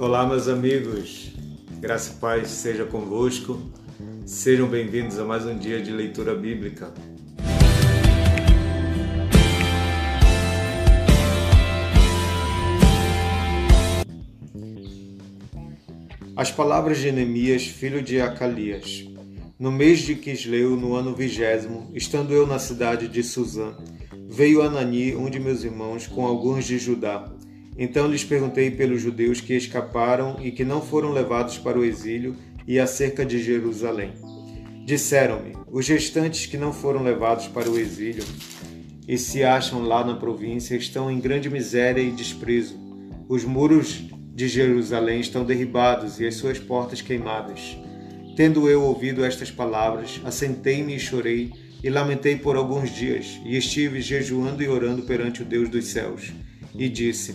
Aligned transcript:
Olá, 0.00 0.26
meus 0.26 0.48
amigos, 0.48 1.30
graça 1.78 2.14
e 2.14 2.16
paz 2.16 2.48
seja 2.48 2.86
convosco. 2.86 3.60
Sejam 4.24 4.66
bem-vindos 4.66 5.18
a 5.18 5.26
mais 5.26 5.44
um 5.44 5.58
dia 5.58 5.78
de 5.82 5.90
leitura 5.90 6.34
bíblica. 6.34 6.90
As 16.34 16.50
palavras 16.50 16.96
de 16.96 17.12
Neemias, 17.12 17.66
filho 17.66 18.00
de 18.00 18.22
Acalias. 18.22 19.06
No 19.58 19.70
mês 19.70 19.98
de 19.98 20.14
Quisleu, 20.14 20.76
no 20.76 20.94
ano 20.94 21.14
vigésimo, 21.14 21.90
estando 21.92 22.32
eu 22.32 22.46
na 22.46 22.58
cidade 22.58 23.06
de 23.06 23.22
Suzã, 23.22 23.74
veio 24.30 24.62
Anani, 24.62 25.14
um 25.14 25.28
de 25.28 25.38
meus 25.38 25.62
irmãos, 25.62 26.06
com 26.06 26.26
alguns 26.26 26.64
de 26.64 26.78
Judá. 26.78 27.30
Então 27.76 28.08
lhes 28.08 28.24
perguntei 28.24 28.70
pelos 28.70 29.00
judeus 29.00 29.40
que 29.40 29.54
escaparam 29.54 30.36
e 30.40 30.50
que 30.50 30.64
não 30.64 30.80
foram 30.80 31.12
levados 31.12 31.58
para 31.58 31.78
o 31.78 31.84
exílio 31.84 32.36
e 32.66 32.78
acerca 32.78 33.24
de 33.24 33.42
Jerusalém. 33.42 34.12
Disseram-me: 34.84 35.56
os 35.70 35.86
restantes 35.88 36.46
que 36.46 36.56
não 36.56 36.72
foram 36.72 37.02
levados 37.02 37.48
para 37.48 37.70
o 37.70 37.78
exílio 37.78 38.24
e 39.06 39.18
se 39.18 39.42
acham 39.42 39.82
lá 39.82 40.04
na 40.04 40.14
província 40.14 40.76
estão 40.76 41.10
em 41.10 41.18
grande 41.18 41.50
miséria 41.50 42.00
e 42.00 42.10
desprezo. 42.10 42.78
Os 43.28 43.44
muros 43.44 44.04
de 44.34 44.48
Jerusalém 44.48 45.20
estão 45.20 45.44
derribados 45.44 46.20
e 46.20 46.26
as 46.26 46.36
suas 46.36 46.58
portas 46.58 47.00
queimadas. 47.00 47.76
Tendo 48.36 48.68
eu 48.68 48.82
ouvido 48.82 49.24
estas 49.24 49.50
palavras, 49.50 50.20
assentei-me 50.24 50.94
e 50.94 51.00
chorei, 51.00 51.52
e 51.82 51.90
lamentei 51.90 52.36
por 52.36 52.56
alguns 52.56 52.90
dias, 52.90 53.40
e 53.44 53.56
estive 53.56 54.00
jejuando 54.00 54.62
e 54.62 54.68
orando 54.68 55.02
perante 55.02 55.42
o 55.42 55.44
Deus 55.44 55.68
dos 55.68 55.86
céus. 55.86 56.32
E 56.74 56.88
disse: 56.88 57.34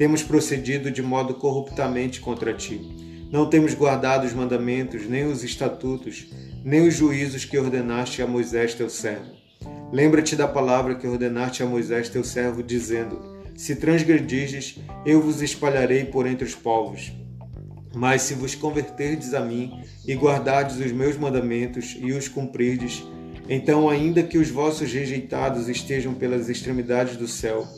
temos 0.00 0.22
procedido 0.22 0.90
de 0.90 1.02
modo 1.02 1.34
corruptamente 1.34 2.22
contra 2.22 2.54
ti. 2.54 2.80
Não 3.30 3.50
temos 3.50 3.74
guardado 3.74 4.26
os 4.26 4.32
mandamentos, 4.32 5.06
nem 5.06 5.26
os 5.26 5.44
estatutos, 5.44 6.26
nem 6.64 6.88
os 6.88 6.94
juízos 6.94 7.44
que 7.44 7.58
ordenaste 7.58 8.22
a 8.22 8.26
Moisés 8.26 8.72
teu 8.72 8.88
servo. 8.88 9.30
Lembra-te 9.92 10.34
da 10.34 10.48
palavra 10.48 10.94
que 10.94 11.06
ordenaste 11.06 11.62
a 11.62 11.66
Moisés 11.66 12.08
teu 12.08 12.24
servo, 12.24 12.62
dizendo: 12.62 13.20
se 13.54 13.76
transgredirdes, 13.76 14.78
eu 15.04 15.20
vos 15.20 15.42
espalharei 15.42 16.06
por 16.06 16.26
entre 16.26 16.46
os 16.46 16.54
povos. 16.54 17.12
Mas 17.94 18.22
se 18.22 18.32
vos 18.32 18.54
converterdes 18.54 19.34
a 19.34 19.40
mim 19.40 19.82
e 20.06 20.14
guardardes 20.14 20.78
os 20.78 20.92
meus 20.92 21.18
mandamentos 21.18 21.94
e 22.00 22.10
os 22.12 22.26
cumprirdes, 22.26 23.04
então, 23.50 23.90
ainda 23.90 24.22
que 24.22 24.38
os 24.38 24.48
vossos 24.48 24.90
rejeitados 24.90 25.68
estejam 25.68 26.14
pelas 26.14 26.48
extremidades 26.48 27.18
do 27.18 27.28
céu, 27.28 27.68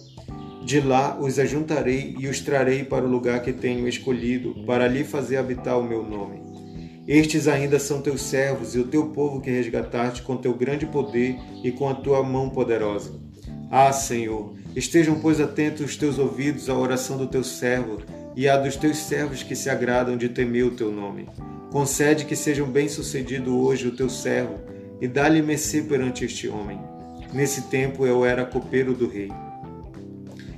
de 0.64 0.80
lá 0.80 1.18
os 1.20 1.38
ajuntarei 1.38 2.14
e 2.18 2.28
os 2.28 2.40
trarei 2.40 2.84
para 2.84 3.04
o 3.04 3.08
lugar 3.08 3.42
que 3.42 3.52
tenho 3.52 3.88
escolhido, 3.88 4.64
para 4.66 4.84
ali 4.84 5.04
fazer 5.04 5.36
habitar 5.36 5.78
o 5.78 5.84
meu 5.84 6.02
nome. 6.02 6.42
Estes 7.06 7.48
ainda 7.48 7.78
são 7.78 8.00
teus 8.00 8.22
servos 8.22 8.74
e 8.74 8.78
o 8.78 8.86
teu 8.86 9.06
povo 9.06 9.40
que 9.40 9.50
resgataste 9.50 10.22
com 10.22 10.36
teu 10.36 10.54
grande 10.54 10.86
poder 10.86 11.36
e 11.64 11.72
com 11.72 11.88
a 11.88 11.94
tua 11.94 12.22
mão 12.22 12.48
poderosa. 12.48 13.20
Ah, 13.70 13.92
Senhor, 13.92 14.54
Estejam, 14.74 15.20
pois, 15.20 15.38
atentos 15.38 15.82
os 15.82 15.96
teus 15.96 16.18
ouvidos 16.18 16.70
à 16.70 16.74
oração 16.74 17.18
do 17.18 17.26
teu 17.26 17.44
servo 17.44 18.00
e 18.34 18.48
à 18.48 18.56
dos 18.56 18.74
teus 18.74 18.96
servos 18.96 19.42
que 19.42 19.54
se 19.54 19.68
agradam 19.68 20.16
de 20.16 20.30
temer 20.30 20.64
o 20.64 20.70
teu 20.70 20.90
nome. 20.90 21.28
Concede 21.70 22.24
que 22.24 22.34
sejam 22.34 22.66
bem-sucedido 22.66 23.58
hoje 23.58 23.88
o 23.88 23.94
teu 23.94 24.08
servo 24.08 24.60
e 25.00 25.06
dá-lhe 25.06 25.42
mercê 25.42 25.82
perante 25.82 26.24
este 26.24 26.48
homem. 26.48 26.80
Nesse 27.34 27.62
tempo 27.68 28.06
eu 28.06 28.24
era 28.24 28.46
copeiro 28.46 28.94
do 28.94 29.06
rei. 29.06 29.30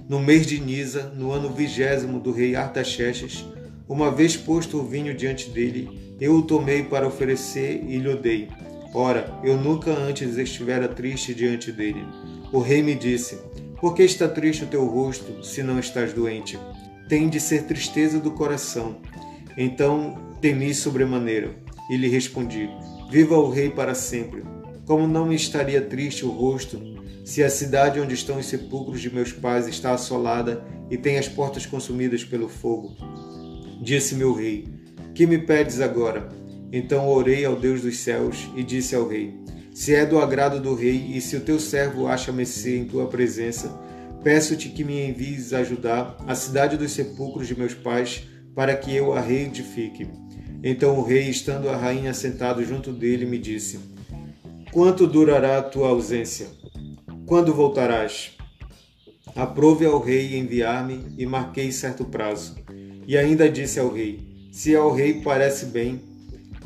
No 0.08 0.20
mês 0.20 0.46
de 0.46 0.60
Nisa, 0.60 1.12
no 1.16 1.32
ano 1.32 1.48
vigésimo 1.50 2.20
do 2.20 2.32
rei 2.32 2.54
Artaxerxes, 2.54 3.44
uma 3.88 4.10
vez 4.10 4.36
posto 4.36 4.78
o 4.78 4.86
vinho 4.86 5.14
diante 5.14 5.50
dele, 5.50 6.16
eu 6.20 6.34
o 6.36 6.42
tomei 6.42 6.82
para 6.82 7.06
oferecer 7.06 7.82
e 7.86 7.98
lhe 7.98 8.14
dei. 8.16 8.48
Ora, 8.94 9.40
eu 9.42 9.56
nunca 9.56 9.90
antes 9.90 10.36
estivera 10.36 10.88
triste 10.88 11.34
diante 11.34 11.72
dele. 11.72 12.04
O 12.52 12.60
rei 12.60 12.82
me 12.82 12.94
disse: 12.94 13.38
por 13.84 13.94
que 13.94 14.02
está 14.02 14.26
triste 14.26 14.64
o 14.64 14.66
teu 14.66 14.86
rosto, 14.86 15.44
se 15.44 15.62
não 15.62 15.78
estás 15.78 16.14
doente? 16.14 16.58
Tem 17.06 17.28
de 17.28 17.38
ser 17.38 17.64
tristeza 17.64 18.18
do 18.18 18.30
coração. 18.30 18.96
Então 19.58 20.16
temi 20.40 20.72
sobremaneira, 20.72 21.54
e 21.90 21.96
lhe 21.98 22.08
respondi: 22.08 22.66
Viva 23.10 23.36
o 23.36 23.50
rei 23.50 23.68
para 23.68 23.94
sempre. 23.94 24.42
Como 24.86 25.06
não 25.06 25.26
me 25.26 25.34
estaria 25.34 25.82
triste 25.82 26.24
o 26.24 26.30
rosto, 26.30 26.80
se 27.24 27.42
a 27.42 27.50
cidade 27.50 27.98
onde 27.98 28.14
estão 28.14 28.38
os 28.38 28.46
sepulcros 28.46 29.00
de 29.00 29.12
meus 29.12 29.32
pais 29.32 29.66
está 29.66 29.94
assolada 29.94 30.64
e 30.90 30.96
tem 30.96 31.18
as 31.18 31.26
portas 31.26 31.66
consumidas 31.66 32.22
pelo 32.22 32.48
fogo? 32.48 32.94
Disse 33.82 34.14
meu 34.14 34.32
rei: 34.34 34.68
Que 35.14 35.26
me 35.26 35.38
pedes 35.38 35.80
agora? 35.80 36.28
Então 36.70 37.08
orei 37.08 37.44
ao 37.44 37.56
Deus 37.56 37.82
dos 37.82 37.98
céus 37.98 38.48
e 38.54 38.62
disse 38.62 38.94
ao 38.94 39.08
rei: 39.08 39.42
se 39.74 39.92
é 39.92 40.06
do 40.06 40.20
agrado 40.20 40.60
do 40.60 40.72
rei 40.72 41.14
e 41.16 41.20
se 41.20 41.34
o 41.34 41.40
teu 41.40 41.58
servo 41.58 42.06
acha 42.06 42.30
mercê 42.30 42.78
em 42.78 42.84
tua 42.84 43.08
presença, 43.08 43.76
peço-te 44.22 44.68
que 44.68 44.84
me 44.84 45.04
envies 45.08 45.52
ajudar 45.52 46.16
a 46.28 46.34
cidade 46.36 46.76
dos 46.76 46.92
sepulcros 46.92 47.48
de 47.48 47.58
meus 47.58 47.74
pais, 47.74 48.22
para 48.54 48.76
que 48.76 48.94
eu 48.94 49.12
a 49.12 49.20
reedifique. 49.20 50.06
Então 50.62 50.96
o 50.96 51.02
rei, 51.02 51.28
estando 51.28 51.68
a 51.68 51.76
rainha 51.76 52.14
sentado 52.14 52.64
junto 52.64 52.92
dele, 52.92 53.26
me 53.26 53.36
disse: 53.36 53.80
Quanto 54.70 55.08
durará 55.08 55.58
a 55.58 55.62
tua 55.62 55.88
ausência? 55.88 56.46
Quando 57.26 57.54
voltarás? 57.54 58.36
Aprove 59.34 59.86
ao 59.86 59.98
rei 59.98 60.36
enviar-me 60.38 61.06
e 61.16 61.24
marquei 61.24 61.72
certo 61.72 62.04
prazo. 62.04 62.54
E 63.06 63.16
ainda 63.16 63.48
disse 63.48 63.80
ao 63.80 63.90
rei: 63.90 64.28
Se 64.52 64.76
ao 64.76 64.92
rei 64.92 65.22
parece 65.22 65.66
bem, 65.66 66.02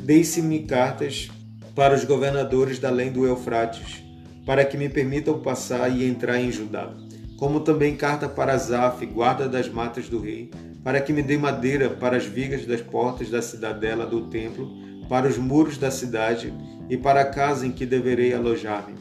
deixe-me 0.01 0.63
cartas 0.63 1.29
para 1.73 1.95
os 1.95 2.03
governadores 2.03 2.77
da 2.77 2.89
além 2.89 3.09
do 3.09 3.25
Eufrates, 3.25 4.03
para 4.45 4.65
que 4.65 4.77
me 4.77 4.89
permitam 4.89 5.39
passar 5.39 5.89
e 5.89 6.05
entrar 6.05 6.41
em 6.41 6.51
Judá, 6.51 6.93
como 7.37 7.61
também 7.61 7.95
carta 7.95 8.27
para 8.27 8.57
Zaf, 8.57 9.05
guarda 9.05 9.47
das 9.47 9.69
matas 9.69 10.09
do 10.09 10.19
rei, 10.19 10.51
para 10.83 10.99
que 10.99 11.13
me 11.13 11.23
dê 11.23 11.37
madeira 11.37 11.89
para 11.89 12.17
as 12.17 12.25
vigas 12.25 12.65
das 12.65 12.81
portas 12.81 13.29
da 13.29 13.41
cidadela 13.41 14.05
do 14.05 14.27
templo, 14.27 14.69
para 15.07 15.25
os 15.25 15.37
muros 15.37 15.77
da 15.77 15.89
cidade 15.89 16.53
e 16.89 16.97
para 16.97 17.21
a 17.21 17.25
casa 17.25 17.65
em 17.65 17.71
que 17.71 17.85
deverei 17.85 18.33
alojar-me. 18.33 18.95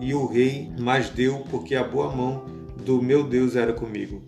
E 0.00 0.14
o 0.14 0.26
rei 0.26 0.70
mais 0.78 1.10
deu, 1.10 1.44
porque 1.50 1.74
a 1.74 1.84
boa 1.84 2.14
mão 2.14 2.44
do 2.84 3.02
meu 3.02 3.24
Deus 3.24 3.56
era 3.56 3.72
comigo. 3.72 4.22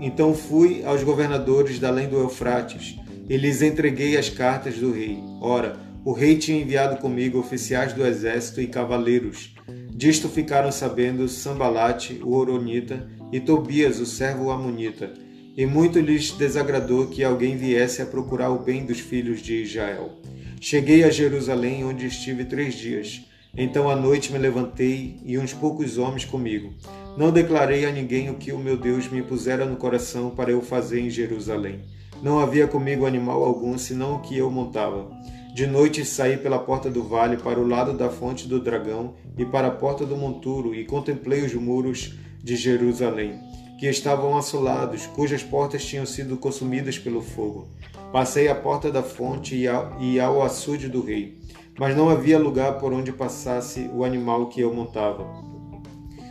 Então 0.00 0.34
fui 0.34 0.84
aos 0.84 1.02
governadores 1.02 1.78
da 1.78 1.88
além 1.88 2.08
do 2.08 2.18
Eufrates 2.18 2.96
e 3.28 3.36
lhes 3.36 3.62
entreguei 3.62 4.16
as 4.16 4.28
cartas 4.28 4.76
do 4.76 4.92
rei. 4.92 5.18
Ora, 5.40 5.78
o 6.04 6.12
rei 6.12 6.36
tinha 6.36 6.60
enviado 6.60 6.96
comigo 6.96 7.38
oficiais 7.38 7.92
do 7.92 8.06
exército 8.06 8.60
e 8.60 8.66
cavaleiros. 8.66 9.54
Disto 9.94 10.28
ficaram 10.28 10.72
sabendo 10.72 11.28
Sambalate, 11.28 12.20
o 12.24 12.34
Oronita, 12.34 13.06
e 13.32 13.38
Tobias, 13.38 14.00
o 14.00 14.06
servo 14.06 14.50
Amonita. 14.50 15.12
E 15.56 15.66
muito 15.66 16.00
lhes 16.00 16.32
desagradou 16.32 17.08
que 17.08 17.22
alguém 17.22 17.56
viesse 17.56 18.00
a 18.00 18.06
procurar 18.06 18.50
o 18.50 18.58
bem 18.58 18.86
dos 18.86 18.98
filhos 18.98 19.42
de 19.42 19.62
Israel. 19.62 20.18
Cheguei 20.60 21.04
a 21.04 21.10
Jerusalém, 21.10 21.84
onde 21.84 22.06
estive 22.06 22.44
três 22.44 22.74
dias. 22.74 23.22
Então 23.56 23.90
à 23.90 23.96
noite 23.96 24.32
me 24.32 24.38
levantei 24.38 25.18
e 25.24 25.36
uns 25.38 25.52
poucos 25.52 25.98
homens 25.98 26.24
comigo. 26.24 26.72
Não 27.16 27.32
declarei 27.32 27.84
a 27.84 27.90
ninguém 27.90 28.30
o 28.30 28.34
que 28.34 28.52
o 28.52 28.58
meu 28.58 28.76
Deus 28.76 29.08
me 29.08 29.22
pusera 29.22 29.64
no 29.66 29.76
coração 29.76 30.30
para 30.30 30.50
eu 30.52 30.62
fazer 30.62 31.00
em 31.00 31.10
Jerusalém. 31.10 31.80
Não 32.22 32.38
havia 32.38 32.66
comigo 32.68 33.06
animal 33.06 33.42
algum, 33.42 33.76
senão 33.76 34.16
o 34.16 34.20
que 34.20 34.36
eu 34.36 34.50
montava. 34.50 35.10
De 35.54 35.66
noite 35.66 36.04
saí 36.04 36.36
pela 36.36 36.60
porta 36.60 36.88
do 36.88 37.02
vale 37.02 37.36
para 37.36 37.58
o 37.58 37.66
lado 37.66 37.92
da 37.92 38.08
fonte 38.08 38.46
do 38.46 38.60
dragão 38.60 39.14
e 39.36 39.44
para 39.44 39.66
a 39.66 39.72
porta 39.72 40.06
do 40.06 40.16
monturo 40.16 40.74
e 40.74 40.84
contemplei 40.84 41.44
os 41.44 41.52
muros 41.54 42.14
de 42.42 42.54
Jerusalém, 42.56 43.40
que 43.78 43.86
estavam 43.88 44.36
assolados, 44.36 45.06
cujas 45.06 45.42
portas 45.42 45.84
tinham 45.84 46.06
sido 46.06 46.36
consumidas 46.36 46.98
pelo 46.98 47.20
fogo. 47.20 47.66
Passei 48.12 48.48
à 48.48 48.54
porta 48.54 48.92
da 48.92 49.02
fonte 49.02 49.56
e 49.56 50.20
ao 50.20 50.42
açude 50.42 50.88
do 50.88 51.02
rei, 51.02 51.39
mas 51.80 51.96
não 51.96 52.10
havia 52.10 52.38
lugar 52.38 52.74
por 52.74 52.92
onde 52.92 53.10
passasse 53.10 53.90
o 53.94 54.04
animal 54.04 54.50
que 54.50 54.60
eu 54.60 54.72
montava. 54.74 55.26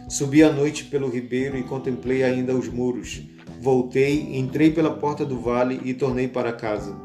Subi 0.08 0.44
à 0.44 0.52
noite 0.52 0.86
pelo 0.86 1.10
ribeiro 1.10 1.58
e 1.58 1.64
contemplei 1.64 2.24
ainda 2.24 2.54
os 2.54 2.68
muros, 2.68 3.24
Voltei, 3.62 4.38
entrei 4.38 4.72
pela 4.72 4.92
porta 4.92 5.26
do 5.26 5.40
vale 5.40 5.82
e 5.84 5.94
tornei 5.94 6.28
para 6.28 6.54
casa. 6.54 6.96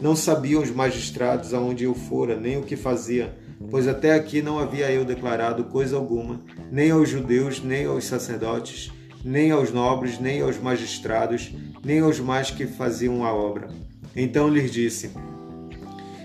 Não 0.00 0.14
sabiam 0.14 0.62
os 0.62 0.70
magistrados 0.70 1.52
aonde 1.52 1.84
eu 1.84 1.94
fora, 1.94 2.38
nem 2.38 2.56
o 2.56 2.62
que 2.62 2.76
fazia, 2.76 3.36
pois 3.70 3.88
até 3.88 4.12
aqui 4.12 4.40
não 4.40 4.58
havia 4.58 4.92
eu 4.92 5.04
declarado 5.04 5.64
coisa 5.64 5.96
alguma, 5.96 6.40
nem 6.70 6.90
aos 6.90 7.08
judeus, 7.08 7.64
nem 7.64 7.86
aos 7.86 8.04
sacerdotes, 8.04 8.92
nem 9.24 9.50
aos 9.50 9.72
nobres, 9.72 10.20
nem 10.20 10.42
aos 10.42 10.56
magistrados, 10.58 11.52
nem 11.82 12.00
aos 12.00 12.20
mais 12.20 12.50
que 12.50 12.66
faziam 12.66 13.24
a 13.24 13.34
obra. 13.34 13.68
Então 14.14 14.48
lhes 14.48 14.70
disse: 14.70 15.10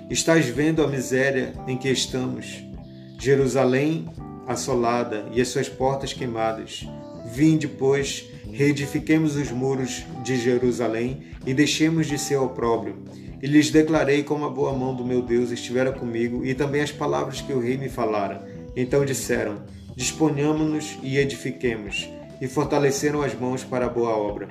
Estás 0.10 0.48
vendo 0.48 0.84
a 0.84 0.88
miséria 0.88 1.54
em 1.68 1.78
que 1.78 1.88
estamos? 1.88 2.66
Jerusalém 3.20 4.10
assolada 4.48 5.28
e 5.32 5.40
as 5.40 5.50
suas 5.50 5.70
portas 5.70 6.14
queimadas. 6.14 6.84
Vinde, 7.32 7.68
pois, 7.68 8.28
reedifiquemos 8.52 9.36
os 9.36 9.52
muros 9.52 10.04
de 10.24 10.36
Jerusalém 10.36 11.28
e 11.46 11.54
deixemos 11.54 12.08
de 12.08 12.18
ser 12.18 12.38
opróbrio. 12.38 13.04
E 13.40 13.46
lhes 13.46 13.70
declarei 13.70 14.24
como 14.24 14.46
a 14.46 14.50
boa 14.50 14.74
mão 14.74 14.96
do 14.96 15.06
meu 15.06 15.22
Deus 15.22 15.52
estivera 15.52 15.92
comigo 15.92 16.44
e 16.44 16.56
também 16.56 16.82
as 16.82 16.92
palavras 16.92 17.40
que 17.40 17.54
o 17.54 17.60
rei 17.60 17.78
me 17.78 17.88
falara. 17.88 18.44
Então 18.76 19.06
disseram: 19.06 19.62
Disponhamos-nos 19.96 20.98
e 21.04 21.20
edifiquemos, 21.20 22.10
e 22.42 22.48
fortaleceram 22.48 23.22
as 23.22 23.40
mãos 23.40 23.64
para 23.64 23.86
a 23.86 23.90
boa 23.90 24.18
obra. 24.18 24.48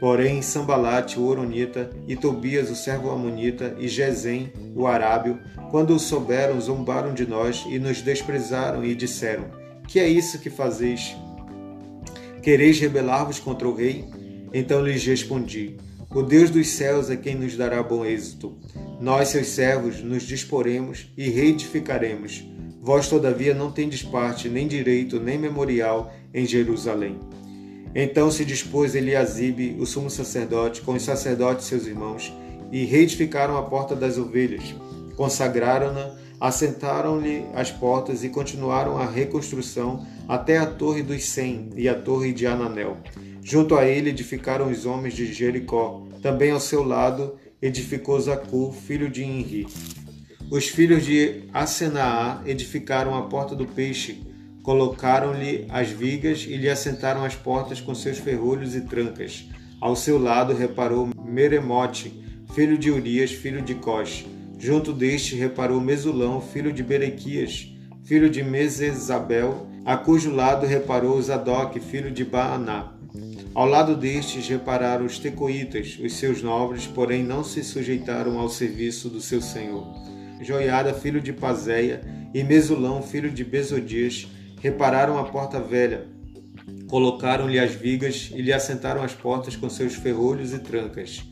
Porém, 0.00 0.40
Sambalate, 0.40 1.20
o 1.20 1.26
Oronita, 1.26 1.90
e 2.08 2.16
Tobias, 2.16 2.70
o 2.70 2.74
servo 2.74 3.10
Amonita, 3.10 3.76
e 3.78 3.86
Gesem, 3.86 4.50
o 4.74 4.86
Arábio, 4.86 5.38
quando 5.70 5.94
o 5.94 5.98
souberam, 5.98 6.58
zombaram 6.58 7.12
de 7.12 7.26
nós 7.26 7.66
e 7.68 7.78
nos 7.78 8.00
desprezaram 8.00 8.82
e 8.82 8.94
disseram: 8.94 9.44
Que 9.86 10.00
é 10.00 10.08
isso 10.08 10.38
que 10.38 10.48
fazeis? 10.48 11.14
Quereis 12.42 12.80
rebelar-vos 12.80 13.38
contra 13.38 13.68
o 13.68 13.74
rei? 13.74 14.06
Então 14.54 14.82
lhes 14.82 15.04
respondi: 15.04 15.76
O 16.10 16.22
Deus 16.22 16.48
dos 16.48 16.68
céus 16.68 17.10
é 17.10 17.16
quem 17.16 17.34
nos 17.34 17.54
dará 17.54 17.82
bom 17.82 18.02
êxito. 18.02 18.58
Nós, 18.98 19.28
seus 19.28 19.48
servos, 19.48 20.02
nos 20.02 20.22
disporemos 20.22 21.12
e 21.14 21.28
reedificaremos. 21.28 22.42
Vós, 22.80 23.06
todavia, 23.06 23.52
não 23.52 23.70
tendes 23.70 24.02
parte, 24.02 24.48
nem 24.48 24.66
direito, 24.66 25.20
nem 25.20 25.38
memorial 25.38 26.10
em 26.32 26.46
Jerusalém. 26.46 27.18
Então 27.94 28.30
se 28.30 28.44
dispôs 28.44 28.94
Eliasibe, 28.94 29.76
o 29.78 29.86
sumo 29.86 30.08
sacerdote, 30.08 30.80
com 30.82 30.92
os 30.92 31.02
sacerdotes 31.02 31.66
seus 31.66 31.86
irmãos, 31.86 32.32
e 32.70 32.84
reedificaram 32.84 33.56
a 33.56 33.62
porta 33.62 33.96
das 33.96 34.16
ovelhas, 34.16 34.74
consagraram-na, 35.16 36.14
assentaram-lhe 36.40 37.44
as 37.52 37.70
portas 37.70 38.22
e 38.22 38.28
continuaram 38.28 38.96
a 38.96 39.04
reconstrução 39.04 40.06
até 40.28 40.56
a 40.56 40.66
torre 40.66 41.02
dos 41.02 41.24
Cem 41.24 41.70
e 41.76 41.88
a 41.88 41.94
torre 41.94 42.32
de 42.32 42.46
Ananel. 42.46 42.96
Junto 43.42 43.76
a 43.76 43.84
ele 43.84 44.10
edificaram 44.10 44.70
os 44.70 44.86
homens 44.86 45.14
de 45.14 45.32
Jericó. 45.32 46.06
Também 46.22 46.50
ao 46.50 46.60
seu 46.60 46.82
lado 46.82 47.34
edificou 47.60 48.20
Zacu, 48.20 48.72
filho 48.86 49.10
de 49.10 49.24
Inri. 49.24 49.66
Os 50.50 50.68
filhos 50.68 51.04
de 51.04 51.44
Asenaá 51.52 52.42
edificaram 52.46 53.14
a 53.14 53.22
porta 53.22 53.54
do 53.54 53.66
peixe, 53.66 54.22
Colocaram-lhe 54.62 55.66
as 55.68 55.88
vigas 55.88 56.46
e 56.48 56.56
lhe 56.56 56.68
assentaram 56.68 57.24
as 57.24 57.34
portas 57.34 57.80
com 57.80 57.94
seus 57.94 58.18
ferrolhos 58.18 58.74
e 58.74 58.82
trancas. 58.82 59.48
Ao 59.80 59.96
seu 59.96 60.18
lado 60.18 60.54
reparou 60.54 61.08
Meremote, 61.24 62.22
filho 62.54 62.76
de 62.76 62.90
Urias, 62.90 63.32
filho 63.32 63.62
de 63.62 63.74
Cós. 63.74 64.26
Junto 64.58 64.92
deste 64.92 65.34
reparou 65.34 65.80
Mesulão, 65.80 66.40
filho 66.40 66.72
de 66.72 66.82
Berequias, 66.82 67.72
filho 68.04 68.28
de 68.28 68.42
Mesesabel, 68.42 69.66
a 69.84 69.96
cujo 69.96 70.34
lado 70.34 70.66
reparou 70.66 71.20
Zadok, 71.22 71.80
filho 71.80 72.10
de 72.10 72.24
Baaná. 72.24 72.92
Ao 73.54 73.66
lado 73.66 73.96
destes 73.96 74.46
repararam 74.46 75.06
os 75.06 75.18
tecoítas, 75.18 75.98
os 75.98 76.12
seus 76.12 76.42
nobres, 76.42 76.86
porém 76.86 77.24
não 77.24 77.42
se 77.42 77.64
sujeitaram 77.64 78.38
ao 78.38 78.48
serviço 78.48 79.08
do 79.08 79.20
seu 79.20 79.40
senhor. 79.40 79.86
Joiada, 80.40 80.92
filho 80.92 81.20
de 81.20 81.32
Pazéia, 81.32 82.02
e 82.32 82.44
Mesulão, 82.44 83.02
filho 83.02 83.30
de 83.30 83.44
Besodias, 83.44 84.28
repararam 84.60 85.18
a 85.18 85.24
porta 85.24 85.58
velha, 85.58 86.06
colocaram-lhe 86.86 87.58
as 87.58 87.72
vigas 87.72 88.30
e 88.34 88.42
lhe 88.42 88.52
assentaram 88.52 89.02
as 89.02 89.14
portas 89.14 89.56
com 89.56 89.68
seus 89.68 89.94
ferrolhos 89.94 90.52
e 90.52 90.58
trancas. 90.58 91.24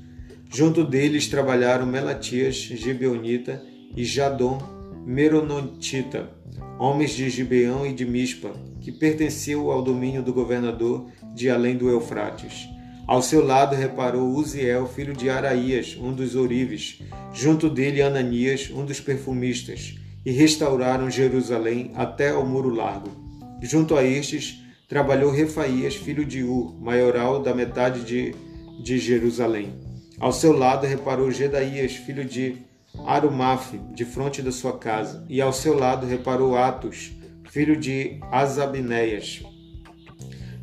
Junto 0.50 0.82
deles 0.82 1.28
trabalharam 1.28 1.86
Melatias, 1.86 2.56
Gibeonita 2.56 3.62
e 3.94 4.04
Jadon, 4.04 4.58
Meronotita, 5.04 6.30
homens 6.78 7.10
de 7.10 7.28
Gibeão 7.28 7.86
e 7.86 7.92
de 7.92 8.06
Mispa, 8.06 8.52
que 8.80 8.90
pertenciam 8.90 9.70
ao 9.70 9.82
domínio 9.82 10.22
do 10.22 10.32
governador 10.32 11.06
de 11.34 11.50
além 11.50 11.76
do 11.76 11.88
Eufrates. 11.88 12.69
Ao 13.06 13.22
seu 13.22 13.44
lado 13.44 13.75
reparou 13.75 14.28
Uziel, 14.34 14.86
filho 14.86 15.14
de 15.14 15.30
Araías, 15.30 15.96
um 15.98 16.12
dos 16.12 16.34
ourives, 16.34 17.00
junto 17.32 17.69
dele 17.69 18.02
Ananias, 18.02 18.70
um 18.70 18.84
dos 18.84 19.00
perfumistas, 19.00 19.96
e 20.28 20.30
restauraram 20.30 21.10
Jerusalém 21.10 21.90
até 21.94 22.32
ao 22.32 22.44
muro 22.44 22.69
largo. 22.69 23.08
Junto 23.62 23.96
a 23.96 24.04
estes 24.04 24.62
trabalhou 24.86 25.32
Refaías, 25.32 25.96
filho 25.96 26.22
de 26.22 26.42
Ur, 26.44 26.78
maioral 26.78 27.40
da 27.40 27.54
metade 27.54 28.04
de, 28.04 28.34
de 28.78 28.98
Jerusalém. 28.98 29.72
Ao 30.20 30.30
seu 30.30 30.52
lado 30.52 30.86
reparou 30.86 31.30
Gedaías, 31.30 31.92
filho 31.92 32.26
de 32.26 32.56
Arumaf, 33.06 33.72
de 33.94 34.04
frente 34.04 34.42
da 34.42 34.52
sua 34.52 34.76
casa, 34.76 35.25
e 35.30 35.40
ao 35.40 35.50
seu 35.50 35.72
lado 35.72 36.06
reparou 36.06 36.58
Atos, 36.58 37.10
filho 37.50 37.75
de 37.75 38.20
Azabinéias. 38.30 39.42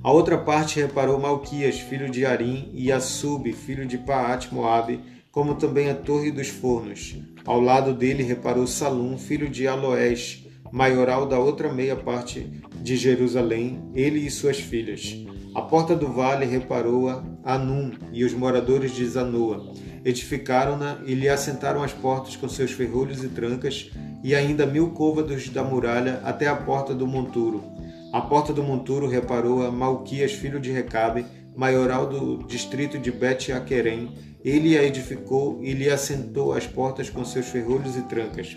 A 0.04 0.12
outra 0.12 0.38
parte 0.38 0.80
reparou 0.80 1.20
Malquias, 1.20 1.80
filho 1.80 2.08
de 2.08 2.24
Arim, 2.24 2.70
e 2.72 2.92
Assub, 2.92 3.52
filho 3.52 3.88
de 3.88 3.98
Paat 3.98 4.54
Moabe, 4.54 5.00
como 5.32 5.56
também 5.56 5.90
a 5.90 5.96
Torre 5.96 6.30
dos 6.30 6.50
Fornos. 6.50 7.16
Ao 7.46 7.60
lado 7.62 7.94
dele 7.94 8.24
reparou 8.24 8.66
Salum, 8.66 9.20
filho 9.20 9.48
de 9.48 9.68
Aloés, 9.68 10.44
maioral 10.72 11.28
da 11.28 11.38
outra 11.38 11.72
meia 11.72 11.96
parte 11.96 12.52
de 12.82 12.98
Jerusalém, 12.98 13.92
ele 13.94 14.20
e 14.20 14.32
suas 14.32 14.60
filhas. 14.60 15.16
A 15.54 15.62
porta 15.62 15.96
do 15.96 16.08
vale 16.08 16.44
reparou-a 16.46 17.24
Anum 17.44 17.92
e 18.12 18.24
os 18.26 18.34
moradores 18.34 18.96
de 18.96 19.06
Zanoa. 19.06 19.74
Edificaram-na 20.04 20.98
e 21.06 21.14
lhe 21.14 21.30
assentaram 21.30 21.84
as 21.84 21.94
portas 21.94 22.36
com 22.36 22.50
seus 22.50 22.72
ferrolhos 22.72 23.24
e 23.24 23.30
trancas, 23.30 23.92
e 24.24 24.34
ainda 24.34 24.66
mil 24.66 24.90
côvados 24.90 25.48
da 25.50 25.64
muralha 25.64 26.20
até 26.24 26.48
a 26.48 26.56
porta 26.56 26.96
do 26.96 27.06
monturo. 27.06 27.64
A 28.12 28.22
porta 28.22 28.52
do 28.52 28.64
monturo 28.64 29.08
reparou-a 29.08 29.70
Malquias, 29.70 30.32
filho 30.32 30.60
de 30.60 30.72
Recabe, 30.72 31.26
maioral 31.56 32.08
do 32.08 32.44
distrito 32.48 32.98
de 32.98 33.12
Bet-Aquerem, 33.12 34.35
ele 34.46 34.78
a 34.78 34.84
edificou 34.84 35.60
e 35.64 35.74
lhe 35.74 35.90
assentou 35.90 36.54
as 36.54 36.68
portas 36.68 37.10
com 37.10 37.26
seus 37.26 37.48
ferrolhos 37.48 37.98
e 37.98 38.04
trancas. 38.04 38.56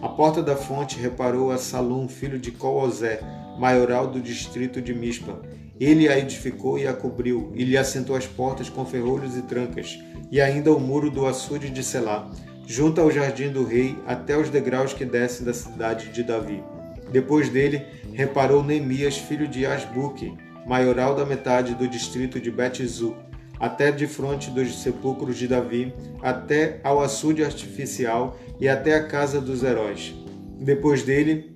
A 0.00 0.08
porta 0.08 0.40
da 0.40 0.54
fonte 0.54 1.00
reparou 1.00 1.50
a 1.50 1.58
Salum, 1.58 2.06
filho 2.06 2.38
de 2.38 2.52
Colosé, 2.52 3.18
maioral 3.58 4.06
do 4.06 4.20
distrito 4.20 4.80
de 4.80 4.94
Mispa. 4.94 5.42
Ele 5.80 6.08
a 6.08 6.16
edificou 6.16 6.78
e 6.78 6.86
a 6.86 6.92
cobriu, 6.92 7.50
e 7.56 7.64
lhe 7.64 7.76
assentou 7.76 8.14
as 8.14 8.24
portas 8.24 8.70
com 8.70 8.86
ferrolhos 8.86 9.36
e 9.36 9.42
trancas, 9.42 9.98
e 10.30 10.40
ainda 10.40 10.72
o 10.72 10.78
muro 10.78 11.10
do 11.10 11.26
açude 11.26 11.70
de 11.70 11.82
Selá, 11.82 12.30
junto 12.64 13.00
ao 13.00 13.10
jardim 13.10 13.50
do 13.50 13.64
rei, 13.64 13.98
até 14.06 14.38
os 14.38 14.48
degraus 14.48 14.92
que 14.92 15.04
descem 15.04 15.44
da 15.44 15.52
cidade 15.52 16.08
de 16.10 16.22
Davi. 16.22 16.62
Depois 17.10 17.48
dele, 17.48 17.84
reparou 18.12 18.62
Neemias, 18.62 19.18
filho 19.18 19.48
de 19.48 19.66
Asbuque, 19.66 20.32
maioral 20.64 21.16
da 21.16 21.26
metade 21.26 21.74
do 21.74 21.88
distrito 21.88 22.40
de 22.40 22.50
Betzu, 22.50 23.16
até 23.58 23.90
de 23.90 24.06
frente 24.06 24.50
dos 24.50 24.82
sepulcros 24.82 25.36
de 25.36 25.48
Davi, 25.48 25.92
até 26.22 26.80
ao 26.82 27.00
açude 27.00 27.44
artificial 27.44 28.38
e 28.60 28.68
até 28.68 28.94
a 28.94 29.06
casa 29.06 29.40
dos 29.40 29.62
heróis. 29.62 30.14
Depois 30.58 31.02
dele, 31.02 31.54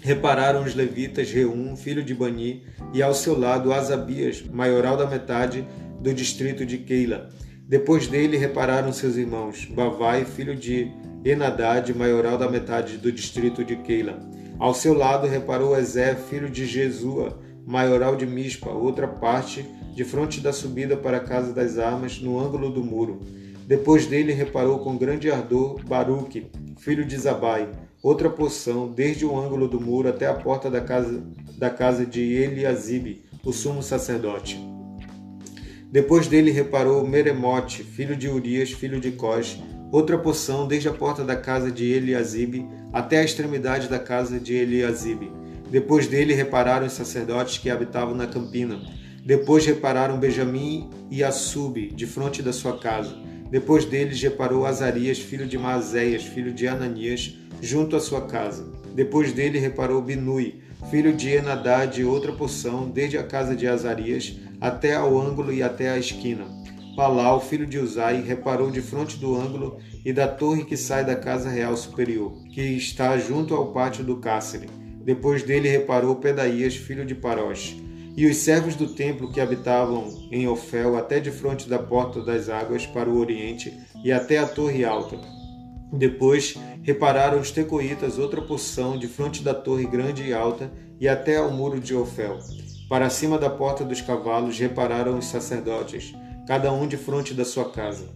repararam 0.00 0.62
os 0.62 0.74
levitas 0.74 1.30
Reum, 1.30 1.76
filho 1.76 2.02
de 2.02 2.14
Bani, 2.14 2.64
e 2.92 3.02
ao 3.02 3.14
seu 3.14 3.38
lado 3.38 3.72
Asabias, 3.72 4.42
maioral 4.42 4.96
da 4.96 5.06
metade 5.06 5.66
do 6.00 6.12
distrito 6.14 6.64
de 6.64 6.78
Keila. 6.78 7.28
Depois 7.66 8.06
dele 8.06 8.36
repararam 8.36 8.92
seus 8.92 9.16
irmãos, 9.16 9.66
Bavai, 9.66 10.24
filho 10.24 10.56
de 10.56 10.90
Enadad, 11.24 11.92
maioral 11.92 12.38
da 12.38 12.48
metade 12.48 12.96
do 12.96 13.12
distrito 13.12 13.64
de 13.64 13.76
Keila. 13.76 14.18
Ao 14.58 14.72
seu 14.72 14.94
lado 14.94 15.26
reparou 15.26 15.76
Ezé, 15.76 16.14
filho 16.14 16.48
de 16.48 16.64
Jesua, 16.64 17.38
maioral 17.66 18.16
de 18.16 18.24
Mispa, 18.24 18.70
outra 18.70 19.06
parte 19.06 19.66
de 19.98 20.04
frente 20.04 20.40
da 20.40 20.52
subida 20.52 20.96
para 20.96 21.16
a 21.16 21.20
casa 21.20 21.52
das 21.52 21.76
armas, 21.76 22.20
no 22.20 22.38
ângulo 22.38 22.70
do 22.70 22.84
muro. 22.84 23.18
Depois 23.66 24.06
dele 24.06 24.32
reparou 24.32 24.78
com 24.78 24.96
grande 24.96 25.28
ardor 25.28 25.82
Baruque, 25.84 26.46
filho 26.78 27.04
de 27.04 27.16
Zabai, 27.16 27.68
outra 28.00 28.30
porção, 28.30 28.86
desde 28.86 29.26
o 29.26 29.36
ângulo 29.36 29.66
do 29.66 29.80
muro 29.80 30.08
até 30.08 30.28
a 30.28 30.34
porta 30.34 30.70
da 30.70 30.80
casa, 30.80 31.20
da 31.58 31.68
casa 31.68 32.06
de 32.06 32.20
Eliasibe, 32.20 33.24
o 33.44 33.52
sumo 33.52 33.82
sacerdote. 33.82 34.64
Depois 35.90 36.28
dele 36.28 36.52
reparou 36.52 37.04
Meremote, 37.04 37.82
filho 37.82 38.14
de 38.14 38.28
Urias, 38.28 38.70
filho 38.70 39.00
de 39.00 39.10
Cós, 39.10 39.60
outra 39.90 40.16
porção 40.16 40.68
desde 40.68 40.88
a 40.88 40.92
porta 40.92 41.24
da 41.24 41.34
casa 41.34 41.72
de 41.72 41.84
Eliasibe 41.84 42.68
até 42.92 43.18
a 43.18 43.24
extremidade 43.24 43.88
da 43.88 43.98
casa 43.98 44.38
de 44.38 44.54
Eliasibe. 44.54 45.32
Depois 45.68 46.06
dele 46.06 46.34
repararam 46.34 46.86
os 46.86 46.92
sacerdotes 46.92 47.58
que 47.58 47.68
habitavam 47.68 48.14
na 48.14 48.28
campina, 48.28 48.78
Depois 49.28 49.66
repararam 49.66 50.18
Benjamim 50.18 50.88
e 51.10 51.22
Assube, 51.22 51.88
de 51.88 52.06
frente 52.06 52.42
da 52.42 52.50
sua 52.50 52.78
casa. 52.78 53.14
Depois 53.50 53.84
deles 53.84 54.22
reparou 54.22 54.64
Azarias, 54.64 55.18
filho 55.18 55.46
de 55.46 55.58
Maazéias, 55.58 56.22
filho 56.22 56.50
de 56.50 56.66
Ananias, 56.66 57.36
junto 57.60 57.94
à 57.94 58.00
sua 58.00 58.22
casa. 58.22 58.72
Depois 58.94 59.30
dele 59.34 59.58
reparou 59.58 60.00
Binui, 60.00 60.62
filho 60.90 61.14
de 61.14 61.28
Enadad, 61.28 62.02
outra 62.04 62.32
porção, 62.32 62.88
desde 62.88 63.18
a 63.18 63.22
casa 63.22 63.54
de 63.54 63.66
Azarias 63.66 64.38
até 64.58 64.94
ao 64.94 65.20
ângulo 65.20 65.52
e 65.52 65.62
até 65.62 65.90
a 65.90 65.98
esquina. 65.98 66.46
Palau, 66.96 67.38
filho 67.38 67.66
de 67.66 67.78
Uzai, 67.78 68.22
reparou 68.22 68.70
de 68.70 68.80
frente 68.80 69.18
do 69.18 69.36
ângulo 69.36 69.76
e 70.06 70.10
da 70.10 70.26
torre 70.26 70.64
que 70.64 70.74
sai 70.74 71.04
da 71.04 71.14
casa 71.14 71.50
real 71.50 71.76
superior, 71.76 72.32
que 72.48 72.62
está 72.62 73.18
junto 73.18 73.54
ao 73.54 73.74
pátio 73.74 74.02
do 74.02 74.16
cárcere. 74.16 74.70
Depois 75.04 75.42
dele 75.42 75.68
reparou 75.68 76.16
Pedaías, 76.16 76.74
filho 76.76 77.04
de 77.04 77.14
Parós, 77.14 77.76
e 78.16 78.26
os 78.26 78.36
servos 78.38 78.74
do 78.74 78.88
templo 78.88 79.32
que 79.32 79.40
habitavam 79.40 80.28
em 80.30 80.48
Ofel, 80.48 80.96
até 80.96 81.20
de 81.20 81.30
frente 81.30 81.68
da 81.68 81.78
porta 81.78 82.20
das 82.20 82.48
águas 82.48 82.86
para 82.86 83.08
o 83.08 83.18
oriente 83.18 83.72
e 84.04 84.10
até 84.10 84.38
a 84.38 84.46
torre 84.46 84.84
alta. 84.84 85.18
Depois 85.92 86.56
repararam 86.82 87.40
os 87.40 87.50
tecoitas 87.50 88.18
outra 88.18 88.42
porção 88.42 88.98
de 88.98 89.08
frente 89.08 89.42
da 89.42 89.54
torre 89.54 89.86
grande 89.86 90.22
e 90.24 90.32
alta 90.32 90.70
e 91.00 91.08
até 91.08 91.36
ao 91.36 91.50
muro 91.50 91.80
de 91.80 91.94
Ofel. 91.94 92.38
Para 92.88 93.10
cima 93.10 93.38
da 93.38 93.50
porta 93.50 93.84
dos 93.84 94.00
cavalos 94.00 94.58
repararam 94.58 95.18
os 95.18 95.26
sacerdotes, 95.26 96.14
cada 96.46 96.72
um 96.72 96.86
de 96.86 96.96
frente 96.96 97.34
da 97.34 97.44
sua 97.44 97.70
casa. 97.70 98.08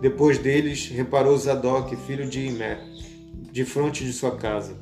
Depois 0.00 0.38
deles 0.38 0.88
reparou 0.88 1.36
Zadok, 1.36 1.94
filho 1.96 2.28
de 2.28 2.46
Imé, 2.46 2.80
de 3.52 3.64
frente 3.64 4.04
de 4.04 4.12
sua 4.12 4.36
casa. 4.36 4.76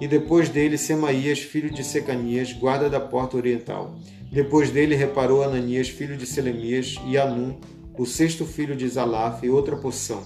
E 0.00 0.08
depois 0.08 0.48
dele 0.48 0.78
Semaías, 0.78 1.40
filho 1.40 1.70
de 1.70 1.84
Secanias, 1.84 2.52
guarda 2.52 2.88
da 2.88 2.98
porta 2.98 3.36
oriental. 3.36 3.96
Depois 4.32 4.70
dele 4.70 4.94
reparou 4.94 5.42
Ananias, 5.42 5.88
filho 5.88 6.16
de 6.16 6.24
Selemias, 6.24 6.96
e 7.06 7.18
Anum, 7.18 7.58
o 7.98 8.06
sexto 8.06 8.46
filho 8.46 8.74
de 8.74 8.88
Zalaf, 8.88 9.44
e 9.44 9.50
outra 9.50 9.76
porção. 9.76 10.22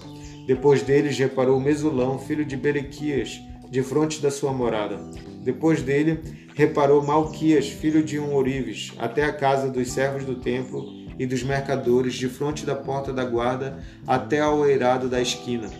Depois 0.47 0.83
deles 0.83 1.19
reparou 1.19 1.59
Mesulão, 1.59 2.19
filho 2.19 2.45
de 2.45 2.57
Berequias, 2.57 3.40
de 3.69 3.83
frente 3.83 4.21
da 4.23 4.31
sua 4.31 4.52
morada. 4.52 5.00
Depois 5.43 5.83
dele 5.83 6.21
reparou 6.54 7.02
Malquias, 7.02 7.66
filho 7.69 8.02
de 8.02 8.19
um 8.19 8.37
Orives, 8.37 8.93
até 8.99 9.25
a 9.25 9.33
casa 9.33 9.69
dos 9.69 9.90
servos 9.90 10.25
do 10.25 10.37
templo, 10.37 11.04
e 11.19 11.26
dos 11.26 11.43
mercadores 11.43 12.14
de 12.14 12.28
frente 12.28 12.64
da 12.66 12.75
porta 12.75 13.12
da 13.12 13.25
guarda 13.25 13.78
até 14.07 14.40
ao 14.40 14.66
eirado 14.66 15.09
da 15.09 15.21
esquina. 15.21 15.71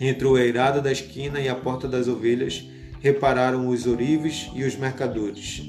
Entre 0.00 0.26
o 0.26 0.36
eirado 0.36 0.82
da 0.82 0.90
esquina 0.90 1.40
e 1.40 1.48
a 1.48 1.54
porta 1.54 1.86
das 1.86 2.08
ovelhas 2.08 2.66
repararam 3.04 3.68
os 3.68 3.86
orives 3.86 4.50
e 4.54 4.64
os 4.64 4.76
mercadores. 4.76 5.62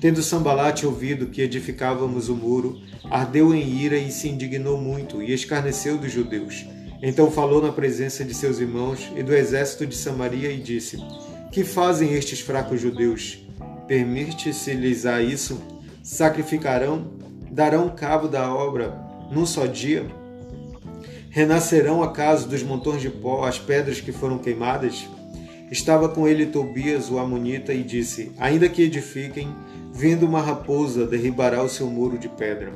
Tendo 0.00 0.22
Sambalate 0.22 0.86
ouvido 0.86 1.26
que 1.26 1.42
edificávamos 1.42 2.30
o 2.30 2.34
muro, 2.34 2.80
ardeu 3.10 3.54
em 3.54 3.62
ira 3.62 3.98
e 3.98 4.10
se 4.10 4.26
indignou 4.26 4.80
muito 4.80 5.22
e 5.22 5.34
escarneceu 5.34 5.98
dos 5.98 6.10
judeus. 6.10 6.64
Então 7.02 7.30
falou 7.30 7.60
na 7.60 7.70
presença 7.70 8.24
de 8.24 8.32
seus 8.32 8.58
irmãos 8.58 9.06
e 9.14 9.22
do 9.22 9.34
exército 9.34 9.86
de 9.86 9.94
Samaria 9.94 10.50
e 10.50 10.62
disse: 10.62 10.96
Que 11.52 11.62
fazem 11.62 12.14
estes 12.14 12.40
fracos 12.40 12.80
judeus? 12.80 13.38
Permite-se-lhes 13.86 15.04
a 15.04 15.20
isso? 15.20 15.60
Sacrificarão 16.02 17.10
darão 17.50 17.90
cabo 17.90 18.28
da 18.28 18.50
obra 18.50 18.98
num 19.30 19.44
só 19.44 19.66
dia? 19.66 20.06
Renascerão 21.28 22.02
acaso 22.02 22.48
dos 22.48 22.62
montões 22.62 23.02
de 23.02 23.10
pó 23.10 23.44
as 23.44 23.58
pedras 23.58 24.00
que 24.00 24.10
foram 24.10 24.38
queimadas? 24.38 25.06
Estava 25.70 26.08
com 26.08 26.26
ele 26.26 26.46
Tobias, 26.46 27.10
o 27.10 27.18
Amonita, 27.18 27.74
e 27.74 27.82
disse: 27.82 28.32
Ainda 28.38 28.68
que 28.68 28.82
edifiquem, 28.82 29.54
vindo 29.92 30.24
uma 30.24 30.40
raposa 30.40 31.06
derribará 31.06 31.62
o 31.62 31.68
seu 31.68 31.86
muro 31.88 32.18
de 32.18 32.28
pedra. 32.28 32.72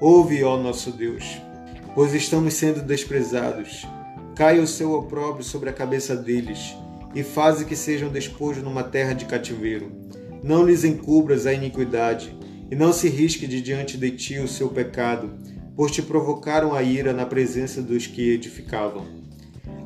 Ouve, 0.00 0.42
ó 0.42 0.56
nosso 0.56 0.90
Deus, 0.90 1.40
pois 1.94 2.14
estamos 2.14 2.54
sendo 2.54 2.82
desprezados. 2.82 3.86
Caia 4.34 4.62
o 4.62 4.66
seu 4.66 4.92
opróbrio 4.92 5.44
sobre 5.44 5.70
a 5.70 5.72
cabeça 5.72 6.16
deles, 6.16 6.76
e 7.14 7.22
faze 7.22 7.64
que 7.64 7.76
sejam 7.76 8.08
despojos 8.08 8.62
numa 8.62 8.82
terra 8.82 9.12
de 9.12 9.24
cativeiro. 9.24 9.90
Não 10.42 10.64
lhes 10.64 10.84
encubras 10.84 11.46
a 11.46 11.52
iniquidade, 11.52 12.36
e 12.70 12.76
não 12.76 12.92
se 12.92 13.08
risque 13.08 13.46
de 13.46 13.60
diante 13.60 13.96
de 13.96 14.10
ti 14.10 14.38
o 14.38 14.46
seu 14.46 14.68
pecado, 14.68 15.30
pois 15.74 15.92
te 15.92 16.02
provocaram 16.02 16.74
a 16.74 16.82
ira 16.82 17.12
na 17.12 17.24
presença 17.24 17.80
dos 17.80 18.06
que 18.06 18.30
edificavam. 18.30 19.17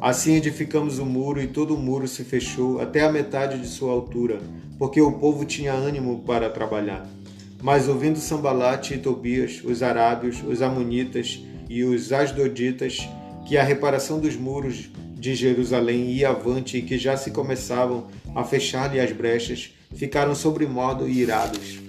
Assim 0.03 0.35
edificamos 0.35 0.99
o 0.99 1.07
muro, 1.07 1.41
e 1.41 1.47
todo 1.47 1.77
o 1.77 1.79
muro 1.79 2.09
se 2.09 2.25
fechou 2.25 2.81
até 2.81 3.03
a 3.03 3.13
metade 3.13 3.57
de 3.61 3.69
sua 3.69 3.93
altura, 3.93 4.41
porque 4.77 5.01
o 5.01 5.13
povo 5.13 5.45
tinha 5.45 5.73
ânimo 5.73 6.25
para 6.27 6.51
trabalhar. 6.51 7.09
Mas 7.63 7.87
ouvindo 7.87 8.19
Sambalate 8.19 8.95
e 8.95 8.99
Tobias, 8.99 9.63
os 9.63 9.81
arábios, 9.81 10.43
os 10.45 10.61
amonitas 10.61 11.41
e 11.71 11.85
os 11.85 12.13
asdoditas, 12.13 13.09
que 13.47 13.57
a 13.57 13.63
reparação 13.63 14.19
dos 14.19 14.35
muros 14.35 14.91
de 15.15 15.37
Jerusalém 15.37 16.11
ia 16.11 16.31
avante 16.31 16.79
e 16.79 16.83
que 16.83 16.99
já 16.99 17.17
se 17.17 17.31
começavam 17.31 18.09
a 18.35 18.43
fechar-lhe 18.43 18.99
as 18.99 19.13
brechas, 19.13 19.73
ficaram 19.95 20.35
sobremodo 20.35 21.09
irados 21.09 21.81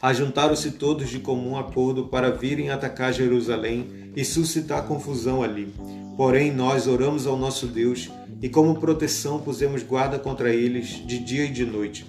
ajuntaram-se 0.00 0.72
todos 0.72 1.10
de 1.10 1.18
comum 1.18 1.56
acordo 1.56 2.04
para 2.06 2.30
virem 2.30 2.70
atacar 2.70 3.12
Jerusalém 3.12 4.12
e 4.14 4.24
suscitar 4.24 4.84
confusão 4.84 5.42
ali. 5.42 5.74
Porém, 6.18 6.52
nós 6.52 6.88
oramos 6.88 7.28
ao 7.28 7.36
nosso 7.36 7.68
Deus 7.68 8.10
e, 8.42 8.48
como 8.48 8.80
proteção, 8.80 9.38
pusemos 9.38 9.84
guarda 9.84 10.18
contra 10.18 10.52
eles 10.52 10.88
de 11.06 11.16
dia 11.16 11.44
e 11.44 11.48
de 11.48 11.64
noite. 11.64 12.04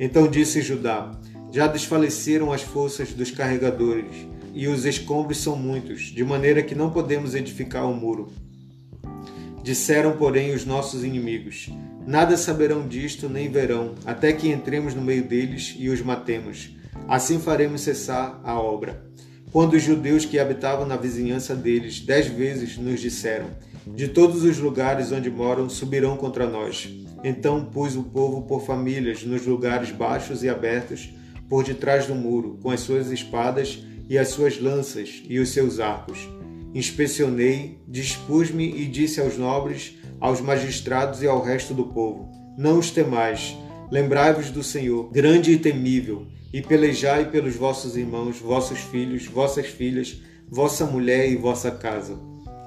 Então 0.00 0.26
disse 0.26 0.60
Judá: 0.60 1.12
Já 1.48 1.68
desfaleceram 1.68 2.52
as 2.52 2.62
forças 2.62 3.12
dos 3.12 3.30
carregadores, 3.30 4.26
e 4.52 4.66
os 4.66 4.84
escombros 4.84 5.38
são 5.38 5.54
muitos, 5.54 6.06
de 6.06 6.24
maneira 6.24 6.60
que 6.60 6.74
não 6.74 6.90
podemos 6.90 7.36
edificar 7.36 7.88
o 7.88 7.94
muro. 7.94 8.32
Disseram, 9.62 10.16
porém, 10.16 10.52
os 10.52 10.66
nossos 10.66 11.04
inimigos: 11.04 11.70
Nada 12.04 12.36
saberão 12.36 12.88
disto 12.88 13.28
nem 13.28 13.48
verão, 13.48 13.94
até 14.04 14.32
que 14.32 14.48
entremos 14.48 14.92
no 14.92 15.02
meio 15.02 15.22
deles 15.22 15.76
e 15.78 15.88
os 15.88 16.02
matemos 16.02 16.72
Assim 17.08 17.38
faremos 17.38 17.80
cessar 17.80 18.40
a 18.44 18.58
obra. 18.58 19.04
Quando 19.52 19.74
os 19.74 19.82
judeus 19.82 20.24
que 20.24 20.38
habitavam 20.38 20.86
na 20.86 20.96
vizinhança 20.96 21.54
deles 21.54 22.00
dez 22.00 22.26
vezes 22.26 22.78
nos 22.78 23.00
disseram: 23.00 23.50
De 23.86 24.08
todos 24.08 24.44
os 24.44 24.56
lugares 24.56 25.12
onde 25.12 25.30
moram 25.30 25.68
subirão 25.68 26.16
contra 26.16 26.48
nós. 26.48 26.88
Então 27.22 27.66
pus 27.66 27.94
o 27.94 28.02
povo 28.02 28.42
por 28.42 28.64
famílias 28.64 29.22
nos 29.24 29.46
lugares 29.46 29.90
baixos 29.90 30.42
e 30.42 30.48
abertos, 30.48 31.10
por 31.50 31.64
detrás 31.64 32.06
do 32.06 32.14
muro, 32.14 32.58
com 32.62 32.70
as 32.70 32.80
suas 32.80 33.10
espadas 33.10 33.78
e 34.08 34.16
as 34.16 34.28
suas 34.28 34.58
lanças 34.58 35.22
e 35.28 35.38
os 35.38 35.50
seus 35.50 35.78
arcos. 35.78 36.18
Inspecionei, 36.74 37.78
dispus-me 37.86 38.74
e 38.74 38.86
disse 38.86 39.20
aos 39.20 39.36
nobres, 39.36 39.98
aos 40.18 40.40
magistrados 40.40 41.22
e 41.22 41.26
ao 41.26 41.44
resto 41.44 41.74
do 41.74 41.84
povo: 41.84 42.26
Não 42.56 42.78
os 42.78 42.90
temais, 42.90 43.54
lembrai-vos 43.90 44.50
do 44.50 44.62
Senhor, 44.62 45.10
grande 45.12 45.52
e 45.52 45.58
temível 45.58 46.26
e 46.52 46.60
pelejai 46.60 47.30
pelos 47.30 47.56
vossos 47.56 47.96
irmãos, 47.96 48.38
vossos 48.38 48.80
filhos, 48.80 49.26
vossas 49.26 49.66
filhas, 49.66 50.20
vossa 50.48 50.84
mulher 50.84 51.30
e 51.30 51.36
vossa 51.36 51.70
casa. 51.70 52.18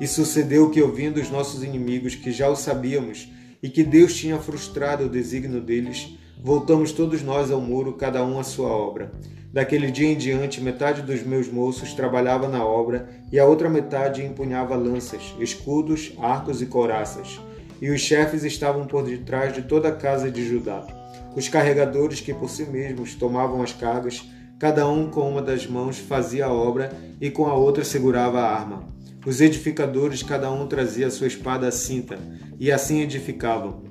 E 0.02 0.08
sucedeu 0.08 0.72
que, 0.72 0.82
ouvindo 0.82 1.18
os 1.18 1.30
nossos 1.30 1.64
inimigos, 1.64 2.16
que 2.16 2.32
já 2.32 2.50
o 2.50 2.56
sabíamos, 2.56 3.30
e 3.62 3.70
que 3.70 3.84
Deus 3.84 4.16
tinha 4.16 4.40
frustrado 4.40 5.06
o 5.06 5.10
desígnio 5.10 5.62
deles, 5.62 6.18
voltamos 6.44 6.92
todos 6.92 7.22
nós 7.22 7.52
ao 7.52 7.62
muro, 7.62 7.94
cada 7.94 8.26
um 8.26 8.40
à 8.40 8.44
sua 8.44 8.70
obra. 8.70 9.12
Daquele 9.54 9.90
dia 9.90 10.12
em 10.12 10.18
diante, 10.18 10.60
metade 10.60 11.02
dos 11.02 11.24
meus 11.24 11.48
moços 11.48 11.94
trabalhava 11.94 12.50
na 12.50 12.66
obra, 12.66 13.08
e 13.32 13.40
a 13.40 13.46
outra 13.46 13.70
metade 13.70 14.24
empunhava 14.24 14.76
lanças, 14.76 15.22
escudos, 15.40 16.12
arcos 16.20 16.62
e 16.62 16.66
couraças. 16.66 17.40
E 17.82 17.90
os 17.90 18.02
chefes 18.02 18.44
estavam 18.44 18.86
por 18.88 19.04
detrás 19.04 19.54
de 19.54 19.62
toda 19.62 19.90
a 19.90 19.96
casa 19.96 20.30
de 20.32 20.46
Judá 20.46 21.05
os 21.36 21.50
carregadores 21.50 22.22
que 22.22 22.34
por 22.34 22.50
si 22.50 22.64
mesmos 22.64 23.14
tomavam 23.14 23.62
as 23.62 23.74
cargas, 23.74 24.24
cada 24.58 24.88
um 24.88 25.10
com 25.10 25.30
uma 25.30 25.42
das 25.42 25.68
mãos 25.68 25.98
fazia 25.98 26.46
a 26.46 26.54
obra 26.54 26.96
e 27.20 27.30
com 27.30 27.46
a 27.46 27.54
outra 27.54 27.84
segurava 27.84 28.40
a 28.40 28.50
arma. 28.50 28.88
Os 29.26 29.42
edificadores, 29.42 30.24
cada 30.24 30.52
um 30.52 30.66
trazia 30.68 31.10
sua 31.10 31.28
espada 31.28 31.68
à 31.68 31.72
cinta, 31.72 32.18
e 32.60 32.72
assim 32.72 33.02
edificavam. 33.02 33.84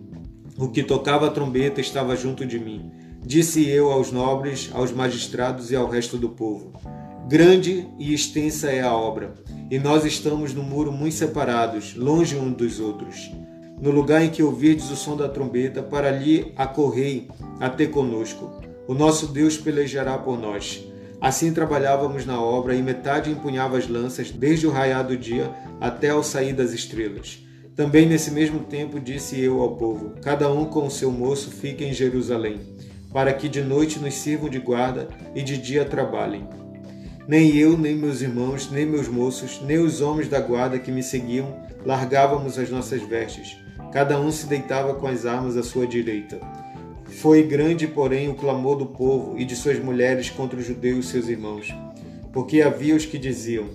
O 0.56 0.68
que 0.68 0.82
tocava 0.82 1.26
a 1.26 1.30
trombeta 1.30 1.80
estava 1.80 2.16
junto 2.16 2.46
de 2.46 2.58
mim. 2.58 2.90
Disse 3.20 3.68
eu 3.68 3.90
aos 3.90 4.12
nobres, 4.12 4.70
aos 4.72 4.92
magistrados 4.92 5.70
e 5.70 5.76
ao 5.76 5.88
resto 5.88 6.16
do 6.16 6.30
povo: 6.30 6.72
Grande 7.28 7.88
e 7.98 8.14
extensa 8.14 8.70
é 8.70 8.80
a 8.80 8.94
obra, 8.94 9.34
e 9.70 9.78
nós 9.78 10.04
estamos 10.04 10.54
no 10.54 10.62
muro 10.62 10.92
muito 10.92 11.16
separados, 11.16 11.96
longe 11.96 12.36
um 12.36 12.52
dos 12.52 12.78
outros 12.78 13.30
no 13.80 13.90
lugar 13.90 14.22
em 14.22 14.30
que 14.30 14.42
ouvirdes 14.42 14.90
o 14.90 14.96
som 14.96 15.16
da 15.16 15.28
trombeta, 15.28 15.82
para 15.82 16.08
ali 16.08 16.52
acorrei 16.56 17.28
até 17.60 17.86
conosco. 17.86 18.50
O 18.86 18.94
nosso 18.94 19.28
Deus 19.28 19.56
pelejará 19.56 20.16
por 20.18 20.38
nós. 20.38 20.84
Assim 21.20 21.52
trabalhávamos 21.52 22.26
na 22.26 22.40
obra, 22.40 22.74
e 22.74 22.82
metade 22.82 23.30
empunhava 23.30 23.78
as 23.78 23.88
lanças, 23.88 24.30
desde 24.30 24.66
o 24.66 24.70
raiar 24.70 25.06
do 25.06 25.16
dia 25.16 25.50
até 25.80 26.10
ao 26.10 26.22
sair 26.22 26.52
das 26.52 26.72
estrelas. 26.72 27.38
Também 27.74 28.06
nesse 28.06 28.30
mesmo 28.30 28.60
tempo 28.60 29.00
disse 29.00 29.40
eu 29.40 29.60
ao 29.60 29.76
povo: 29.76 30.14
Cada 30.22 30.52
um 30.52 30.66
com 30.66 30.86
o 30.86 30.90
seu 30.90 31.10
moço 31.10 31.50
fique 31.50 31.84
em 31.84 31.92
Jerusalém, 31.92 32.60
para 33.12 33.32
que 33.32 33.48
de 33.48 33.62
noite 33.62 33.98
nos 33.98 34.14
sirvam 34.14 34.48
de 34.48 34.58
guarda 34.58 35.08
e 35.34 35.42
de 35.42 35.56
dia 35.56 35.84
trabalhem. 35.84 36.46
Nem 37.26 37.56
eu, 37.56 37.76
nem 37.76 37.96
meus 37.96 38.20
irmãos, 38.20 38.70
nem 38.70 38.84
meus 38.84 39.08
moços, 39.08 39.60
nem 39.62 39.78
os 39.78 40.02
homens 40.02 40.28
da 40.28 40.38
guarda 40.38 40.78
que 40.78 40.92
me 40.92 41.02
seguiam 41.02 41.64
largávamos 41.84 42.58
as 42.58 42.70
nossas 42.70 43.02
vestes. 43.02 43.58
Cada 43.94 44.20
um 44.20 44.32
se 44.32 44.46
deitava 44.46 44.92
com 44.94 45.06
as 45.06 45.24
armas 45.24 45.56
à 45.56 45.62
sua 45.62 45.86
direita. 45.86 46.40
Foi 47.04 47.44
grande, 47.44 47.86
porém, 47.86 48.28
o 48.28 48.34
clamor 48.34 48.76
do 48.76 48.86
povo 48.86 49.38
e 49.38 49.44
de 49.44 49.54
suas 49.54 49.78
mulheres 49.78 50.28
contra 50.28 50.58
os 50.58 50.66
judeus, 50.66 51.06
seus 51.06 51.28
irmãos, 51.28 51.72
porque 52.32 52.60
havia 52.60 52.96
os 52.96 53.06
que 53.06 53.16
diziam: 53.16 53.66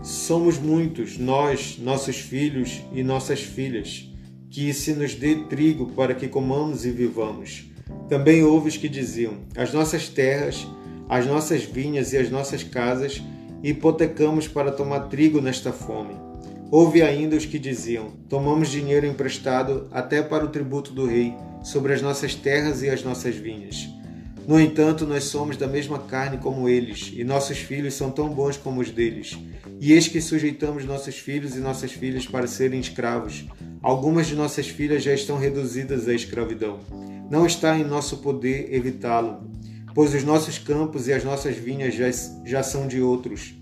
Somos 0.00 0.60
muitos, 0.60 1.18
nós, 1.18 1.76
nossos 1.76 2.20
filhos 2.20 2.84
e 2.92 3.02
nossas 3.02 3.40
filhas, 3.40 4.08
que 4.48 4.72
se 4.72 4.92
nos 4.92 5.16
dê 5.16 5.34
trigo 5.34 5.86
para 5.86 6.14
que 6.14 6.28
comamos 6.28 6.86
e 6.86 6.92
vivamos. 6.92 7.68
Também 8.08 8.44
houve 8.44 8.68
os 8.68 8.76
que 8.76 8.88
diziam: 8.88 9.38
As 9.56 9.72
nossas 9.72 10.08
terras, 10.08 10.68
as 11.08 11.26
nossas 11.26 11.64
vinhas 11.64 12.12
e 12.12 12.16
as 12.16 12.30
nossas 12.30 12.62
casas 12.62 13.20
hipotecamos 13.60 14.46
para 14.46 14.70
tomar 14.70 15.08
trigo 15.08 15.40
nesta 15.40 15.72
fome. 15.72 16.27
Houve 16.70 17.02
ainda 17.02 17.36
os 17.36 17.46
que 17.46 17.58
diziam: 17.58 18.12
Tomamos 18.28 18.68
dinheiro 18.68 19.06
emprestado 19.06 19.88
até 19.90 20.22
para 20.22 20.44
o 20.44 20.48
tributo 20.48 20.92
do 20.92 21.06
rei 21.06 21.34
sobre 21.62 21.94
as 21.94 22.02
nossas 22.02 22.34
terras 22.34 22.82
e 22.82 22.90
as 22.90 23.02
nossas 23.02 23.34
vinhas. 23.34 23.88
No 24.46 24.58
entanto, 24.58 25.06
nós 25.06 25.24
somos 25.24 25.58
da 25.58 25.66
mesma 25.66 25.98
carne 25.98 26.38
como 26.38 26.68
eles, 26.68 27.12
e 27.14 27.22
nossos 27.22 27.58
filhos 27.58 27.92
são 27.94 28.10
tão 28.10 28.30
bons 28.30 28.56
como 28.56 28.80
os 28.80 28.90
deles. 28.90 29.38
E 29.78 29.92
eis 29.92 30.08
que 30.08 30.22
sujeitamos 30.22 30.86
nossos 30.86 31.18
filhos 31.18 31.54
e 31.54 31.58
nossas 31.58 31.92
filhas 31.92 32.26
para 32.26 32.46
serem 32.46 32.80
escravos. 32.80 33.44
Algumas 33.82 34.26
de 34.26 34.34
nossas 34.34 34.66
filhas 34.66 35.02
já 35.02 35.12
estão 35.12 35.38
reduzidas 35.38 36.08
à 36.08 36.14
escravidão. 36.14 36.80
Não 37.30 37.44
está 37.44 37.78
em 37.78 37.84
nosso 37.84 38.18
poder 38.18 38.74
evitá-lo, 38.74 39.42
pois 39.94 40.14
os 40.14 40.24
nossos 40.24 40.58
campos 40.58 41.08
e 41.08 41.12
as 41.12 41.24
nossas 41.24 41.56
vinhas 41.56 41.94
já, 41.94 42.10
já 42.46 42.62
são 42.62 42.88
de 42.88 43.02
outros. 43.02 43.57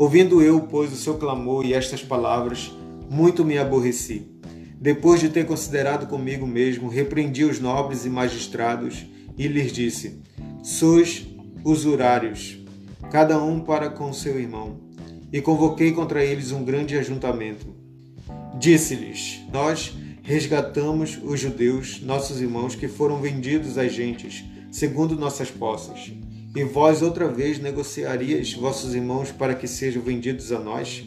Ouvindo 0.00 0.40
eu, 0.40 0.62
pois, 0.62 0.90
o 0.94 0.96
seu 0.96 1.18
clamor 1.18 1.66
e 1.66 1.74
estas 1.74 2.02
palavras, 2.02 2.72
muito 3.10 3.44
me 3.44 3.58
aborreci. 3.58 4.26
Depois 4.80 5.20
de 5.20 5.28
ter 5.28 5.44
considerado 5.44 6.06
comigo 6.06 6.46
mesmo, 6.46 6.88
repreendi 6.88 7.44
os 7.44 7.60
nobres 7.60 8.06
e 8.06 8.08
magistrados 8.08 9.04
e 9.36 9.46
lhes 9.46 9.70
disse: 9.70 10.18
Sois 10.62 11.26
usurários, 11.62 12.58
cada 13.10 13.44
um 13.44 13.60
para 13.60 13.90
com 13.90 14.10
seu 14.10 14.40
irmão. 14.40 14.80
E 15.30 15.42
convoquei 15.42 15.92
contra 15.92 16.24
eles 16.24 16.50
um 16.50 16.64
grande 16.64 16.96
ajuntamento. 16.96 17.66
Disse-lhes: 18.58 19.40
Nós 19.52 19.94
resgatamos 20.22 21.20
os 21.22 21.38
judeus, 21.38 22.00
nossos 22.00 22.40
irmãos, 22.40 22.74
que 22.74 22.88
foram 22.88 23.20
vendidos 23.20 23.76
às 23.76 23.92
gentes, 23.92 24.46
segundo 24.70 25.14
nossas 25.14 25.50
posses. 25.50 26.10
E 26.54 26.64
vós 26.64 27.00
outra 27.00 27.28
vez 27.28 27.60
negociarias 27.60 28.52
vossos 28.54 28.92
irmãos 28.92 29.30
para 29.30 29.54
que 29.54 29.68
sejam 29.68 30.02
vendidos 30.02 30.50
a 30.50 30.58
nós? 30.58 31.04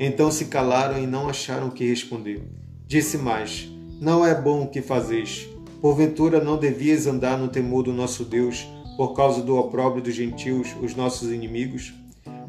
Então 0.00 0.32
se 0.32 0.46
calaram 0.46 1.00
e 1.00 1.06
não 1.06 1.28
acharam 1.28 1.68
o 1.68 1.70
que 1.70 1.88
responder. 1.88 2.42
Disse 2.84 3.16
mais: 3.16 3.68
Não 4.00 4.26
é 4.26 4.34
bom 4.34 4.64
o 4.64 4.68
que 4.68 4.82
fazeis. 4.82 5.48
Porventura 5.80 6.42
não 6.42 6.58
devias 6.58 7.06
andar 7.06 7.38
no 7.38 7.48
temor 7.48 7.84
do 7.84 7.92
nosso 7.92 8.24
Deus, 8.24 8.66
por 8.96 9.14
causa 9.14 9.42
do 9.42 9.56
opróbrio 9.56 10.02
dos 10.02 10.14
gentios, 10.14 10.74
os 10.82 10.96
nossos 10.96 11.30
inimigos? 11.30 11.94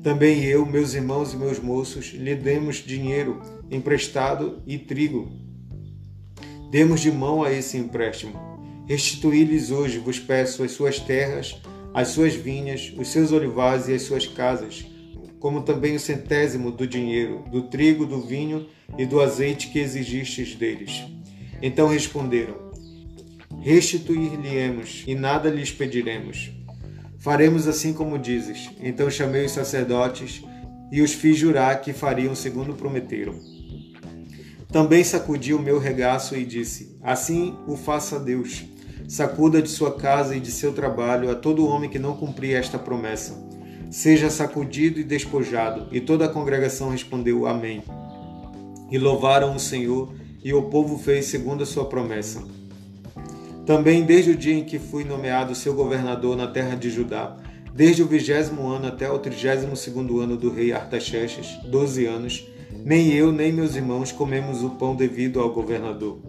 Também 0.01 0.43
eu, 0.43 0.65
meus 0.65 0.95
irmãos 0.95 1.33
e 1.33 1.37
meus 1.37 1.59
moços, 1.59 2.07
lhe 2.07 2.35
demos 2.35 2.77
dinheiro 2.77 3.41
emprestado 3.69 4.61
e 4.65 4.77
trigo. 4.79 5.31
Demos 6.71 7.01
de 7.01 7.11
mão 7.11 7.43
a 7.43 7.51
esse 7.51 7.77
empréstimo. 7.77 8.33
Restituí-lhes 8.87 9.69
hoje, 9.69 9.99
vos 9.99 10.19
peço, 10.19 10.63
as 10.63 10.71
suas 10.71 10.99
terras, 10.99 11.59
as 11.95 12.09
suas 12.09 12.35
vinhas, 12.35 12.93
os 12.97 13.07
seus 13.07 13.31
olivais 13.31 13.87
e 13.87 13.93
as 13.93 14.01
suas 14.01 14.27
casas, 14.27 14.85
como 15.39 15.61
também 15.61 15.95
o 15.95 15.99
centésimo 15.99 16.69
do 16.69 16.85
dinheiro, 16.85 17.45
do 17.49 17.69
trigo, 17.69 18.05
do 18.05 18.19
vinho 18.19 18.67
e 18.97 19.05
do 19.05 19.21
azeite 19.21 19.69
que 19.69 19.79
exigistes 19.79 20.55
deles. 20.55 21.05
Então 21.61 21.87
responderam: 21.87 22.69
restituir-lhe-emos 23.61 25.05
e 25.07 25.15
nada 25.15 25.49
lhes 25.49 25.71
pediremos. 25.71 26.51
Faremos 27.17 27.65
assim 27.65 27.93
como 27.93 28.19
dizes. 28.19 28.69
Então 28.81 29.09
chamei 29.09 29.45
os 29.45 29.53
sacerdotes 29.53 30.43
e 30.91 31.01
os 31.01 31.13
fiz 31.13 31.37
jurar 31.37 31.79
que 31.79 31.93
fariam 31.93 32.35
segundo 32.35 32.73
prometeram. 32.73 33.39
Também 34.69 35.01
sacudi 35.01 35.53
o 35.53 35.59
meu 35.59 35.79
regaço 35.79 36.35
e 36.35 36.43
disse: 36.43 36.99
Assim 37.01 37.57
o 37.65 37.77
faça 37.77 38.19
Deus. 38.19 38.65
Sacuda 39.07 39.61
de 39.61 39.69
sua 39.69 39.93
casa 39.93 40.35
e 40.35 40.39
de 40.39 40.51
seu 40.51 40.73
trabalho 40.73 41.29
a 41.29 41.35
todo 41.35 41.67
homem 41.67 41.89
que 41.89 41.99
não 41.99 42.15
cumprir 42.15 42.55
esta 42.55 42.79
promessa. 42.79 43.35
Seja 43.91 44.29
sacudido 44.29 44.99
e 44.99 45.03
despojado. 45.03 45.87
E 45.91 46.01
toda 46.01 46.25
a 46.25 46.29
congregação 46.29 46.89
respondeu: 46.89 47.45
Amém. 47.45 47.83
E 48.89 48.97
louvaram 48.97 49.55
o 49.55 49.59
Senhor, 49.59 50.13
e 50.43 50.53
o 50.53 50.63
povo 50.63 50.97
fez 50.97 51.25
segundo 51.25 51.63
a 51.63 51.65
sua 51.65 51.85
promessa. 51.85 52.43
Também 53.65 54.03
desde 54.03 54.31
o 54.31 54.35
dia 54.35 54.55
em 54.55 54.63
que 54.63 54.77
fui 54.77 55.03
nomeado 55.03 55.55
seu 55.55 55.73
governador 55.73 56.35
na 56.35 56.47
terra 56.47 56.75
de 56.75 56.89
Judá, 56.89 57.35
desde 57.73 58.03
o 58.03 58.07
vigésimo 58.07 58.67
ano 58.67 58.87
até 58.87 59.09
o 59.09 59.19
trigésimo 59.19 59.75
segundo 59.75 60.19
ano 60.19 60.37
do 60.37 60.51
rei 60.51 60.71
Artaxerxes, 60.71 61.57
doze 61.65 62.05
anos, 62.05 62.47
nem 62.83 63.11
eu 63.11 63.31
nem 63.31 63.51
meus 63.51 63.75
irmãos 63.75 64.11
comemos 64.11 64.63
o 64.63 64.71
pão 64.71 64.95
devido 64.95 65.39
ao 65.39 65.51
governador. 65.51 66.19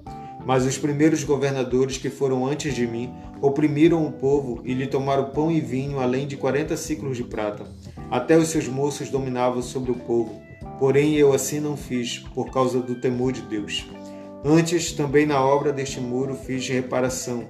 Mas 0.47 0.65
os 0.65 0.79
primeiros 0.79 1.25
governadores 1.25 1.99
que 1.99 2.09
foram 2.09 2.47
antes 2.47 2.73
de 2.73 2.87
mim 2.87 3.13
oprimiram 3.43 4.07
o 4.07 4.13
povo 4.13 4.61
e 4.65 4.73
lhe 4.73 4.87
tomaram 4.87 5.31
pão 5.31 5.51
e 5.51 5.61
vinho, 5.61 5.99
além 5.99 6.25
de 6.25 6.37
quarenta 6.37 6.77
ciclos 6.77 7.17
de 7.17 7.25
prata. 7.25 7.67
Até 8.09 8.39
os 8.39 8.47
seus 8.47 8.69
moços 8.69 9.11
dominavam 9.11 9.61
sobre 9.61 9.91
o 9.91 9.97
povo. 9.97 10.41
Porém 10.79 11.15
eu 11.15 11.33
assim 11.33 11.59
não 11.59 11.77
fiz, 11.77 12.21
por 12.33 12.53
causa 12.53 12.81
do 12.81 12.95
temor 12.95 13.33
de 13.33 13.43
Deus. 13.43 13.87
Antes, 14.45 14.93
também 14.93 15.27
na 15.27 15.45
obra 15.45 15.73
deste 15.73 15.99
muro 16.01 16.37
fiz 16.37 16.69
reparação, 16.69 17.49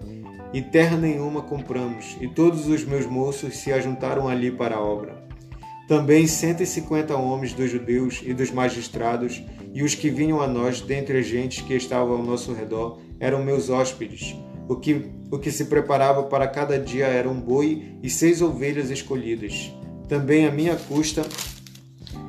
e 0.54 0.62
terra 0.62 0.96
nenhuma 0.96 1.42
compramos, 1.42 2.16
e 2.18 2.28
todos 2.28 2.66
os 2.66 2.82
meus 2.82 3.04
moços 3.04 3.58
se 3.58 3.70
ajuntaram 3.72 4.26
ali 4.26 4.50
para 4.50 4.76
a 4.76 4.80
obra. 4.80 5.22
Também 5.86 6.26
cento 6.26 6.62
e 6.62 6.66
cinquenta 6.66 7.14
homens 7.14 7.52
dos 7.52 7.70
judeus 7.70 8.22
e 8.24 8.32
dos 8.32 8.50
magistrados, 8.50 9.42
e 9.76 9.82
os 9.82 9.94
que 9.94 10.08
vinham 10.08 10.40
a 10.40 10.46
nós 10.46 10.80
dentre 10.80 11.18
as 11.18 11.26
gentes 11.26 11.62
que 11.62 11.74
estavam 11.74 12.16
ao 12.16 12.22
nosso 12.22 12.50
redor, 12.54 12.98
eram 13.20 13.44
meus 13.44 13.68
hóspedes. 13.68 14.34
O 14.66 14.76
que, 14.76 15.04
o 15.30 15.38
que 15.38 15.50
se 15.50 15.66
preparava 15.66 16.22
para 16.22 16.48
cada 16.48 16.78
dia 16.78 17.04
era 17.04 17.28
um 17.28 17.38
boi 17.38 17.98
e 18.02 18.08
seis 18.08 18.40
ovelhas 18.40 18.90
escolhidas. 18.90 19.70
Também 20.08 20.46
a 20.46 20.50
minha 20.50 20.76
custa 20.76 21.26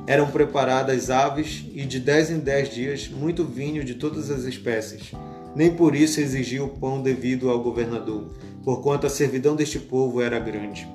eram 0.06 0.30
preparadas 0.30 1.08
aves 1.08 1.64
e 1.72 1.86
de 1.86 1.98
dez 1.98 2.30
em 2.30 2.38
dez 2.38 2.68
dias 2.68 3.08
muito 3.08 3.46
vinho 3.46 3.82
de 3.82 3.94
todas 3.94 4.30
as 4.30 4.44
espécies. 4.44 5.12
Nem 5.56 5.74
por 5.74 5.94
isso 5.94 6.20
exigia 6.20 6.62
o 6.62 6.68
pão 6.68 7.00
devido 7.00 7.48
ao 7.48 7.62
governador, 7.62 8.30
porquanto 8.62 9.06
a 9.06 9.10
servidão 9.10 9.56
deste 9.56 9.78
povo 9.78 10.20
era 10.20 10.38
grande. 10.38 10.86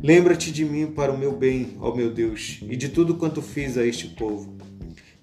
Lembra-te 0.00 0.52
de 0.52 0.64
mim 0.64 0.86
para 0.86 1.12
o 1.12 1.18
meu 1.18 1.32
bem, 1.32 1.76
ó 1.80 1.92
meu 1.92 2.12
Deus, 2.12 2.60
e 2.62 2.76
de 2.76 2.88
tudo 2.88 3.16
quanto 3.16 3.42
fiz 3.42 3.76
a 3.76 3.84
este 3.84 4.06
povo. 4.06 4.61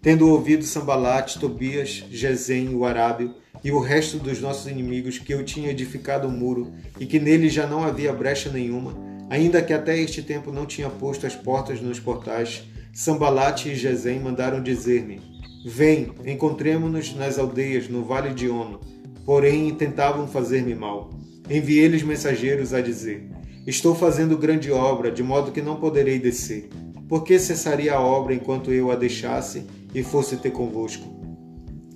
Tendo 0.02 0.30
ouvido 0.30 0.64
Sambalate, 0.64 1.40
Tobias, 1.40 2.06
Gesem, 2.10 2.74
o 2.74 2.86
Arábio 2.86 3.36
e 3.64 3.72
o 3.72 3.80
resto 3.80 4.18
dos 4.18 4.40
nossos 4.40 4.72
inimigos 4.72 5.20
que 5.20 5.34
eu 5.34 5.44
tinha 5.44 5.72
edificado 5.72 6.28
o 6.28 6.32
um 6.32 6.38
muro 6.38 6.74
e 7.00 7.06
que 7.06 7.20
nele 7.20 7.50
já 7.50 7.68
não 7.68 7.84
havia 7.84 8.14
brecha 8.14 8.50
nenhuma, 8.50 9.10
Ainda 9.30 9.62
que 9.62 9.72
até 9.72 9.98
este 9.98 10.24
tempo 10.24 10.52
não 10.52 10.66
tinha 10.66 10.90
posto 10.90 11.28
as 11.28 11.36
portas 11.36 11.80
nos 11.80 12.00
portais, 12.00 12.64
Sambalate 12.92 13.70
e 13.70 13.76
Gesem 13.76 14.20
mandaram 14.20 14.62
dizer-me: 14.62 15.22
Vem, 15.64 16.12
encontremo-nos 16.26 17.14
nas 17.14 17.38
aldeias 17.38 17.88
no 17.88 18.04
vale 18.04 18.34
de 18.34 18.50
Ono. 18.50 18.80
Porém, 19.24 19.72
tentavam 19.76 20.28
fazer-me 20.28 20.74
mal. 20.74 21.12
Enviei-lhes 21.48 22.02
mensageiros 22.02 22.74
a 22.74 22.82
dizer: 22.82 23.30
Estou 23.68 23.94
fazendo 23.94 24.36
grande 24.36 24.72
obra, 24.72 25.12
de 25.12 25.22
modo 25.22 25.52
que 25.52 25.62
não 25.62 25.76
poderei 25.76 26.18
descer. 26.18 26.68
Por 27.08 27.24
que 27.24 27.38
cessaria 27.38 27.94
a 27.94 28.02
obra 28.02 28.34
enquanto 28.34 28.72
eu 28.72 28.92
a 28.92 28.96
deixasse 28.96 29.64
e 29.94 30.04
fosse 30.04 30.38
ter 30.38 30.52
convosco? 30.52 31.08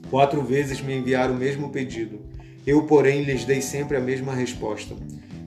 Quatro 0.09 0.43
vezes 0.43 0.81
me 0.81 0.95
enviaram 0.95 1.33
o 1.33 1.37
mesmo 1.37 1.69
pedido. 1.69 2.21
Eu, 2.65 2.83
porém, 2.83 3.23
lhes 3.23 3.45
dei 3.45 3.61
sempre 3.61 3.97
a 3.97 4.01
mesma 4.01 4.33
resposta. 4.33 4.95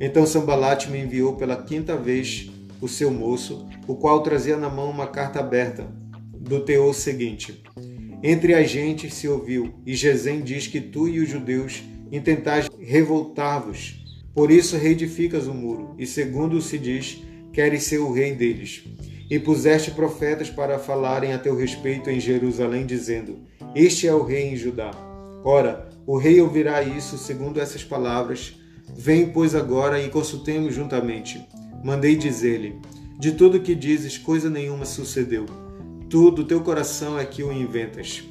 Então 0.01 0.27
Sambalate 0.27 0.91
me 0.91 0.99
enviou 0.99 1.35
pela 1.37 1.63
quinta 1.63 1.97
vez 1.97 2.51
o 2.81 2.89
seu 2.89 3.11
moço, 3.11 3.67
o 3.87 3.95
qual 3.95 4.23
trazia 4.23 4.57
na 4.57 4.69
mão 4.69 4.91
uma 4.91 5.07
carta 5.07 5.41
aberta, 5.41 5.87
do 6.39 6.61
teor 6.61 6.95
seguinte: 6.95 7.63
Entre 8.23 8.55
as 8.55 8.71
gentes 8.71 9.15
se 9.15 9.27
ouviu, 9.27 9.75
e 9.87 9.95
Gesem 9.95 10.43
diz 10.43 10.67
que 10.67 10.81
tu 10.81 11.09
e 11.09 11.21
os 11.21 11.29
judeus 11.29 11.83
intentais 12.13 12.69
revoltar-vos. 12.79 14.05
Por 14.35 14.51
isso 14.51 14.77
reedificas 14.77 15.47
o 15.47 15.55
muro, 15.55 15.95
e 15.99 16.07
segundo 16.07 16.61
se 16.61 16.79
diz, 16.79 17.23
queres 17.53 17.85
ser 17.85 17.99
o 17.99 18.13
rei 18.13 18.35
deles. 18.35 18.85
E 19.29 19.39
puseste 19.39 19.91
profetas 19.91 20.49
para 20.49 20.79
falarem 20.79 21.33
a 21.33 21.39
teu 21.39 21.57
respeito 21.57 22.09
em 22.11 22.21
Jerusalém, 22.21 22.87
dizendo: 22.87 23.39
Este 23.75 24.07
é 24.07 24.15
o 24.15 24.23
rei 24.23 24.53
em 24.53 24.57
Judá. 24.57 24.91
Ora, 25.45 25.89
o 26.07 26.17
rei 26.17 26.41
ouvirá 26.41 26.83
isso 26.83 27.19
segundo 27.19 27.61
essas 27.61 27.83
palavras 27.83 28.57
Vem, 28.95 29.31
pois, 29.31 29.55
agora 29.55 30.01
e 30.01 30.09
consultemos 30.09 30.75
juntamente. 30.75 31.47
mandei 31.83 32.15
dizer-lhe: 32.17 32.79
De 33.19 33.33
tudo 33.33 33.59
o 33.59 33.61
que 33.61 33.75
dizes, 33.75 34.17
coisa 34.17 34.49
nenhuma 34.49 34.85
sucedeu. 34.85 35.47
Tu, 36.09 36.31
do 36.31 36.45
teu 36.45 36.61
coração, 36.61 37.19
é 37.19 37.25
que 37.25 37.43
o 37.43 37.53
inventas. 37.53 38.23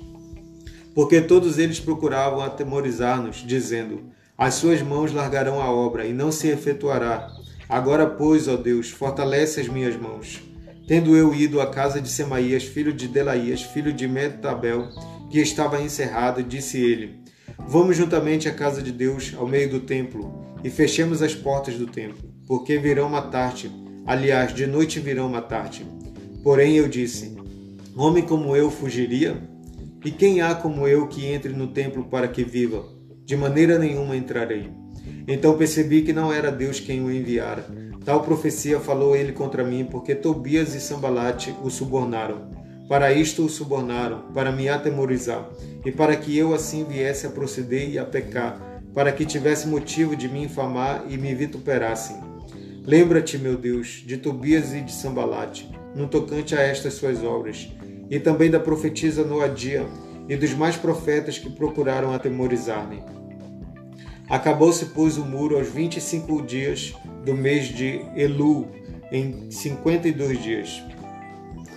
Porque 0.94 1.20
todos 1.20 1.60
eles 1.60 1.80
procuravam 1.80 2.42
atemorizar-nos, 2.42 3.38
dizendo: 3.38 4.04
As 4.38 4.56
suas 4.56 4.82
mãos 4.82 5.12
largarão 5.12 5.62
a 5.62 5.70
obra, 5.70 6.06
e 6.06 6.14
não 6.14 6.32
se 6.32 6.48
efetuará. 6.48 7.28
Agora, 7.68 8.06
pois, 8.06 8.48
ó 8.48 8.56
Deus, 8.56 8.90
fortalece 8.90 9.60
as 9.60 9.68
minhas 9.68 9.96
mãos. 9.98 10.42
Tendo 10.88 11.16
eu 11.16 11.34
ido 11.34 11.60
à 11.60 11.68
casa 11.68 12.00
de 12.00 12.08
Semaías, 12.08 12.64
filho 12.64 12.94
de 12.94 13.08
Delaías, 13.08 13.64
filho 13.64 13.92
de 13.92 14.08
Metabel, 14.08 14.88
que 15.32 15.40
estava 15.40 15.82
encerrado, 15.82 16.44
disse 16.44 16.78
ele: 16.78 17.22
Vamos 17.58 17.98
juntamente 17.98 18.48
à 18.48 18.54
casa 18.54 18.84
de 18.84 18.92
Deus, 18.92 19.34
ao 19.36 19.48
meio 19.48 19.68
do 19.68 19.80
templo, 19.80 20.46
e 20.64 20.70
fechemos 20.70 21.24
as 21.24 21.34
portas 21.34 21.76
do 21.76 21.88
templo, 21.88 22.30
porque 22.48 22.78
virão 22.78 23.10
matar-te. 23.10 23.72
Aliás, 24.06 24.54
de 24.54 24.68
noite 24.68 25.00
virão 25.00 25.28
matar-te. 25.28 25.84
Porém 26.44 26.76
eu 26.76 26.88
disse: 26.88 27.36
Homem 27.98 28.24
como 28.24 28.56
eu 28.56 28.70
fugiria? 28.70 29.36
E 30.04 30.12
quem 30.12 30.42
há 30.42 30.54
como 30.54 30.88
eu 30.88 31.08
que 31.08 31.26
entre 31.26 31.52
no 31.52 31.68
templo 31.68 32.04
para 32.04 32.28
que 32.28 32.44
viva? 32.44 32.86
De 33.26 33.36
maneira 33.36 33.80
nenhuma 33.80 34.16
entrarei. 34.16 34.70
Então 35.28 35.58
percebi 35.58 36.02
que 36.04 36.14
não 36.14 36.32
era 36.32 36.52
Deus 36.52 36.80
quem 36.80 37.04
o 37.04 37.12
enviara. 37.12 37.66
Tal 38.04 38.22
profecia 38.22 38.80
falou 38.80 39.16
ele 39.16 39.32
contra 39.32 39.64
mim, 39.64 39.88
porque 39.90 40.14
Tobias 40.14 40.76
e 40.76 40.80
Sambalate 40.80 41.56
o 41.64 41.70
subornaram. 41.70 42.50
Para 42.88 43.12
isto 43.12 43.44
o 43.44 43.50
subornaram, 43.50 44.26
para 44.32 44.52
me 44.52 44.70
atemorizar, 44.70 45.50
e 45.84 45.92
para 45.92 46.16
que 46.16 46.38
eu 46.38 46.54
assim 46.54 46.84
viesse 46.84 47.26
a 47.26 47.32
proceder 47.32 47.90
e 47.90 47.98
a 47.98 48.06
pecar, 48.06 48.84
para 48.94 49.12
que 49.12 49.26
tivesse 49.26 49.68
motivo 49.68 50.16
de 50.16 50.30
me 50.30 50.44
infamar 50.44 51.04
e 51.10 51.18
me 51.18 51.34
vituperassem. 51.34 52.18
Lembra-te, 52.86 53.40
meu 53.40 53.58
Deus, 53.58 54.04
de 54.06 54.18
Tobias 54.18 54.72
e 54.72 54.82
de 54.82 54.92
Sambalate, 54.92 55.68
no 55.96 56.08
tocante 56.08 56.54
a 56.56 56.62
estas 56.62 56.94
suas 56.94 57.24
obras, 57.24 57.68
e 58.08 58.20
também 58.20 58.52
da 58.52 58.60
profetisa 58.60 59.24
Noadia 59.24 59.88
e 60.30 60.36
dos 60.36 60.54
mais 60.54 60.76
profetas 60.76 61.40
que 61.40 61.50
procuraram 61.50 62.14
atemorizar-me. 62.14 63.02
Acabou-se, 64.30 64.86
pois, 64.88 65.18
o 65.18 65.26
muro 65.26 65.58
aos 65.58 65.68
vinte 65.68 65.98
e 65.98 66.02
cinco 66.02 66.42
dias 66.42 66.94
do 67.24 67.36
mês 67.36 67.68
de 67.68 68.02
Elu, 68.16 68.68
em 69.12 69.52
cinquenta 69.52 70.08
e 70.08 70.12
dois 70.12 70.42
dias. 70.42 70.82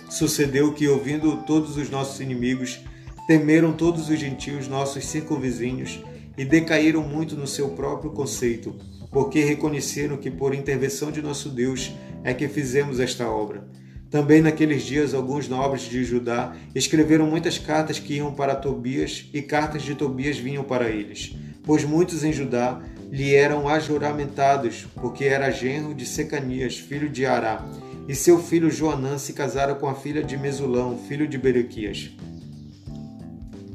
Sucedeu 0.09 0.73
que, 0.73 0.87
ouvindo 0.87 1.43
todos 1.43 1.77
os 1.77 1.89
nossos 1.89 2.19
inimigos, 2.19 2.79
temeram 3.27 3.71
todos 3.71 4.09
os 4.09 4.19
gentios, 4.19 4.67
nossos 4.67 5.05
cinco 5.05 5.35
vizinhos, 5.35 6.03
e 6.35 6.43
decaíram 6.43 7.03
muito 7.03 7.35
no 7.35 7.45
seu 7.45 7.69
próprio 7.69 8.11
conceito, 8.11 8.75
porque 9.11 9.43
reconheceram 9.43 10.17
que, 10.17 10.31
por 10.31 10.55
intervenção 10.55 11.11
de 11.11 11.21
nosso 11.21 11.49
Deus, 11.49 11.91
é 12.23 12.33
que 12.33 12.47
fizemos 12.47 12.99
esta 12.99 13.29
obra. 13.29 13.67
Também 14.09 14.41
naqueles 14.41 14.81
dias, 14.81 15.13
alguns 15.13 15.47
nobres 15.47 15.83
de 15.83 16.03
Judá 16.03 16.55
escreveram 16.73 17.27
muitas 17.27 17.59
cartas 17.59 17.99
que 17.99 18.15
iam 18.15 18.33
para 18.33 18.55
Tobias, 18.55 19.29
e 19.31 19.43
cartas 19.43 19.83
de 19.83 19.93
Tobias 19.93 20.39
vinham 20.39 20.63
para 20.63 20.89
eles, 20.89 21.35
pois 21.69 21.83
muitos 21.83 22.23
em 22.23 22.33
Judá 22.33 22.81
lhe 23.11 23.35
eram 23.35 23.69
ajuramentados, 23.69 24.87
porque 24.95 25.25
era 25.25 25.51
genro 25.51 25.93
de 25.93 26.03
Secanias, 26.03 26.79
filho 26.79 27.07
de 27.07 27.27
Ará, 27.27 27.63
e 28.07 28.15
seu 28.15 28.39
filho 28.41 28.71
Joanã 28.71 29.19
se 29.19 29.33
casara 29.33 29.75
com 29.75 29.87
a 29.87 29.93
filha 29.93 30.23
de 30.23 30.35
Mesulão, 30.35 30.97
filho 30.97 31.27
de 31.27 31.37
Berequias. 31.37 32.09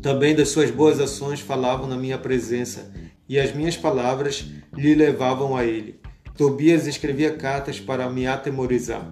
Também 0.02 0.34
das 0.34 0.48
suas 0.48 0.72
boas 0.72 0.98
ações 0.98 1.38
falavam 1.38 1.86
na 1.86 1.96
minha 1.96 2.18
presença, 2.18 2.90
e 3.28 3.38
as 3.38 3.54
minhas 3.54 3.76
palavras 3.76 4.44
lhe 4.76 4.92
levavam 4.92 5.56
a 5.56 5.64
ele. 5.64 6.00
Tobias 6.36 6.88
escrevia 6.88 7.36
cartas 7.36 7.78
para 7.78 8.10
me 8.10 8.26
atemorizar. 8.26 9.08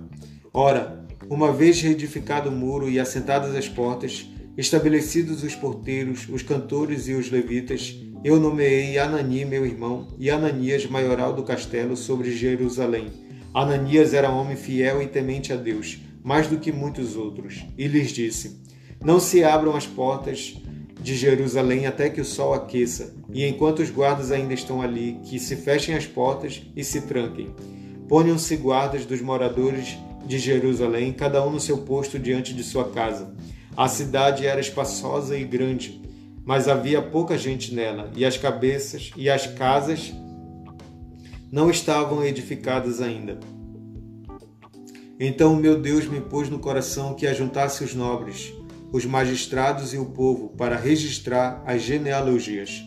Ora, 0.53 1.07
uma 1.31 1.53
vez 1.53 1.81
reedificado 1.81 2.49
o 2.49 2.53
muro 2.53 2.91
e 2.91 2.99
assentadas 2.99 3.55
as 3.55 3.69
portas, 3.69 4.29
estabelecidos 4.59 5.45
os 5.45 5.55
porteiros, 5.55 6.29
os 6.29 6.43
cantores 6.43 7.07
e 7.07 7.13
os 7.13 7.31
levitas, 7.31 7.97
eu 8.25 8.39
nomeei 8.39 8.99
Anani, 8.99 9.45
meu 9.45 9.67
irmão, 9.67 10.09
e 10.19 10.31
Ananias, 10.31 10.87
maioral 10.87 11.33
do 11.33 11.43
castelo, 11.43 11.97
sobre 11.97 12.31
Jerusalém 12.31 13.11
Ananias 13.55 14.15
era 14.15 14.31
homem 14.31 14.57
fiel 14.57 15.03
e 15.03 15.07
temente 15.07 15.53
a 15.53 15.57
Deus, 15.57 15.99
mais 16.25 16.47
do 16.47 16.57
que 16.57 16.73
muitos 16.73 17.17
outros, 17.17 17.63
e 17.77 17.87
lhes 17.87 18.11
disse: 18.11 18.59
Não 19.05 19.21
se 19.21 19.45
abram 19.45 19.77
as 19.77 19.87
portas 19.87 20.57
de 21.03 21.15
Jerusalém 21.15 21.87
até 21.87 22.09
que 22.09 22.21
o 22.21 22.25
sol 22.25 22.55
aqueça, 22.55 23.15
e 23.31 23.45
enquanto 23.45 23.81
os 23.81 23.91
guardas 23.91 24.33
ainda 24.33 24.55
estão 24.55 24.81
ali, 24.81 25.19
que 25.25 25.39
se 25.39 25.55
fechem 25.55 25.95
as 25.95 26.07
portas 26.07 26.63
e 26.75 26.83
se 26.83 27.03
tranquem. 27.03 27.55
Ponham-se 28.09 28.57
guardas 28.57 29.05
dos 29.05 29.21
moradores 29.21 29.99
de 30.25 30.39
Jerusalém, 30.39 31.13
cada 31.13 31.47
um 31.47 31.51
no 31.51 31.61
seu 31.61 31.79
posto 31.79 32.19
diante 32.19 32.55
de 32.55 32.63
sua 32.63 32.89
casa. 32.89 33.35
A 33.77 33.87
cidade 33.87 34.47
era 34.47 34.61
espaçosa 34.61 35.37
e 35.37 35.45
grande, 35.45 36.01
mas 36.45 36.69
havia 36.69 37.01
pouca 37.01 37.39
gente 37.39 37.75
nela, 37.75 38.11
e 38.17 38.25
as 38.25 38.37
cabeças 38.37 39.11
e 39.17 39.31
as 39.31 39.47
casas 39.47 40.13
não 41.51 41.71
estavam 41.71 42.25
edificadas 42.25 43.01
ainda. 43.01 43.39
Então 45.21 45.55
meu 45.55 45.81
Deus 45.81 46.07
me 46.07 46.21
pôs 46.21 46.49
no 46.49 46.59
coração 46.59 47.15
que 47.15 47.27
ajuntasse 47.27 47.85
os 47.85 47.95
nobres, 47.95 48.53
os 48.93 49.05
magistrados 49.07 49.95
e 49.95 49.99
o 49.99 50.07
povo 50.07 50.49
para 50.57 50.77
registrar 50.77 51.63
as 51.67 51.83
genealogias. 51.83 52.85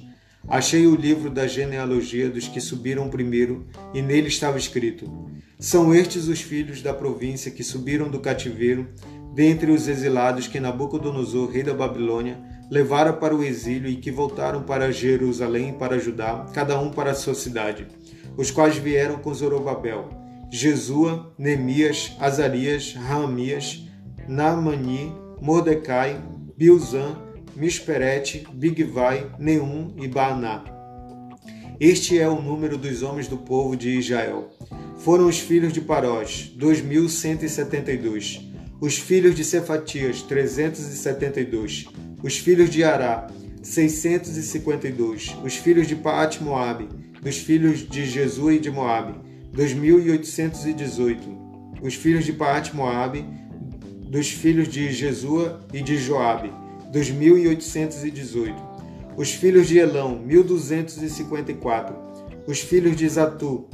Achei 0.47 0.85
o 0.85 0.95
livro 0.95 1.29
da 1.29 1.47
genealogia 1.47 2.29
dos 2.29 2.47
que 2.47 2.61
subiram 2.61 3.09
primeiro, 3.09 3.67
e 3.93 4.01
nele 4.01 4.27
estava 4.27 4.57
escrito: 4.57 5.09
São 5.57 5.93
estes 5.93 6.27
os 6.27 6.39
filhos 6.39 6.83
da 6.83 6.93
província 6.93 7.49
que 7.49 7.63
subiram 7.63 8.09
do 8.09 8.19
cativeiro, 8.19 8.87
dentre 9.33 9.71
os 9.71 9.87
exilados 9.87 10.47
que 10.47 10.59
Nabucodonosor, 10.59 11.49
rei 11.49 11.63
da 11.63 11.73
Babilônia, 11.73 12.37
levara 12.69 13.13
para 13.13 13.36
o 13.36 13.43
exílio 13.43 13.89
e 13.89 13.95
que 13.95 14.12
voltaram 14.12 14.63
para 14.63 14.91
Jerusalém 14.91 15.73
para 15.73 15.99
Judá, 15.99 16.45
cada 16.54 16.80
um 16.80 16.91
para 16.91 17.12
a 17.12 17.15
sua 17.15 17.36
cidade 17.36 17.88
os 18.38 18.51
quais 18.51 18.78
vieram 18.78 19.17
com 19.17 19.34
Zorobabel, 19.34 20.10
Jesua, 20.51 21.34
Nemias, 21.38 22.15
Azarias, 22.19 22.93
Raamias, 22.93 23.88
Naamani, 24.28 25.13
Mordecai, 25.41 26.21
Bilzan, 26.58 27.17
Misperete, 27.56 28.45
Bigvai, 28.54 29.32
Neum 29.39 29.93
e 29.97 30.08
Baaná. 30.08 30.63
Este 31.80 32.19
é 32.19 32.28
o 32.28 32.41
número 32.41 32.78
dos 32.78 33.04
homens 33.04 33.28
do 33.28 33.38
povo 33.38 33.75
de 33.75 33.97
Israel. 33.97 34.49
Foram 34.97 35.28
os 35.28 35.39
filhos 35.39 35.73
de 35.73 35.82
Parós, 35.82 36.51
2172. 36.56 38.41
Os 38.80 38.97
filhos 38.97 39.36
de 39.36 39.43
Cefatias, 39.43 40.21
372. 40.21 41.86
Os 42.25 42.39
filhos 42.39 42.71
de 42.71 42.83
Ará, 42.83 43.27
652. 43.61 45.38
Os 45.43 45.57
filhos 45.57 45.88
de 45.88 45.95
Paat 45.95 46.43
Moabe, 46.43 46.89
dos 47.21 47.38
filhos 47.38 47.88
de 47.88 48.03
Jesu 48.03 48.51
e 48.51 48.57
de 48.57 48.71
Moabe, 48.71 49.13
2818. 49.53 51.19
Os 51.83 51.93
filhos 51.93 52.25
de 52.25 52.33
Paat 52.33 52.75
Moabe, 52.75 53.23
dos 54.09 54.31
filhos 54.31 54.67
de 54.67 54.91
Jesua 54.91 55.63
e 55.71 55.83
de 55.83 55.97
Joabe, 55.97 56.51
2818. 56.91 58.55
Os 59.15 59.31
filhos 59.31 59.67
de 59.67 59.77
Elão, 59.77 60.17
1254. 60.17 61.95
Os 62.47 62.59
filhos 62.59 62.95
de 62.95 63.07
Zatu, 63.07 63.67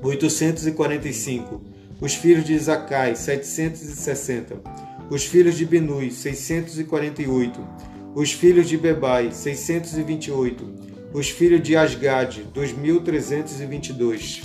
845. 0.00 1.60
Os 2.00 2.14
filhos 2.14 2.44
de 2.44 2.56
Zacai, 2.56 3.16
760. 3.16 4.89
Os 5.10 5.24
filhos 5.24 5.56
de 5.56 5.66
Benui, 5.66 6.10
648. 6.10 7.60
Os 8.14 8.32
filhos 8.32 8.68
de 8.68 8.76
Bebai, 8.76 9.30
628 9.32 10.90
os 11.12 11.28
filhos 11.28 11.60
de 11.60 11.76
Asgad, 11.76 12.44
2322. 12.54 14.42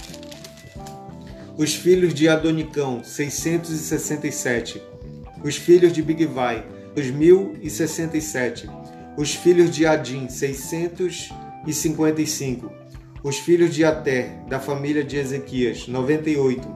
Os 1.56 1.76
filhos 1.76 2.12
de 2.14 2.28
Adonicão, 2.28 3.02
667. 3.04 4.82
Os 5.44 5.56
filhos 5.58 5.94
de 5.94 6.02
Bigvai, 6.02 6.66
2067. 6.96 8.68
Os 9.16 9.36
filhos 9.36 9.70
de 9.70 9.86
Adim, 9.86 10.28
655. 10.28 12.74
Os 13.24 13.38
filhos 13.38 13.72
de 13.74 13.86
Ater, 13.86 14.44
da 14.50 14.60
família 14.60 15.04
de 15.04 15.18
Ezequias, 15.18 15.88
98. 15.88 16.68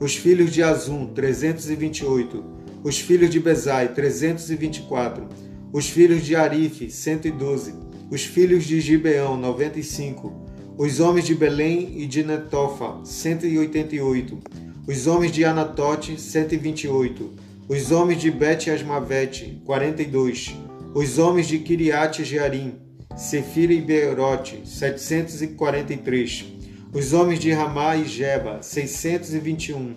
Os 0.00 0.16
filhos 0.16 0.50
de 0.50 0.62
Azum, 0.62 1.08
328. 1.08 2.53
Os 2.84 3.00
filhos 3.00 3.30
de 3.30 3.40
Bezai, 3.40 3.92
324. 3.92 5.26
Os 5.72 5.88
filhos 5.88 6.24
de 6.24 6.36
Arife, 6.36 6.88
112 6.88 7.82
os 8.10 8.24
filhos 8.24 8.64
de 8.64 8.80
Gibeão, 8.80 9.36
95, 9.36 10.32
os 10.78 11.00
homens 11.00 11.26
de 11.26 11.34
Belém 11.34 11.94
e 11.96 12.06
de 12.06 12.22
Netofa, 12.22 13.00
188, 13.02 14.38
os 14.86 15.06
homens 15.06 15.32
de 15.32 15.44
Anatote, 15.44 16.20
128, 16.20 17.32
os 17.68 17.90
homens 17.90 18.20
de 18.20 18.30
Bet 18.30 18.70
Asmavete, 18.70 19.60
42, 19.64 20.54
os 20.94 21.18
homens 21.18 21.48
de 21.48 21.58
Kiriat 21.58 22.22
Jearim, 22.24 22.74
Sefira 23.16 23.72
e 23.72 23.80
Beerote, 23.80 24.60
743, 24.64 26.44
Os 26.92 27.12
homens 27.12 27.40
de 27.40 27.50
Ramá 27.50 27.96
e 27.96 28.04
Jeba, 28.04 28.62
621. 28.62 29.96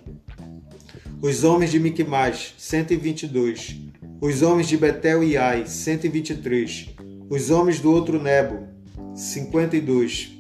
Os 1.20 1.44
homens 1.44 1.72
de 1.72 1.80
Miquimás, 1.80 2.54
122. 2.60 3.76
Os 4.22 4.44
homens 4.44 4.68
de 4.68 4.78
Betel 4.78 5.24
e 5.24 5.36
Ai, 5.36 5.66
123. 5.66 6.90
Os 7.28 7.50
homens 7.50 7.80
do 7.80 7.92
outro 7.92 8.22
Nebo, 8.22 8.68
52. 9.16 10.38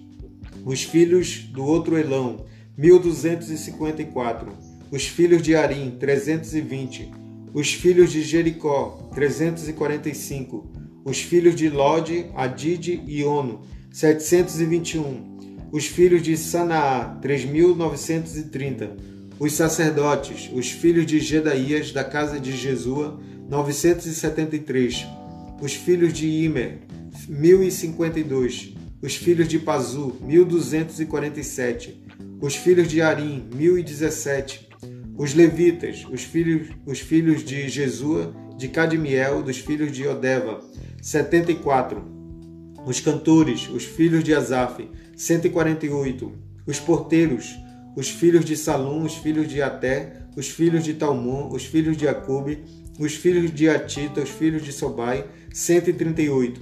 Os 0.63 0.83
filhos 0.83 1.39
do 1.51 1.65
outro 1.65 1.97
Elão, 1.97 2.45
1254. 2.77 4.51
Os 4.91 5.07
filhos 5.07 5.41
de 5.41 5.55
Arim, 5.55 5.97
320. 5.99 7.11
Os 7.55 7.73
filhos 7.73 8.11
de 8.11 8.21
Jericó, 8.21 9.09
345. 9.15 10.63
Os 11.03 11.19
filhos 11.19 11.55
de 11.55 11.69
Lode, 11.69 12.27
Adide 12.35 13.01
e 13.07 13.23
Ono, 13.23 13.61
721. 13.91 15.37
Os 15.71 15.87
filhos 15.87 16.21
de 16.21 16.37
Sanaá, 16.37 17.17
3930. 17.19 19.16
Os 19.39 19.53
sacerdotes, 19.53 20.49
os 20.53 20.69
filhos 20.71 21.05
de 21.05 21.19
Gedaías, 21.19 21.91
da 21.91 22.03
casa 22.03 22.39
de 22.39 22.51
Jesua, 22.55 23.19
973. 23.49 25.05
Os 25.61 25.73
filhos 25.73 26.13
de 26.13 26.27
Imer, 26.27 26.79
1052 27.27 28.77
os 29.01 29.15
filhos 29.15 29.47
de 29.47 29.59
Pazu, 29.59 30.17
1247, 30.21 32.03
os 32.41 32.55
filhos 32.55 32.87
de 32.87 33.01
Arim, 33.01 33.47
1017, 33.53 34.69
os 35.15 35.33
levitas, 35.33 36.05
os 36.11 36.23
filhos, 36.23 36.69
os 36.85 36.99
filhos 36.99 37.43
de 37.43 37.69
Jesua, 37.69 38.33
de 38.57 38.67
Cadmiel, 38.67 39.43
dos 39.43 39.59
filhos 39.59 39.91
de 39.91 40.07
Odeva, 40.07 40.61
74, 41.01 42.03
os 42.85 42.99
cantores, 42.99 43.69
os 43.69 43.83
filhos 43.83 44.23
de 44.23 44.33
Asaf, 44.33 44.89
148, 45.15 46.31
os 46.65 46.79
porteiros, 46.79 47.55
os 47.97 48.09
filhos 48.09 48.45
de 48.45 48.55
Salom, 48.55 49.03
os 49.03 49.15
filhos 49.15 49.47
de 49.47 49.59
Até, 49.59 50.21
os 50.35 50.47
filhos 50.47 50.83
de 50.83 50.93
Talmon, 50.93 51.49
os 51.51 51.65
filhos 51.65 51.97
de 51.97 52.07
Acube, 52.07 52.63
os 52.99 53.15
filhos 53.15 53.51
de 53.51 53.67
Atita, 53.67 54.21
os 54.21 54.29
filhos 54.29 54.63
de 54.63 54.71
Sobai, 54.71 55.25
138, 55.51 56.61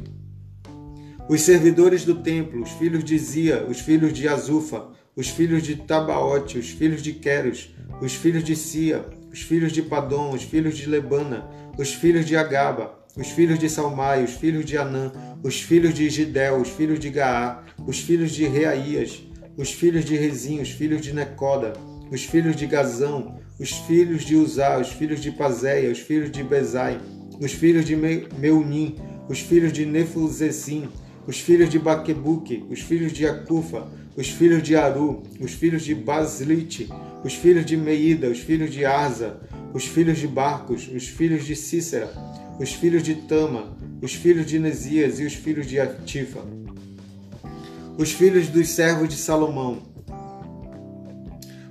os 1.28 1.42
servidores 1.42 2.06
do 2.06 2.16
templo, 2.16 2.64
os 2.64 2.72
filhos 2.72 3.04
de 3.04 3.18
Zia, 3.18 3.66
os 3.70 3.82
filhos 3.82 4.14
de 4.14 4.30
Azufa, 4.30 4.88
os 5.14 5.28
filhos 5.28 5.62
de 5.62 5.76
Tabaote, 5.76 6.58
os 6.58 6.70
filhos 6.70 7.02
de 7.02 7.12
Queros, 7.12 7.76
os 8.02 8.14
filhos 8.14 8.42
de 8.42 8.56
Sia, 8.56 9.06
os 9.30 9.42
filhos 9.42 9.74
de 9.74 9.82
Padom, 9.82 10.34
os 10.34 10.44
filhos 10.44 10.78
de 10.78 10.88
Lebana, 10.88 11.50
os 11.78 11.94
filhos 11.94 12.26
de 12.26 12.38
Agaba, 12.38 12.98
os 13.18 13.28
filhos 13.28 13.60
de 13.60 13.70
Salmai, 13.70 14.24
os 14.24 14.32
filhos 14.32 14.64
de 14.64 14.78
Anã, 14.78 15.12
os 15.44 15.62
filhos 15.62 15.94
de 15.94 16.10
Gidel, 16.10 16.62
os 16.62 16.70
filhos 16.70 16.98
de 16.98 17.10
Gaá, 17.10 17.62
os 17.86 18.00
filhos 18.00 18.32
de 18.32 18.46
Reaías, 18.46 19.22
os 19.58 19.72
filhos 19.72 20.06
de 20.06 20.16
Rezim, 20.16 20.60
os 20.60 20.70
filhos 20.70 21.02
de 21.02 21.14
Necoda, 21.14 21.74
os 22.12 22.24
filhos 22.24 22.56
de 22.56 22.66
Gazão, 22.66 23.40
os 23.60 23.72
filhos 23.72 24.24
de 24.24 24.36
Uzá, 24.36 24.78
os 24.80 24.90
filhos 24.90 25.22
de 25.22 25.32
Pazéia, 25.32 25.92
os 25.92 26.00
filhos 26.00 26.32
de 26.32 26.44
Bezai, 26.44 27.00
os 27.40 27.54
filhos 27.54 27.86
de 27.86 27.96
Meunim, 27.96 28.96
os 29.30 29.40
filhos 29.40 29.72
de 29.72 29.86
Nefuzessim, 29.86 30.90
os 31.28 31.40
filhos 31.40 31.70
de 31.70 31.80
Baquebuque, 31.80 32.66
os 32.70 32.82
filhos 32.82 33.12
de 33.12 33.26
Acufa, 33.26 33.88
os 34.16 34.30
filhos 34.30 34.62
de 34.62 34.76
Aru, 34.76 35.24
os 35.40 35.52
filhos 35.54 35.84
de 35.84 35.96
Baslite, 35.96 36.90
os 37.24 37.34
filhos 37.34 37.66
de 37.66 37.76
Meida, 37.76 38.30
os 38.30 38.40
filhos 38.40 38.72
de 38.72 38.86
Arza, 38.86 39.40
os 39.74 39.86
filhos 39.86 40.20
de 40.20 40.28
Barcos, 40.28 40.90
os 40.94 41.08
filhos 41.08 41.46
de 41.46 41.56
Cícera, 41.56 42.12
os 42.60 42.74
filhos 42.74 43.04
de 43.04 43.16
Tama, 43.16 43.76
os 44.02 44.14
filhos 44.14 44.46
de 44.46 44.60
Nesias 44.60 45.20
e 45.20 45.26
os 45.26 45.34
filhos 45.34 45.66
de 45.66 45.80
Atifa. 45.80 46.46
Os 47.98 48.12
filhos 48.12 48.50
dos 48.50 48.68
servos 48.70 49.08
de 49.08 49.16
Salomão, 49.16 49.82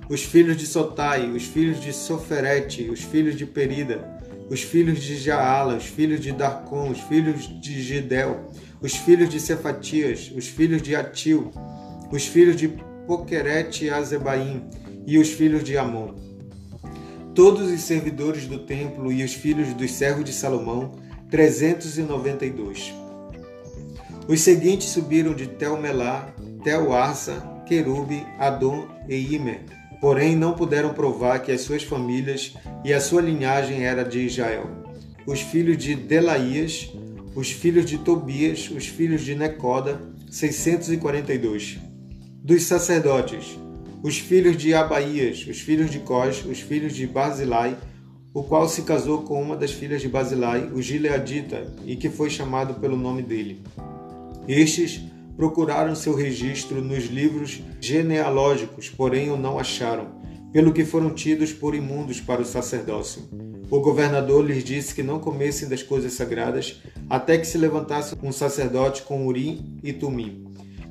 os 0.09 0.23
filhos 0.23 0.57
de 0.57 0.65
Sotai, 0.65 1.29
os 1.29 1.43
filhos 1.43 1.79
de 1.79 1.93
Soferete, 1.93 2.89
os 2.89 3.01
filhos 3.01 3.35
de 3.35 3.45
Perida, 3.45 4.19
os 4.49 4.61
filhos 4.61 5.03
de 5.03 5.17
Jaala, 5.17 5.77
os 5.77 5.85
filhos 5.85 6.19
de 6.19 6.31
Darcon, 6.31 6.89
os 6.89 6.99
filhos 7.01 7.47
de 7.61 7.79
Gidel, 7.79 8.49
os 8.81 8.95
filhos 8.95 9.29
de 9.29 9.39
Cefatias, 9.39 10.31
os 10.35 10.47
filhos 10.47 10.81
de 10.81 10.95
Atil, 10.95 11.51
os 12.11 12.25
filhos 12.25 12.55
de 12.55 12.69
Poquerete 13.05 13.85
e 13.85 13.89
Azebaim 13.91 14.67
e 15.05 15.19
os 15.19 15.29
filhos 15.29 15.63
de 15.63 15.77
Amon. 15.77 16.15
Todos 17.35 17.69
os 17.69 17.81
servidores 17.81 18.47
do 18.47 18.59
templo 18.65 19.11
e 19.11 19.23
os 19.23 19.35
filhos 19.35 19.73
dos 19.75 19.91
servos 19.91 20.25
de 20.25 20.33
Salomão, 20.33 20.91
392. 21.29 23.04
Os 24.27 24.41
seguintes 24.41 24.89
subiram 24.89 25.35
de 25.35 25.45
Telmelá, 25.45 26.33
Tel-Arsa, 26.63 27.43
Querube, 27.67 28.25
Adom 28.39 28.87
e 29.07 29.35
Imer, 29.35 29.61
porém 30.01 30.35
não 30.35 30.53
puderam 30.53 30.95
provar 30.95 31.39
que 31.39 31.51
as 31.51 31.61
suas 31.61 31.83
famílias 31.83 32.55
e 32.83 32.91
a 32.91 32.99
sua 32.99 33.21
linhagem 33.21 33.83
era 33.83 34.03
de 34.03 34.19
Israel. 34.19 34.67
Os 35.27 35.41
filhos 35.41 35.77
de 35.77 35.95
Delaías, 35.95 36.91
os 37.35 37.51
filhos 37.51 37.85
de 37.85 37.99
Tobias, 37.99 38.69
os 38.71 38.87
filhos 38.87 39.21
de 39.21 39.35
Necoda, 39.35 40.01
642. 40.31 41.77
Dos 42.43 42.63
sacerdotes, 42.63 43.59
os 44.01 44.17
filhos 44.17 44.57
de 44.57 44.73
Abaías, 44.73 45.45
os 45.47 45.59
filhos 45.59 45.91
de 45.91 45.99
Cós, 45.99 46.43
os 46.45 46.59
filhos 46.59 46.95
de 46.95 47.05
Barzilai, 47.05 47.77
o 48.33 48.43
qual 48.43 48.67
se 48.67 48.81
casou 48.81 49.21
com 49.21 49.41
uma 49.41 49.55
das 49.55 49.71
filhas 49.71 50.01
de 50.01 50.09
Basilai, 50.09 50.69
o 50.73 50.81
Gileadita, 50.81 51.73
e 51.85 51.95
que 51.95 52.09
foi 52.09 52.29
chamado 52.29 52.73
pelo 52.75 52.97
nome 52.97 53.21
dele. 53.21 53.63
Estes 54.47 55.01
procuraram 55.35 55.95
seu 55.95 56.15
registro 56.15 56.81
nos 56.81 57.05
livros 57.05 57.61
genealógicos, 57.79 58.89
porém 58.89 59.29
o 59.29 59.37
não 59.37 59.59
acharam, 59.59 60.15
pelo 60.53 60.71
que 60.71 60.85
foram 60.85 61.13
tidos 61.13 61.51
por 61.51 61.75
imundos 61.75 62.21
para 62.21 62.41
o 62.41 62.45
sacerdócio. 62.45 63.27
O 63.69 63.79
governador 63.79 64.45
lhes 64.45 64.63
disse 64.63 64.93
que 64.93 65.03
não 65.03 65.19
comessem 65.19 65.67
das 65.67 65.83
coisas 65.83 66.13
sagradas 66.13 66.81
até 67.09 67.37
que 67.37 67.47
se 67.47 67.57
levantasse 67.57 68.15
um 68.21 68.31
sacerdote 68.31 69.01
com 69.01 69.25
Urim 69.25 69.79
e 69.83 69.91
Tumim. 69.91 70.45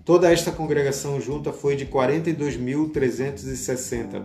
Toda 0.04 0.30
esta 0.30 0.52
congregação 0.52 1.18
junta 1.20 1.52
foi 1.52 1.76
de 1.76 1.86
42.360, 1.86 4.22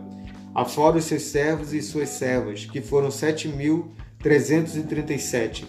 afora 0.53 0.97
os 0.97 1.05
seus 1.05 1.21
servos 1.21 1.73
e 1.73 1.81
suas 1.81 2.09
servas, 2.09 2.65
que 2.65 2.81
foram 2.81 3.07
7.337, 3.07 5.63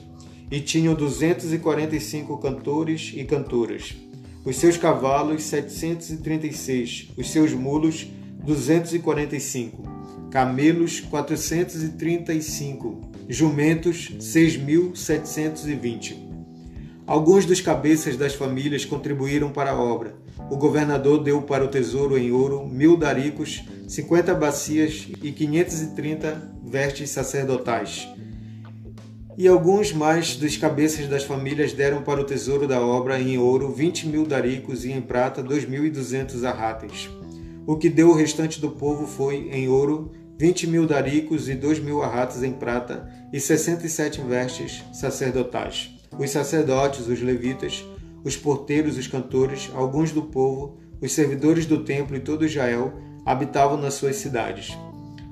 e 0.51 0.61
tinham 0.61 0.95
245 0.95 2.37
cantores 2.39 3.13
e 3.15 3.25
cantoras. 3.25 3.95
Os 4.45 4.57
seus 4.57 4.77
cavalos, 4.77 5.45
736, 5.45 7.11
os 7.17 7.31
seus 7.31 7.53
mulos, 7.53 8.07
245 8.45 10.01
camelos 10.31 11.01
435, 11.01 13.01
jumentos 13.29 14.13
6.720. 14.21 16.31
Alguns 17.05 17.45
dos 17.45 17.61
cabeças 17.61 18.17
das 18.17 18.35
famílias 18.35 18.85
contribuíram 18.85 19.51
para 19.51 19.73
a 19.73 19.81
obra. 19.81 20.15
O 20.49 20.57
governador 20.57 21.25
deu 21.25 21.43
para 21.43 21.65
o 21.65 21.69
tesouro 21.69 22.17
em 22.17 22.31
ouro 22.31 22.69
mil 22.69 22.97
daricos, 22.97 23.65
50 23.89 24.33
bacias 24.35 25.09
e 25.21 25.33
530 25.33 26.53
vestes 26.65 27.11
sacerdotais. 27.11 28.07
E 29.39 29.47
alguns 29.49 29.93
mais 29.93 30.37
dos 30.37 30.57
cabeças 30.57 31.07
das 31.07 31.25
famílias 31.25 31.73
deram 31.73 32.03
para 32.03 32.21
o 32.21 32.25
tesouro 32.25 32.67
da 32.67 32.81
obra 32.81 33.21
em 33.21 33.39
ouro 33.39 33.73
20 33.73 34.09
mil 34.09 34.27
daricos 34.27 34.85
e 34.85 34.93
em 34.93 35.01
prata 35.01 35.43
2.200 35.43 36.45
arrates. 36.45 37.09
O 37.67 37.77
que 37.77 37.89
deu 37.89 38.11
o 38.11 38.15
restante 38.15 38.61
do 38.61 38.71
povo 38.71 39.07
foi, 39.07 39.49
em 39.53 39.69
ouro, 39.69 40.11
20 40.39 40.67
mil 40.67 40.87
daricos 40.87 41.49
e 41.49 41.55
2 41.55 41.79
mil 41.79 42.03
arratas 42.03 42.43
em 42.43 42.53
prata 42.53 43.09
e 43.33 43.39
67 43.39 44.21
vestes 44.23 44.83
sacerdotais. 44.93 45.91
Os 46.19 46.31
sacerdotes, 46.31 47.07
os 47.07 47.21
levitas, 47.23 47.85
os 48.25 48.37
porteiros, 48.37 48.99
os 48.99 49.07
cantores, 49.07 49.71
alguns 49.75 50.13
do 50.13 50.23
povo, 50.23 50.79
os 51.01 51.13
servidores 51.13 51.67
do 51.67 51.85
templo 51.85 52.17
e 52.17 52.21
todo 52.21 52.45
Israel 52.45 52.93
habitavam 53.25 53.77
nas 53.77 53.95
suas 53.95 54.17
cidades. 54.17 54.77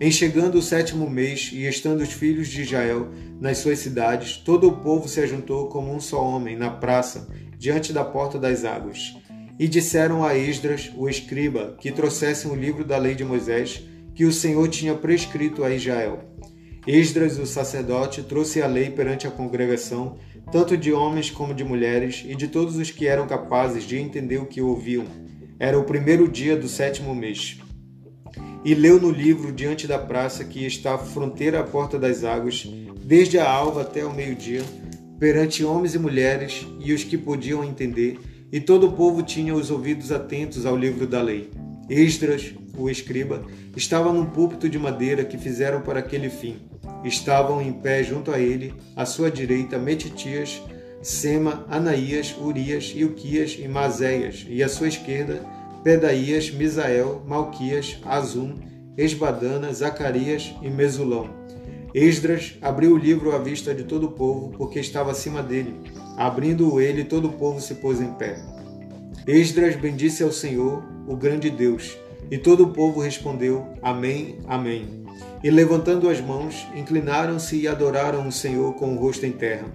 Em 0.00 0.12
chegando 0.12 0.58
o 0.58 0.62
sétimo 0.62 1.10
mês 1.10 1.50
e 1.52 1.66
estando 1.66 2.02
os 2.02 2.12
filhos 2.12 2.46
de 2.46 2.62
Israel 2.62 3.08
nas 3.40 3.58
suas 3.58 3.80
cidades, 3.80 4.36
todo 4.36 4.68
o 4.68 4.76
povo 4.76 5.08
se 5.08 5.20
ajuntou 5.20 5.66
como 5.66 5.92
um 5.92 5.98
só 5.98 6.22
homem 6.22 6.56
na 6.56 6.70
praça, 6.70 7.28
diante 7.58 7.92
da 7.92 8.04
porta 8.04 8.38
das 8.38 8.64
águas. 8.64 9.16
E 9.58 9.66
disseram 9.66 10.24
a 10.24 10.38
Esdras, 10.38 10.88
o 10.96 11.08
escriba, 11.08 11.76
que 11.80 11.90
trouxessem 11.90 12.48
o 12.48 12.54
livro 12.54 12.84
da 12.84 12.96
lei 12.96 13.16
de 13.16 13.24
Moisés, 13.24 13.82
que 14.14 14.24
o 14.24 14.30
Senhor 14.30 14.68
tinha 14.68 14.94
prescrito 14.94 15.64
a 15.64 15.70
Israel. 15.70 16.20
Esdras, 16.86 17.36
o 17.36 17.44
sacerdote, 17.44 18.22
trouxe 18.22 18.62
a 18.62 18.68
lei 18.68 18.90
perante 18.90 19.26
a 19.26 19.32
congregação, 19.32 20.16
tanto 20.52 20.76
de 20.76 20.92
homens 20.92 21.28
como 21.28 21.52
de 21.52 21.64
mulheres, 21.64 22.24
e 22.24 22.36
de 22.36 22.46
todos 22.46 22.76
os 22.76 22.92
que 22.92 23.08
eram 23.08 23.26
capazes 23.26 23.82
de 23.82 23.98
entender 23.98 24.38
o 24.38 24.46
que 24.46 24.60
ouviam. 24.60 25.06
Era 25.58 25.76
o 25.76 25.82
primeiro 25.82 26.28
dia 26.28 26.56
do 26.56 26.68
sétimo 26.68 27.12
mês. 27.16 27.58
E 28.64 28.74
leu 28.74 29.00
no 29.00 29.10
livro 29.10 29.52
diante 29.52 29.86
da 29.86 29.98
praça 29.98 30.44
que 30.44 30.66
está 30.66 30.98
fronteira 30.98 31.60
à 31.60 31.62
porta 31.62 31.98
das 31.98 32.24
águas, 32.24 32.68
desde 33.02 33.38
a 33.38 33.48
alva 33.48 33.82
até 33.82 34.04
o 34.04 34.12
meio-dia, 34.12 34.62
perante 35.18 35.64
homens 35.64 35.94
e 35.94 35.98
mulheres 35.98 36.66
e 36.80 36.92
os 36.92 37.04
que 37.04 37.16
podiam 37.16 37.64
entender, 37.64 38.18
e 38.50 38.60
todo 38.60 38.88
o 38.88 38.92
povo 38.92 39.22
tinha 39.22 39.54
os 39.54 39.70
ouvidos 39.70 40.10
atentos 40.10 40.66
ao 40.66 40.76
livro 40.76 41.06
da 41.06 41.22
lei. 41.22 41.50
Esdras, 41.88 42.52
o 42.76 42.90
escriba, 42.90 43.44
estava 43.76 44.12
num 44.12 44.26
púlpito 44.26 44.68
de 44.68 44.78
madeira 44.78 45.24
que 45.24 45.38
fizeram 45.38 45.80
para 45.80 46.00
aquele 46.00 46.28
fim. 46.28 46.56
Estavam 47.04 47.62
em 47.62 47.72
pé 47.72 48.02
junto 48.02 48.30
a 48.30 48.38
ele, 48.38 48.74
à 48.94 49.04
sua 49.04 49.30
direita, 49.30 49.78
Metitias, 49.78 50.60
Sema, 51.02 51.64
Anaías, 51.68 52.34
Urias, 52.40 52.92
Ilquias 52.94 53.56
e 53.58 53.68
Mazéias, 53.68 54.46
e 54.48 54.62
à 54.62 54.68
sua 54.68 54.88
esquerda, 54.88 55.44
Pedaías, 55.82 56.50
Misael, 56.50 57.22
Malquias, 57.26 57.98
Azum, 58.04 58.54
Esbadana, 58.96 59.72
Zacarias 59.72 60.54
e 60.60 60.68
Mesulão. 60.68 61.30
Esdras 61.94 62.56
abriu 62.60 62.92
o 62.92 62.98
livro 62.98 63.34
à 63.34 63.38
vista 63.38 63.74
de 63.74 63.84
todo 63.84 64.06
o 64.06 64.12
povo, 64.12 64.50
porque 64.56 64.78
estava 64.78 65.10
acima 65.10 65.42
dele. 65.42 65.74
Abrindo-o 66.16 66.80
ele, 66.80 67.04
todo 67.04 67.28
o 67.28 67.32
povo 67.32 67.60
se 67.60 67.76
pôs 67.76 68.00
em 68.00 68.12
pé. 68.12 68.38
Esdras 69.26 69.76
bendisse 69.76 70.22
ao 70.22 70.32
Senhor, 70.32 70.82
o 71.06 71.16
grande 71.16 71.48
Deus, 71.48 71.96
e 72.30 72.36
todo 72.36 72.64
o 72.64 72.72
povo 72.72 73.00
respondeu: 73.00 73.66
Amém, 73.80 74.38
Amém. 74.46 75.04
E 75.42 75.50
levantando 75.50 76.08
as 76.08 76.20
mãos, 76.20 76.66
inclinaram-se 76.74 77.56
e 77.56 77.68
adoraram 77.68 78.26
o 78.26 78.32
Senhor 78.32 78.74
com 78.74 78.94
o 78.94 78.98
rosto 78.98 79.24
em 79.24 79.32
terra. 79.32 79.66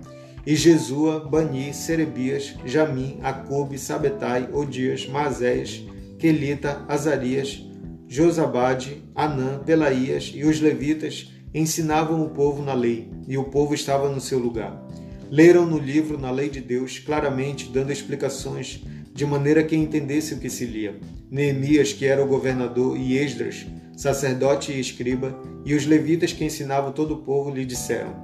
E 0.45 0.55
Jesua, 0.55 1.21
Bani, 1.21 1.73
Serebias, 1.73 2.53
Jamim, 2.65 3.17
Acobe, 3.23 3.77
Sabetai, 3.77 4.49
Odias, 4.51 5.07
Mazéias, 5.07 5.81
Quelita, 6.23 6.85
Azarias, 6.87 7.61
Josabade, 8.07 9.03
Anã, 9.13 9.59
Pelaías 9.59 10.31
e 10.33 10.45
os 10.45 10.61
levitas 10.61 11.33
ensinavam 11.53 12.23
o 12.23 12.29
povo 12.29 12.63
na 12.63 12.73
lei, 12.73 13.09
e 13.27 13.37
o 13.37 13.43
povo 13.43 13.73
estava 13.73 14.09
no 14.09 14.21
seu 14.21 14.39
lugar. 14.39 14.87
Leram 15.29 15.65
no 15.65 15.77
livro, 15.77 16.17
na 16.17 16.31
lei 16.31 16.47
de 16.47 16.61
Deus, 16.61 16.97
claramente, 16.97 17.67
dando 17.67 17.91
explicações 17.91 18.81
de 19.13 19.25
maneira 19.25 19.65
que 19.65 19.75
entendesse 19.75 20.33
o 20.33 20.39
que 20.39 20.49
se 20.49 20.63
lia. 20.63 20.97
Neemias, 21.29 21.91
que 21.91 22.05
era 22.05 22.23
o 22.23 22.27
governador, 22.27 22.97
e 22.97 23.17
Esdras, 23.17 23.65
sacerdote 23.97 24.71
e 24.71 24.79
escriba, 24.79 25.37
e 25.65 25.73
os 25.73 25.85
levitas 25.85 26.31
que 26.31 26.45
ensinavam 26.45 26.93
todo 26.93 27.15
o 27.15 27.21
povo 27.23 27.53
lhe 27.53 27.65
disseram: 27.65 28.15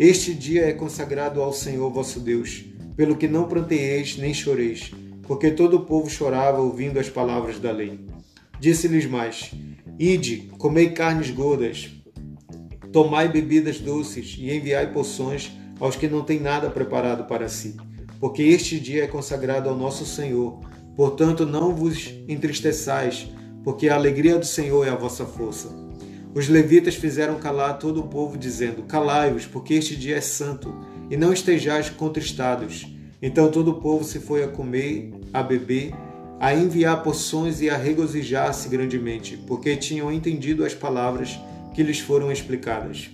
este 0.00 0.34
dia 0.34 0.62
é 0.62 0.72
consagrado 0.72 1.40
ao 1.40 1.52
Senhor 1.52 1.92
vosso 1.92 2.18
Deus, 2.18 2.64
pelo 2.96 3.14
que 3.14 3.28
não 3.28 3.46
planteeis 3.46 4.16
nem 4.16 4.34
choreis, 4.34 4.90
porque 5.26 5.50
todo 5.50 5.78
o 5.78 5.84
povo 5.84 6.08
chorava 6.08 6.60
ouvindo 6.60 6.98
as 6.98 7.08
palavras 7.08 7.58
da 7.58 7.70
lei. 7.70 8.00
Disse-lhes 8.60 9.06
mais: 9.06 9.50
Ide, 9.98 10.50
comei 10.58 10.90
carnes 10.90 11.30
gordas, 11.30 11.90
tomai 12.92 13.28
bebidas 13.28 13.78
doces 13.78 14.36
e 14.38 14.54
enviai 14.54 14.92
poções 14.92 15.52
aos 15.78 15.96
que 15.96 16.08
não 16.08 16.22
têm 16.22 16.40
nada 16.40 16.70
preparado 16.70 17.24
para 17.24 17.48
si, 17.48 17.76
porque 18.18 18.42
este 18.42 18.78
dia 18.80 19.04
é 19.04 19.06
consagrado 19.06 19.68
ao 19.68 19.76
nosso 19.76 20.06
Senhor. 20.06 20.60
Portanto, 20.96 21.44
não 21.44 21.74
vos 21.74 22.14
entristeçais, 22.26 23.28
porque 23.62 23.88
a 23.88 23.94
alegria 23.94 24.38
do 24.38 24.46
Senhor 24.46 24.86
é 24.86 24.90
a 24.90 24.96
vossa 24.96 25.26
força. 25.26 25.68
Os 26.34 26.48
levitas 26.48 26.94
fizeram 26.94 27.38
calar 27.38 27.78
todo 27.78 28.00
o 28.00 28.08
povo, 28.08 28.38
dizendo: 28.38 28.82
Calai-vos, 28.84 29.46
porque 29.46 29.74
este 29.74 29.96
dia 29.96 30.16
é 30.16 30.20
santo, 30.20 30.74
e 31.10 31.16
não 31.16 31.32
estejais 31.32 31.90
contristados. 31.90 32.95
Então 33.26 33.50
todo 33.50 33.72
o 33.72 33.80
povo 33.80 34.04
se 34.04 34.20
foi 34.20 34.44
a 34.44 34.46
comer, 34.46 35.12
a 35.32 35.42
beber, 35.42 35.92
a 36.38 36.54
enviar 36.54 37.02
porções 37.02 37.60
e 37.60 37.68
a 37.68 37.76
regozijar-se 37.76 38.68
grandemente, 38.68 39.36
porque 39.48 39.74
tinham 39.74 40.12
entendido 40.12 40.64
as 40.64 40.74
palavras 40.74 41.36
que 41.74 41.82
lhes 41.82 41.98
foram 41.98 42.30
explicadas. 42.30 43.10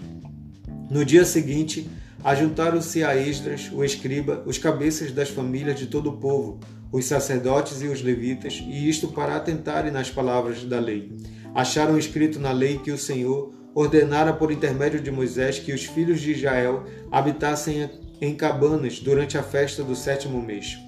No 0.90 1.03
dia 1.03 1.25
seguinte, 1.25 1.88
ajuntaram-se 2.22 3.03
a 3.03 3.16
Esdras, 3.16 3.70
o 3.72 3.83
escriba, 3.83 4.42
os 4.44 4.59
cabeças 4.59 5.12
das 5.12 5.31
famílias 5.31 5.79
de 5.79 5.87
todo 5.87 6.11
o 6.11 6.18
povo, 6.18 6.61
os 6.92 7.07
sacerdotes 7.07 7.81
e 7.81 7.87
os 7.87 8.03
levitas, 8.03 8.62
e 8.68 8.90
isto 8.90 9.09
para 9.09 9.35
atentarem 9.35 9.90
nas 9.90 10.11
palavras 10.11 10.62
da 10.62 10.79
lei 10.79 11.11
acharam 11.55 11.98
escrito 11.98 12.38
na 12.38 12.53
lei 12.53 12.79
que 12.79 12.90
o 12.90 12.98
Senhor 12.98 13.53
ordenara 13.75 14.33
por 14.33 14.53
intermédio 14.53 15.01
de 15.01 15.11
Moisés 15.11 15.59
que 15.59 15.72
os 15.72 15.85
filhos 15.85 16.20
de 16.20 16.33
Israel 16.33 16.85
habitassem 17.11 17.88
em 18.22 18.37
cabanas 18.37 19.00
durante 19.00 19.37
a 19.37 19.42
festa 19.42 19.82
do 19.82 19.96
sétimo 19.96 20.40
mês, 20.40 20.78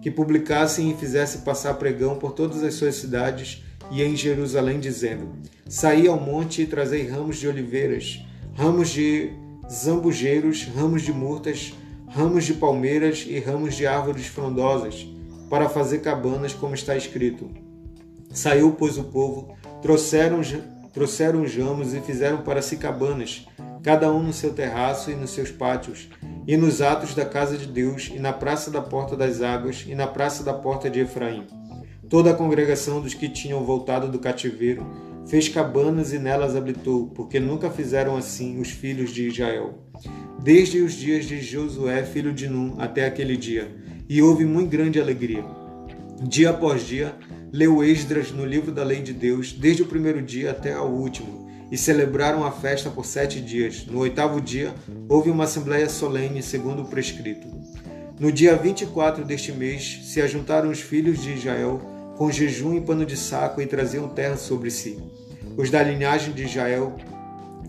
que 0.00 0.12
publicassem 0.12 0.90
e 0.92 0.94
fizessem 0.94 1.40
passar 1.40 1.74
pregão 1.74 2.16
por 2.20 2.32
todas 2.32 2.62
as 2.62 2.74
suas 2.74 2.94
cidades 2.94 3.64
e 3.90 4.00
em 4.00 4.16
Jerusalém, 4.16 4.78
dizendo: 4.78 5.28
Saí 5.68 6.06
ao 6.06 6.20
monte 6.20 6.62
e 6.62 6.66
trazei 6.66 7.04
ramos 7.04 7.38
de 7.38 7.48
oliveiras, 7.48 8.24
ramos 8.54 8.90
de 8.90 9.32
zambujeiros, 9.68 10.68
ramos 10.74 11.02
de 11.02 11.12
murtas, 11.12 11.74
ramos 12.06 12.44
de 12.44 12.54
palmeiras 12.54 13.26
e 13.26 13.40
ramos 13.40 13.74
de 13.74 13.88
árvores 13.88 14.26
frondosas, 14.26 15.04
para 15.50 15.68
fazer 15.68 15.98
cabanas, 15.98 16.54
como 16.54 16.76
está 16.76 16.96
escrito. 16.96 17.50
Saiu, 18.30 18.70
pois, 18.72 18.96
o 18.98 19.04
povo 19.04 19.54
Trouxeram, 19.82 20.40
trouxeram 20.94 21.46
jamos 21.46 21.92
e 21.92 22.00
fizeram 22.00 22.38
para 22.38 22.62
si 22.62 22.78
cabanas, 22.78 23.46
cada 23.84 24.10
um 24.10 24.22
no 24.22 24.32
seu 24.32 24.54
terraço 24.54 25.10
e 25.10 25.14
nos 25.14 25.30
seus 25.30 25.50
pátios, 25.50 26.08
e 26.46 26.56
nos 26.56 26.80
atos 26.80 27.14
da 27.14 27.26
casa 27.26 27.58
de 27.58 27.66
Deus, 27.66 28.10
e 28.14 28.18
na 28.18 28.32
praça 28.32 28.70
da 28.70 28.80
porta 28.80 29.14
das 29.14 29.42
águas, 29.42 29.84
e 29.86 29.94
na 29.94 30.06
praça 30.06 30.42
da 30.42 30.54
porta 30.54 30.88
de 30.88 31.00
Efraim. 31.00 31.46
Toda 32.08 32.30
a 32.30 32.34
congregação 32.34 33.02
dos 33.02 33.12
que 33.12 33.28
tinham 33.28 33.62
voltado 33.62 34.08
do 34.08 34.18
cativeiro 34.18 34.86
fez 35.26 35.50
cabanas 35.50 36.14
e 36.14 36.18
nelas 36.18 36.56
habitou, 36.56 37.08
porque 37.08 37.38
nunca 37.38 37.68
fizeram 37.68 38.16
assim 38.16 38.58
os 38.58 38.70
filhos 38.70 39.10
de 39.10 39.28
Israel. 39.28 39.74
Desde 40.42 40.80
os 40.80 40.94
dias 40.94 41.26
de 41.26 41.42
Josué, 41.42 42.04
filho 42.04 42.32
de 42.32 42.48
Num, 42.48 42.76
até 42.78 43.04
aquele 43.04 43.36
dia, 43.36 43.70
e 44.08 44.22
houve 44.22 44.46
muito 44.46 44.70
grande 44.70 44.98
alegria. 44.98 45.44
Dia 46.22 46.50
após 46.50 46.86
dia, 46.86 47.14
leu 47.52 47.84
Esdras 47.84 48.32
no 48.32 48.46
livro 48.46 48.72
da 48.72 48.82
lei 48.82 49.02
de 49.02 49.12
Deus, 49.12 49.52
desde 49.52 49.82
o 49.82 49.86
primeiro 49.86 50.22
dia 50.22 50.52
até 50.52 50.72
ao 50.72 50.90
último, 50.90 51.43
e 51.70 51.76
celebraram 51.76 52.44
a 52.44 52.50
festa 52.50 52.90
por 52.90 53.04
sete 53.04 53.40
dias. 53.40 53.86
No 53.86 54.00
oitavo 54.00 54.40
dia, 54.40 54.74
houve 55.08 55.30
uma 55.30 55.44
assembleia 55.44 55.88
solene, 55.88 56.42
segundo 56.42 56.82
o 56.82 56.86
prescrito. 56.86 57.48
No 58.18 58.30
dia 58.30 58.56
24 58.56 59.24
deste 59.24 59.52
mês, 59.52 60.00
se 60.04 60.20
ajuntaram 60.20 60.70
os 60.70 60.80
filhos 60.80 61.22
de 61.22 61.32
Israel 61.32 61.80
com 62.16 62.30
jejum 62.30 62.74
e 62.74 62.80
pano 62.80 63.04
de 63.04 63.16
saco 63.16 63.60
e 63.60 63.66
traziam 63.66 64.08
terra 64.08 64.36
sobre 64.36 64.70
si. 64.70 64.98
Os 65.56 65.70
da 65.70 65.82
linhagem 65.82 66.32
de 66.32 66.44
Israel 66.44 66.96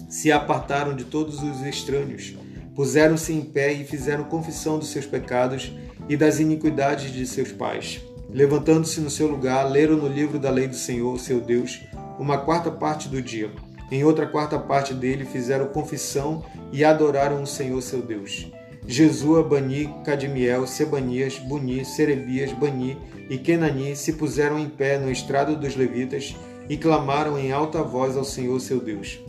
se 0.07 0.31
apartaram 0.31 0.95
de 0.95 1.05
todos 1.05 1.41
os 1.41 1.61
estranhos, 1.61 2.35
puseram-se 2.75 3.33
em 3.33 3.41
pé 3.41 3.73
e 3.73 3.83
fizeram 3.83 4.23
confissão 4.25 4.77
dos 4.77 4.89
seus 4.89 5.05
pecados 5.05 5.71
e 6.07 6.15
das 6.15 6.39
iniquidades 6.39 7.11
de 7.11 7.25
seus 7.25 7.51
pais. 7.51 8.01
Levantando-se 8.29 8.99
no 8.99 9.09
seu 9.09 9.27
lugar, 9.27 9.63
leram 9.63 9.97
no 9.97 10.07
livro 10.07 10.37
da 10.37 10.49
lei 10.49 10.67
do 10.67 10.75
Senhor, 10.75 11.19
seu 11.19 11.39
Deus, 11.39 11.81
uma 12.19 12.37
quarta 12.37 12.69
parte 12.69 13.07
do 13.07 13.21
dia. 13.21 13.49
Em 13.91 14.03
outra 14.03 14.25
quarta 14.25 14.57
parte 14.57 14.93
dele 14.93 15.25
fizeram 15.25 15.67
confissão 15.67 16.43
e 16.71 16.83
adoraram 16.83 17.43
o 17.43 17.47
Senhor, 17.47 17.81
seu 17.81 18.01
Deus. 18.01 18.47
Jesua, 18.87 19.43
Bani, 19.43 19.89
Cadmiel, 20.03 20.67
Sebanias, 20.67 21.39
Buni, 21.39 21.83
Serebias, 21.83 22.51
Bani 22.51 22.97
e 23.29 23.37
Kenani 23.37 23.95
se 23.95 24.13
puseram 24.13 24.59
em 24.59 24.69
pé 24.69 24.99
no 24.99 25.11
estrado 25.11 25.55
dos 25.55 25.75
levitas 25.75 26.35
e 26.69 26.77
clamaram 26.77 27.37
em 27.37 27.51
alta 27.51 27.81
voz 27.81 28.15
ao 28.15 28.23
Senhor, 28.23 28.59
seu 28.59 28.79
Deus. 28.79 29.19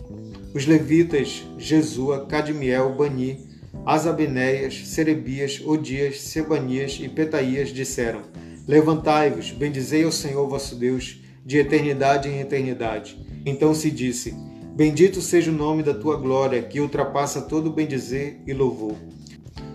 Os 0.54 0.66
levitas, 0.66 1.42
Jesua, 1.58 2.26
Cadmiel, 2.26 2.94
Bani, 2.94 3.46
Asabenéias, 3.84 4.86
Serebias, 4.88 5.62
Odias, 5.64 6.20
Sebanias 6.20 6.98
e 7.00 7.08
Petaías 7.08 7.70
disseram: 7.70 8.22
Levantai-vos, 8.66 9.50
bendizei 9.52 10.04
ao 10.04 10.12
Senhor 10.12 10.48
vosso 10.48 10.74
Deus, 10.76 11.20
de 11.46 11.58
eternidade 11.58 12.28
em 12.28 12.40
eternidade. 12.40 13.16
Então 13.46 13.72
se 13.72 13.88
disse: 13.88 14.34
Bendito 14.74 15.22
seja 15.22 15.52
o 15.52 15.54
nome 15.54 15.84
da 15.84 15.94
tua 15.94 16.16
glória, 16.16 16.60
que 16.60 16.80
ultrapassa 16.80 17.40
todo 17.40 17.70
bendizer 17.70 18.42
e 18.44 18.52
louvor. 18.52 18.96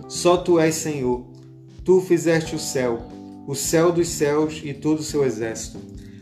Só 0.09 0.35
tu 0.35 0.59
és 0.59 0.75
Senhor. 0.75 1.25
Tu 1.85 2.01
fizeste 2.01 2.53
o 2.55 2.59
céu, 2.59 3.07
o 3.47 3.55
céu 3.55 3.91
dos 3.91 4.09
céus 4.09 4.61
e 4.63 4.71
todo 4.73 4.99
o 4.99 5.03
seu 5.03 5.25
exército, 5.25 5.79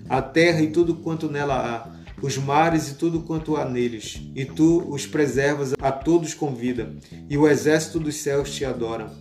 a 0.07 0.21
terra 0.21 0.61
e 0.61 0.71
tudo 0.71 0.95
quanto 0.95 1.29
nela 1.29 1.55
há, 1.57 1.99
os 2.21 2.37
mares 2.37 2.91
e 2.91 2.95
tudo 2.95 3.21
quanto 3.21 3.57
há 3.57 3.65
neles, 3.65 4.21
e 4.33 4.45
tu 4.45 4.87
os 4.87 5.05
preservas 5.05 5.73
a 5.81 5.91
todos 5.91 6.33
com 6.33 6.55
vida, 6.55 6.95
e 7.29 7.37
o 7.37 7.45
exército 7.45 7.99
dos 7.99 8.15
céus 8.15 8.55
te 8.55 8.63
adora. 8.63 9.11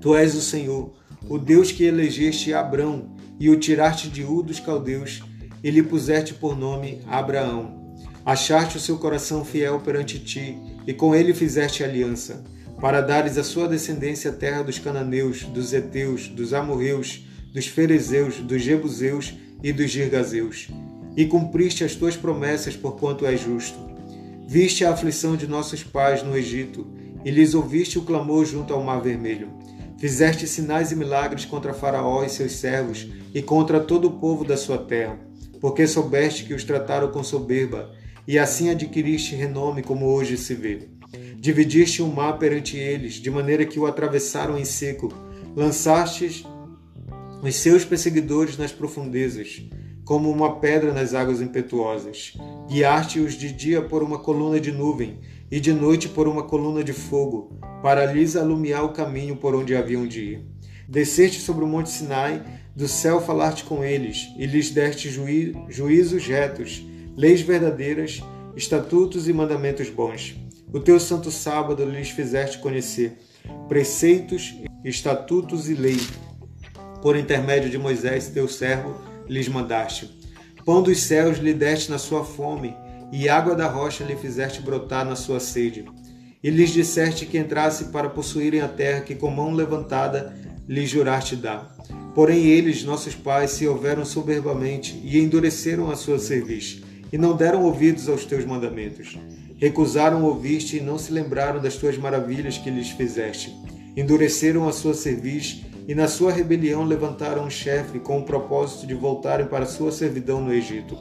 Tu 0.00 0.14
és 0.14 0.34
o 0.34 0.40
Senhor, 0.40 0.94
o 1.28 1.36
Deus 1.36 1.70
que 1.70 1.84
elegeste 1.84 2.54
Abrão 2.54 3.14
e 3.38 3.50
o 3.50 3.58
tiraste 3.58 4.08
de 4.08 4.24
Ur 4.24 4.42
dos 4.42 4.60
caldeus 4.60 5.22
e 5.66 5.70
lhe 5.72 5.82
puseste 5.82 6.32
por 6.32 6.56
nome 6.56 7.00
Abraão. 7.08 7.96
Achaste 8.24 8.76
o 8.76 8.80
seu 8.80 8.98
coração 8.98 9.44
fiel 9.44 9.80
perante 9.80 10.16
ti 10.20 10.56
e 10.86 10.94
com 10.94 11.12
ele 11.12 11.34
fizeste 11.34 11.82
aliança, 11.82 12.44
para 12.80 13.00
dares 13.00 13.36
à 13.36 13.42
sua 13.42 13.66
descendência 13.66 14.30
a 14.30 14.32
terra 14.32 14.62
dos 14.62 14.78
cananeus, 14.78 15.42
dos 15.42 15.72
heteus, 15.72 16.28
dos 16.28 16.54
amorreus, 16.54 17.26
dos 17.52 17.66
ferezeus, 17.66 18.36
dos 18.36 18.62
jebuseus 18.62 19.34
e 19.60 19.72
dos 19.72 19.90
girgazeus. 19.90 20.68
E 21.16 21.26
cumpriste 21.26 21.82
as 21.82 21.96
tuas 21.96 22.16
promessas 22.16 22.76
porquanto 22.76 23.26
és 23.26 23.40
justo. 23.40 23.76
Viste 24.46 24.84
a 24.84 24.92
aflição 24.92 25.34
de 25.34 25.48
nossos 25.48 25.82
pais 25.82 26.22
no 26.22 26.36
Egito 26.36 26.86
e 27.24 27.30
lhes 27.32 27.54
ouviste 27.54 27.98
o 27.98 28.02
clamor 28.02 28.44
junto 28.44 28.72
ao 28.72 28.84
mar 28.84 29.00
vermelho. 29.00 29.50
Fizeste 29.98 30.46
sinais 30.46 30.92
e 30.92 30.94
milagres 30.94 31.44
contra 31.44 31.74
Faraó 31.74 32.22
e 32.22 32.28
seus 32.28 32.52
servos 32.52 33.08
e 33.34 33.42
contra 33.42 33.80
todo 33.80 34.06
o 34.06 34.12
povo 34.12 34.44
da 34.44 34.56
sua 34.56 34.78
terra. 34.78 35.25
Porque 35.60 35.86
soubeste 35.86 36.44
que 36.44 36.54
os 36.54 36.64
trataram 36.64 37.10
com 37.10 37.22
soberba, 37.22 37.92
e 38.26 38.38
assim 38.38 38.70
adquiriste 38.70 39.34
renome 39.34 39.82
como 39.82 40.06
hoje 40.06 40.36
se 40.36 40.54
vê. 40.54 40.88
Dividiste 41.38 42.02
o 42.02 42.08
mar 42.08 42.38
perante 42.38 42.76
eles, 42.76 43.14
de 43.14 43.30
maneira 43.30 43.64
que 43.64 43.78
o 43.78 43.86
atravessaram 43.86 44.58
em 44.58 44.64
seco, 44.64 45.12
lançastes 45.54 46.44
os 47.42 47.54
seus 47.54 47.84
perseguidores 47.84 48.56
nas 48.56 48.72
profundezas, 48.72 49.62
como 50.04 50.30
uma 50.30 50.56
pedra 50.56 50.92
nas 50.92 51.14
águas 51.14 51.40
impetuosas. 51.40 52.34
Guiaste-os 52.68 53.34
de 53.34 53.52
dia 53.52 53.82
por 53.82 54.02
uma 54.02 54.18
coluna 54.18 54.58
de 54.58 54.72
nuvem, 54.72 55.20
e 55.50 55.60
de 55.60 55.72
noite 55.72 56.08
por 56.08 56.26
uma 56.26 56.42
coluna 56.42 56.82
de 56.82 56.92
fogo, 56.92 57.56
para 57.82 58.04
lhes 58.06 58.34
alumiar 58.34 58.82
o 58.82 58.92
caminho 58.92 59.36
por 59.36 59.54
onde 59.54 59.76
haviam 59.76 60.06
de 60.06 60.20
ir. 60.20 60.46
Desceste 60.88 61.40
sobre 61.40 61.64
o 61.64 61.68
monte 61.68 61.90
Sinai, 61.90 62.42
do 62.76 62.86
céu 62.86 63.22
falaste 63.22 63.64
com 63.64 63.82
eles, 63.82 64.28
e 64.36 64.44
lhes 64.44 64.70
deste 64.70 65.08
juí 65.10 65.56
juízos 65.66 66.26
retos, 66.26 66.84
leis 67.16 67.40
verdadeiras, 67.40 68.22
estatutos 68.54 69.26
e 69.26 69.32
mandamentos 69.32 69.88
bons. 69.88 70.36
O 70.70 70.78
teu 70.78 71.00
santo 71.00 71.30
sábado 71.30 71.86
lhes 71.86 72.10
fizeste 72.10 72.58
conhecer, 72.58 73.16
preceitos, 73.66 74.54
estatutos 74.84 75.70
e 75.70 75.74
lei. 75.74 75.98
Por 77.00 77.16
intermédio 77.16 77.70
de 77.70 77.78
Moisés, 77.78 78.28
teu 78.28 78.46
servo, 78.46 79.00
lhes 79.26 79.48
mandaste. 79.48 80.14
Pão 80.62 80.82
dos 80.82 81.00
céus 81.00 81.38
lhe 81.38 81.54
deste 81.54 81.90
na 81.90 81.96
sua 81.96 82.24
fome, 82.24 82.76
e 83.10 83.26
água 83.26 83.54
da 83.54 83.68
rocha 83.68 84.04
lhe 84.04 84.16
fizeste 84.16 84.60
brotar 84.60 85.06
na 85.06 85.16
sua 85.16 85.40
sede. 85.40 85.86
E 86.42 86.50
lhes 86.50 86.70
disseste 86.70 87.24
que 87.24 87.38
entrasse 87.38 87.86
para 87.86 88.10
possuírem 88.10 88.60
a 88.60 88.68
terra 88.68 89.00
que 89.00 89.14
com 89.14 89.30
mão 89.30 89.54
levantada 89.54 90.36
lhes 90.68 90.90
juraste 90.90 91.36
dar. 91.36 91.74
Porém 92.16 92.46
eles, 92.46 92.82
nossos 92.82 93.14
pais, 93.14 93.50
se 93.50 93.68
houveram 93.68 94.02
soberbamente 94.02 94.98
e 95.04 95.18
endureceram 95.18 95.90
a 95.90 95.96
sua 95.96 96.18
cerviz, 96.18 96.82
e 97.12 97.18
não 97.18 97.36
deram 97.36 97.62
ouvidos 97.62 98.08
aos 98.08 98.24
teus 98.24 98.42
mandamentos. 98.46 99.18
Recusaram 99.58 100.24
ouvir-te 100.24 100.78
e 100.78 100.80
não 100.80 100.96
se 100.96 101.12
lembraram 101.12 101.60
das 101.60 101.76
tuas 101.76 101.98
maravilhas 101.98 102.56
que 102.56 102.70
lhes 102.70 102.88
fizeste. 102.88 103.54
Endureceram 103.94 104.66
a 104.66 104.72
sua 104.72 104.94
cerviz 104.94 105.60
e 105.86 105.94
na 105.94 106.08
sua 106.08 106.32
rebelião 106.32 106.84
levantaram 106.84 107.44
um 107.44 107.50
chefe 107.50 107.98
com 107.98 108.20
o 108.20 108.24
propósito 108.24 108.86
de 108.86 108.94
voltarem 108.94 109.46
para 109.46 109.66
sua 109.66 109.92
servidão 109.92 110.40
no 110.40 110.54
Egito. 110.54 110.96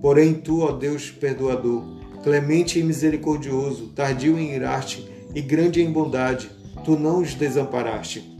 Porém, 0.00 0.32
tu, 0.32 0.62
ó 0.62 0.72
Deus 0.72 1.10
perdoador, 1.10 1.84
clemente 2.22 2.78
e 2.78 2.82
misericordioso, 2.82 3.88
tardio 3.88 4.38
em 4.38 4.54
irar-te 4.54 5.06
e 5.34 5.42
grande 5.42 5.82
em 5.82 5.92
bondade, 5.92 6.50
tu 6.86 6.96
não 6.98 7.20
os 7.20 7.34
desamparaste. 7.34 8.33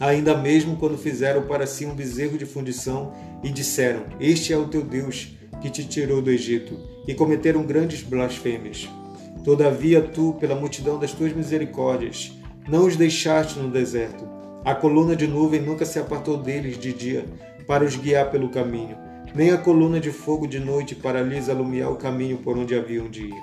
Ainda 0.00 0.36
mesmo 0.36 0.76
quando 0.76 0.96
fizeram 0.96 1.42
para 1.42 1.66
si 1.66 1.84
um 1.84 1.94
bezerro 1.94 2.38
de 2.38 2.46
fundição 2.46 3.12
e 3.44 3.50
disseram: 3.50 4.04
Este 4.18 4.52
é 4.52 4.56
o 4.56 4.66
teu 4.66 4.82
Deus 4.82 5.36
que 5.60 5.70
te 5.70 5.84
tirou 5.84 6.22
do 6.22 6.30
Egito, 6.30 6.76
e 7.06 7.14
cometeram 7.14 7.62
grandes 7.62 8.02
blasfêmias. 8.02 8.88
Todavia, 9.44 10.00
tu, 10.00 10.36
pela 10.40 10.54
multidão 10.54 10.98
das 10.98 11.12
tuas 11.12 11.34
misericórdias, 11.34 12.32
não 12.66 12.86
os 12.86 12.96
deixaste 12.96 13.58
no 13.58 13.70
deserto. 13.70 14.26
A 14.64 14.74
coluna 14.74 15.14
de 15.14 15.26
nuvem 15.26 15.60
nunca 15.60 15.84
se 15.84 15.98
apartou 15.98 16.38
deles 16.38 16.78
de 16.78 16.92
dia 16.92 17.24
para 17.66 17.84
os 17.84 17.94
guiar 17.94 18.30
pelo 18.30 18.48
caminho 18.48 19.10
nem 19.34 19.50
a 19.50 19.58
coluna 19.58 20.00
de 20.00 20.10
fogo 20.10 20.46
de 20.46 20.58
noite 20.58 20.94
para 20.94 21.22
lhes 21.22 21.48
alumiar 21.48 21.90
o 21.90 21.96
caminho 21.96 22.38
por 22.38 22.58
onde 22.58 22.74
haviam 22.74 23.08
de 23.08 23.26
ir. 23.26 23.42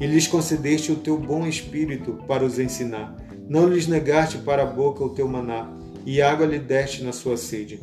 E 0.00 0.06
lhes 0.06 0.26
concedeste 0.26 0.92
o 0.92 0.96
teu 0.96 1.16
bom 1.16 1.46
espírito 1.46 2.18
para 2.26 2.44
os 2.44 2.58
ensinar. 2.58 3.16
Não 3.48 3.68
lhes 3.68 3.86
negaste 3.86 4.38
para 4.38 4.62
a 4.62 4.66
boca 4.66 5.04
o 5.04 5.10
teu 5.10 5.28
maná, 5.28 5.70
e 6.04 6.22
água 6.22 6.46
lhe 6.46 6.58
deste 6.58 7.02
na 7.02 7.12
sua 7.12 7.36
sede. 7.36 7.80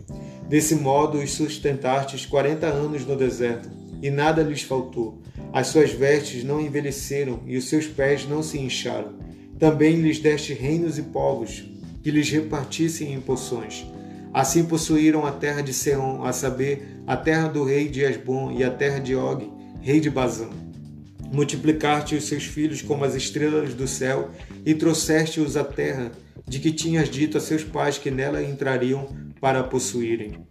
Desse 0.47 0.75
modo 0.75 1.19
os 1.19 1.31
sustentastes 1.31 2.25
quarenta 2.25 2.67
anos 2.67 3.05
no 3.05 3.15
deserto, 3.15 3.69
e 4.01 4.09
nada 4.09 4.41
lhes 4.41 4.61
faltou. 4.61 5.21
As 5.53 5.67
suas 5.67 5.91
vestes 5.91 6.43
não 6.43 6.61
envelheceram, 6.61 7.41
e 7.45 7.57
os 7.57 7.69
seus 7.69 7.85
pés 7.85 8.27
não 8.27 8.41
se 8.41 8.57
incharam. 8.57 9.13
Também 9.57 9.95
lhes 9.95 10.19
deste 10.19 10.53
reinos 10.53 10.97
e 10.97 11.03
povos, 11.03 11.63
que 12.01 12.11
lhes 12.11 12.29
repartissem 12.29 13.13
em 13.13 13.19
poções 13.19 13.85
Assim 14.33 14.63
possuíram 14.63 15.25
a 15.25 15.31
terra 15.31 15.61
de 15.61 15.73
Seom, 15.73 16.23
a 16.23 16.31
saber, 16.31 17.01
a 17.07 17.17
terra 17.17 17.47
do 17.47 17.63
rei 17.63 17.87
de 17.87 18.01
Esbom 18.01 18.51
e 18.51 18.63
a 18.63 18.69
terra 18.69 18.99
de 18.99 19.15
Og, 19.15 19.51
rei 19.81 19.99
de 19.99 20.09
Bazã. 20.09 20.47
Multiplicaste 21.31 22.15
os 22.15 22.27
seus 22.27 22.43
filhos 22.43 22.81
como 22.81 23.03
as 23.03 23.15
estrelas 23.15 23.73
do 23.73 23.87
céu 23.87 24.29
e 24.65 24.73
trouxeste-os 24.73 25.57
à 25.57 25.63
terra 25.63 26.11
de 26.47 26.59
que 26.59 26.71
tinhas 26.71 27.09
dito 27.09 27.37
a 27.37 27.41
seus 27.41 27.63
pais 27.63 27.97
que 27.97 28.11
nela 28.11 28.43
entrariam 28.43 29.07
para 29.39 29.59
a 29.59 29.63
possuírem. 29.63 30.47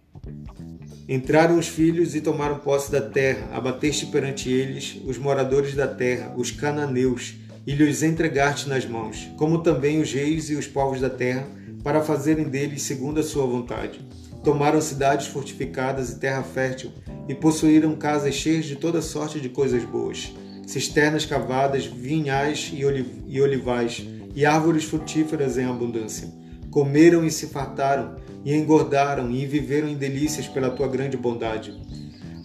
Entraram 1.07 1.57
os 1.57 1.67
filhos 1.67 2.13
e 2.13 2.21
tomaram 2.21 2.59
posse 2.59 2.91
da 2.91 3.01
terra, 3.01 3.49
abateste 3.51 4.05
perante 4.05 4.49
eles 4.51 5.01
os 5.05 5.17
moradores 5.17 5.73
da 5.73 5.87
terra, 5.87 6.33
os 6.37 6.51
cananeus, 6.51 7.33
e 7.65 7.73
lhes 7.73 8.03
entregaste 8.03 8.69
nas 8.69 8.85
mãos, 8.85 9.29
como 9.37 9.63
também 9.63 9.99
os 9.99 10.11
reis 10.11 10.49
e 10.49 10.55
os 10.55 10.67
povos 10.67 11.01
da 11.01 11.09
terra, 11.09 11.47
para 11.83 12.01
fazerem 12.01 12.45
deles 12.45 12.83
segundo 12.83 13.19
a 13.19 13.23
sua 13.23 13.45
vontade. 13.45 13.99
Tomaram 14.43 14.79
cidades 14.81 15.27
fortificadas 15.27 16.11
e 16.11 16.19
terra 16.19 16.43
fértil, 16.43 16.91
e 17.27 17.33
possuíram 17.33 17.95
casas 17.95 18.35
cheias 18.35 18.65
de 18.65 18.75
toda 18.75 19.01
sorte 19.01 19.39
de 19.39 19.49
coisas 19.49 19.83
boas, 19.83 20.33
cisternas 20.65 21.25
cavadas, 21.25 21.85
vinhais 21.85 22.71
e 22.73 23.41
olivais, 23.41 24.05
e 24.39 24.45
árvores 24.45 24.85
frutíferas 24.85 25.57
em 25.57 25.65
abundância. 25.65 26.31
Comeram 26.71 27.25
e 27.25 27.29
se 27.29 27.47
fartaram, 27.47 28.15
e 28.45 28.55
engordaram, 28.55 29.29
e 29.29 29.45
viveram 29.45 29.89
em 29.89 29.97
delícias 29.97 30.47
pela 30.47 30.69
tua 30.69 30.87
grande 30.87 31.17
bondade. 31.17 31.77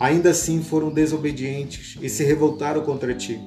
Ainda 0.00 0.30
assim 0.30 0.60
foram 0.60 0.92
desobedientes 0.92 1.96
e 2.02 2.08
se 2.08 2.24
revoltaram 2.24 2.80
contra 2.80 3.14
ti. 3.14 3.38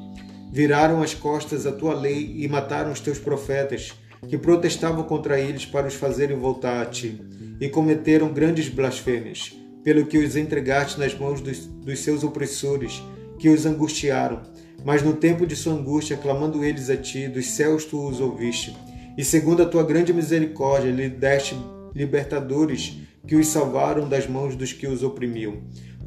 Viraram 0.50 1.04
as 1.04 1.14
costas 1.14 1.68
à 1.68 1.74
tua 1.74 1.94
lei 1.94 2.36
e 2.38 2.48
mataram 2.48 2.90
os 2.90 3.02
teus 3.02 3.20
profetas 3.20 3.94
que 4.30 4.38
protestavam 4.38 5.04
contra 5.04 5.38
eles 5.38 5.66
para 5.66 5.88
os 5.88 5.96
fazerem 5.96 6.38
voltar 6.38 6.82
a 6.82 6.86
ti, 6.86 7.22
e 7.60 7.68
cometeram 7.68 8.32
grandes 8.32 8.70
blasfêmias, 8.70 9.58
pelo 9.84 10.06
que 10.06 10.20
os 10.20 10.38
entregaste 10.38 10.98
nas 10.98 11.14
mãos 11.14 11.42
dos, 11.42 11.66
dos 11.66 12.00
seus 12.00 12.24
opressores, 12.24 13.04
que 13.40 13.50
os 13.50 13.66
angustiaram. 13.66 14.40
Mas 14.88 15.04
no 15.04 15.12
tempo 15.12 15.46
de 15.46 15.54
sua 15.54 15.74
angústia, 15.74 16.16
clamando 16.16 16.64
eles 16.64 16.90
a 16.90 16.96
ti, 16.96 17.28
dos 17.28 17.48
céus 17.48 17.84
tu 17.84 18.08
os 18.08 18.22
ouviste, 18.22 18.74
e 19.18 19.24
segundo 19.26 19.62
a 19.62 19.66
tua 19.66 19.84
grande 19.84 20.14
misericórdia, 20.14 20.90
lhe 20.90 21.10
deste 21.10 21.58
libertadores 21.94 23.00
que 23.28 23.36
os 23.36 23.48
salvaram 23.48 24.08
das 24.08 24.28
mãos 24.28 24.56
dos 24.56 24.72
que 24.72 24.88
os 24.88 25.04
oprimiam. 25.04 25.58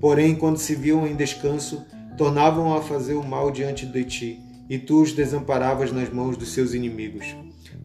Porém, 0.00 0.34
quando 0.34 0.56
se 0.56 0.74
viam 0.74 1.06
em 1.06 1.14
descanso, 1.14 1.84
tornavam 2.16 2.74
a 2.74 2.80
fazer 2.80 3.12
o 3.12 3.22
mal 3.22 3.50
diante 3.50 3.84
de 3.84 4.02
ti, 4.02 4.40
e 4.70 4.78
tu 4.78 5.02
os 5.02 5.12
desamparavas 5.12 5.92
nas 5.92 6.08
mãos 6.08 6.38
dos 6.38 6.54
seus 6.54 6.72
inimigos 6.72 7.36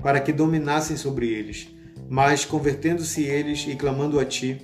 para 0.02 0.22
que 0.22 0.32
dominassem 0.32 0.96
sobre 0.96 1.28
eles. 1.28 1.68
Mas, 2.10 2.46
convertendo-se 2.46 3.24
eles 3.24 3.66
e 3.68 3.76
clamando 3.76 4.18
a 4.18 4.24
ti, 4.24 4.62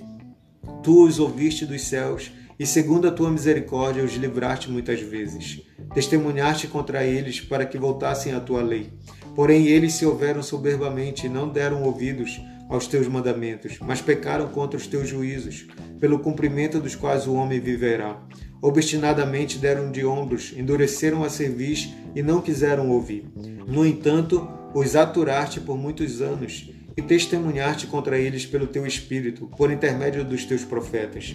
tu 0.82 1.04
os 1.04 1.18
ouviste 1.18 1.66
dos 1.66 1.82
céus 1.82 2.30
e, 2.62 2.66
segundo 2.66 3.08
a 3.08 3.10
tua 3.10 3.28
misericórdia, 3.28 4.04
os 4.04 4.12
livraste 4.12 4.70
muitas 4.70 5.00
vezes. 5.00 5.62
Testemunhaste 5.92 6.68
contra 6.68 7.02
eles 7.02 7.40
para 7.40 7.66
que 7.66 7.76
voltassem 7.76 8.34
à 8.34 8.38
tua 8.38 8.62
lei. 8.62 8.92
Porém, 9.34 9.66
eles 9.66 9.94
se 9.94 10.06
houveram 10.06 10.44
soberbamente 10.44 11.26
e 11.26 11.28
não 11.28 11.48
deram 11.48 11.82
ouvidos 11.82 12.40
aos 12.68 12.86
teus 12.86 13.08
mandamentos, 13.08 13.80
mas 13.80 14.00
pecaram 14.00 14.46
contra 14.46 14.78
os 14.78 14.86
teus 14.86 15.08
juízos, 15.08 15.66
pelo 15.98 16.20
cumprimento 16.20 16.78
dos 16.78 16.94
quais 16.94 17.26
o 17.26 17.34
homem 17.34 17.58
viverá. 17.58 18.22
Obstinadamente 18.62 19.58
deram 19.58 19.90
de 19.90 20.06
ombros, 20.06 20.54
endureceram 20.56 21.24
a 21.24 21.28
cerviz 21.28 21.92
e 22.14 22.22
não 22.22 22.40
quiseram 22.40 22.90
ouvir. 22.90 23.26
No 23.66 23.84
entanto, 23.84 24.48
os 24.72 24.94
aturaste 24.94 25.58
por 25.58 25.76
muitos 25.76 26.22
anos 26.22 26.70
e 26.96 27.02
testemunhaste 27.02 27.88
contra 27.88 28.16
eles 28.18 28.46
pelo 28.46 28.68
teu 28.68 28.86
espírito, 28.86 29.50
por 29.56 29.72
intermédio 29.72 30.24
dos 30.24 30.44
teus 30.44 30.64
profetas. 30.64 31.34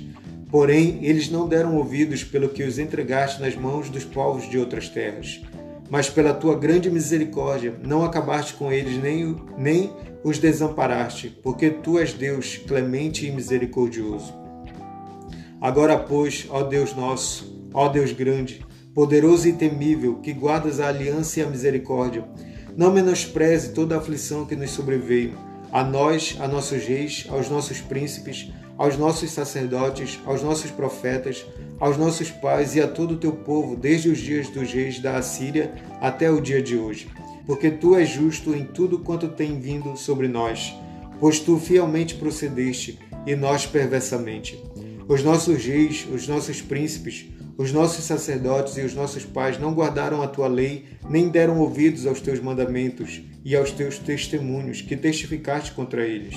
Porém, 0.50 1.00
eles 1.02 1.30
não 1.30 1.48
deram 1.48 1.76
ouvidos 1.76 2.24
pelo 2.24 2.50
que 2.50 2.64
os 2.64 2.80
entregaste 2.80 3.42
nas 3.42 3.56
mãos 3.56 3.90
dos 3.90 4.06
povos 4.06 4.50
de 4.50 4.58
outras 4.58 4.88
terras. 4.88 5.42
Mas 5.90 6.10
pela 6.10 6.34
tua 6.34 6.58
grande 6.58 6.90
misericórdia, 6.90 7.74
não 7.84 8.04
acabaste 8.04 8.54
com 8.54 8.72
eles, 8.72 9.02
nem, 9.02 9.36
nem 9.58 9.92
os 10.24 10.38
desamparaste, 10.38 11.30
porque 11.44 11.70
tu 11.70 11.98
és 11.98 12.14
Deus 12.14 12.58
clemente 12.58 13.26
e 13.26 13.32
misericordioso. 13.32 14.34
Agora, 15.60 15.98
pois, 15.98 16.46
ó 16.50 16.64
Deus 16.64 16.96
nosso, 16.96 17.70
ó 17.74 17.88
Deus 17.90 18.12
grande, 18.12 18.66
poderoso 18.94 19.48
e 19.48 19.54
temível, 19.54 20.16
que 20.16 20.34
guardas 20.34 20.80
a 20.80 20.88
aliança 20.88 21.40
e 21.40 21.44
a 21.44 21.48
misericórdia, 21.48 22.26
não 22.76 22.92
menospreze 22.92 23.74
toda 23.74 23.96
a 23.96 23.98
aflição 23.98 24.46
que 24.46 24.56
nos 24.56 24.72
sobreveio, 24.72 25.38
a 25.72 25.84
nós, 25.84 26.38
a 26.40 26.48
nossos 26.48 26.84
reis, 26.84 27.26
aos 27.30 27.50
nossos 27.50 27.82
príncipes, 27.82 28.52
aos 28.78 28.98
nossos 28.98 29.32
sacerdotes, 29.32 30.20
aos 30.26 30.44
nossos 30.44 30.70
profetas, 30.70 31.46
aos 31.80 31.98
nossos 31.98 32.30
pais 32.30 32.76
e 32.76 32.82
a 32.82 32.88
todo 32.88 33.16
o 33.16 33.18
teu 33.18 33.32
povo, 33.32 33.76
desde 33.76 34.10
os 34.10 34.20
dias 34.20 34.50
dos 34.50 34.72
reis 34.72 35.00
da 35.00 35.18
Assíria 35.18 35.74
até 36.02 36.30
o 36.30 36.42
dia 36.42 36.62
de 36.62 36.78
hoje. 36.78 37.08
Porque 37.46 37.72
tu 37.72 37.96
és 37.96 38.10
justo 38.10 38.54
em 38.54 38.66
tudo 38.66 39.00
quanto 39.00 39.30
tem 39.30 39.60
vindo 39.60 39.96
sobre 39.96 40.28
nós, 40.28 40.76
pois 41.20 41.40
tu 41.40 41.58
fielmente 41.58 42.16
procedeste 42.16 43.00
e 43.26 43.36
nós 43.36 43.66
perversamente. 43.66 44.62
Os 45.08 45.24
nossos 45.24 45.64
reis, 45.64 46.06
os 46.12 46.28
nossos 46.28 46.62
príncipes, 46.62 47.26
os 47.58 47.72
nossos 47.72 48.04
sacerdotes 48.04 48.78
e 48.78 48.82
os 48.82 48.94
nossos 48.94 49.26
pais 49.26 49.58
não 49.60 49.74
guardaram 49.74 50.22
a 50.22 50.28
tua 50.28 50.48
lei, 50.48 50.86
nem 51.10 51.28
deram 51.30 51.60
ouvidos 51.60 52.06
aos 52.06 52.22
teus 52.22 52.40
mandamentos 52.40 53.22
e 53.44 53.56
aos 53.56 53.72
teus 53.72 53.98
testemunhos 53.98 54.82
que 54.82 54.96
testificaste 54.96 55.72
contra 55.72 56.06
eles. 56.06 56.36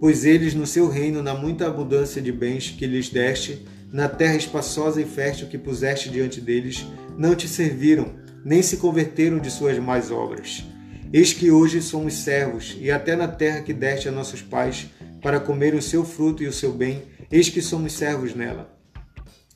Pois 0.00 0.24
eles, 0.24 0.54
no 0.54 0.66
seu 0.66 0.88
reino, 0.88 1.22
na 1.22 1.34
muita 1.34 1.66
abundância 1.66 2.22
de 2.22 2.32
bens 2.32 2.70
que 2.70 2.86
lhes 2.86 3.10
deste, 3.10 3.66
na 3.92 4.08
terra 4.08 4.36
espaçosa 4.36 4.98
e 5.02 5.04
fértil 5.04 5.48
que 5.48 5.58
puseste 5.58 6.08
diante 6.08 6.40
deles, 6.40 6.86
não 7.18 7.34
te 7.34 7.46
serviram, 7.46 8.14
nem 8.42 8.62
se 8.62 8.78
converteram 8.78 9.38
de 9.38 9.50
suas 9.50 9.78
más 9.78 10.10
obras. 10.10 10.64
Eis 11.12 11.34
que 11.34 11.50
hoje 11.50 11.82
somos 11.82 12.14
servos, 12.14 12.78
e 12.80 12.90
até 12.90 13.14
na 13.14 13.28
terra 13.28 13.60
que 13.60 13.74
deste 13.74 14.08
a 14.08 14.12
nossos 14.12 14.40
pais, 14.40 14.86
para 15.20 15.38
comer 15.38 15.74
o 15.74 15.82
seu 15.82 16.02
fruto 16.02 16.42
e 16.42 16.46
o 16.46 16.52
seu 16.52 16.72
bem, 16.72 17.02
eis 17.30 17.50
que 17.50 17.60
somos 17.60 17.92
servos 17.92 18.34
nela. 18.34 18.79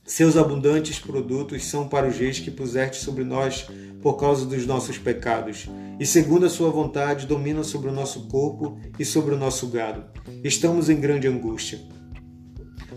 Seus 0.07 0.36
abundantes 0.36 0.98
produtos 0.98 1.64
são 1.64 1.88
para 1.88 2.07
os 2.07 2.18
reis 2.18 2.38
que 2.38 2.50
puseste 2.50 3.02
sobre 3.02 3.24
nós 3.24 3.66
por 4.02 4.18
causa 4.18 4.44
dos 4.44 4.66
nossos 4.66 4.98
pecados, 4.98 5.66
e 5.98 6.05
segundo 6.05 6.44
a 6.44 6.50
sua 6.50 6.68
vontade 6.68 7.26
dominam 7.26 7.64
sobre 7.64 7.88
o 7.88 7.92
nosso 7.92 8.28
corpo 8.28 8.78
e 8.98 9.05
sobre 9.05 9.34
o 9.34 9.38
nosso 9.38 9.66
gado. 9.68 10.05
Estamos 10.44 10.90
em 10.90 11.00
grande 11.00 11.26
angústia. 11.26 11.80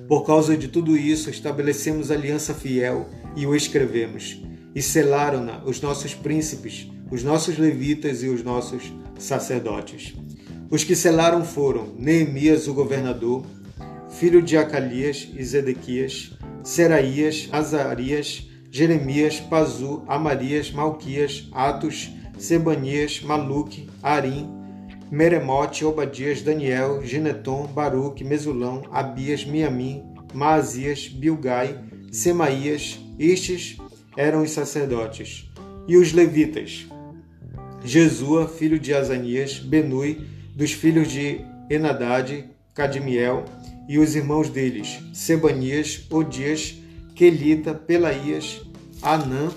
Por 0.06 0.26
causa 0.26 0.58
de 0.58 0.68
tudo 0.68 0.98
isso, 0.98 1.30
estabelecemos 1.30 2.12
aliança 2.12 2.54
fiel 2.54 3.08
e 3.38 3.46
o 3.46 3.56
escrevemos, 3.56 4.42
e 4.76 4.82
selaram-na 4.82 5.64
os 5.64 5.80
nossos 5.80 6.14
príncipes, 6.14 6.90
os 7.10 7.24
nossos 7.24 7.58
levitas 7.58 8.22
e 8.22 8.28
os 8.28 8.44
nossos 8.44 8.84
sacerdotes. 9.18 10.14
Os 10.70 10.84
que 10.84 10.96
selaram 10.96 11.46
foram 11.46 11.94
Neemias, 11.98 12.68
o 12.68 12.74
governador, 12.74 13.46
filho 14.10 14.42
de 14.42 14.58
Acalias 14.58 15.30
e 15.34 15.44
Zedequias, 15.44 16.37
Seraías, 16.64 17.50
Azarias, 17.52 18.48
Jeremias, 18.70 19.40
Pazu, 19.40 20.04
Amarias, 20.08 20.72
Malquias, 20.72 21.48
Atos, 21.52 22.12
Sebanias, 22.38 23.22
Maluque, 23.22 23.90
Arim, 24.04 24.50
Meremote, 25.10 25.86
Obadias, 25.86 26.42
Daniel, 26.42 27.02
Gineton, 27.04 27.66
Baruque, 27.68 28.24
Mesulão, 28.24 28.84
Abias, 28.92 29.46
Miamim, 29.46 30.04
Maazias, 30.34 31.08
Bilgai, 31.08 31.80
Semaías, 32.12 33.00
estes 33.18 33.78
eram 34.16 34.44
os 34.44 34.52
sacerdotes. 34.52 35.50
E 35.88 35.96
os 35.96 36.12
levitas? 36.12 36.86
Jesua, 37.84 38.48
filho 38.48 38.78
de 38.78 38.94
Azanias, 38.94 39.60
Benui, 39.60 40.28
dos 40.56 40.74
filhos 40.74 41.10
de 41.10 41.42
Enadade, 41.70 42.50
Cadmiel, 42.74 43.46
e 43.88 43.98
os 43.98 44.16
irmãos 44.16 44.50
deles, 44.50 45.00
Sebanias, 45.14 46.06
Odias, 46.12 46.76
Quelita, 47.16 47.74
Pelaías, 47.74 48.62
Anã, 49.02 49.52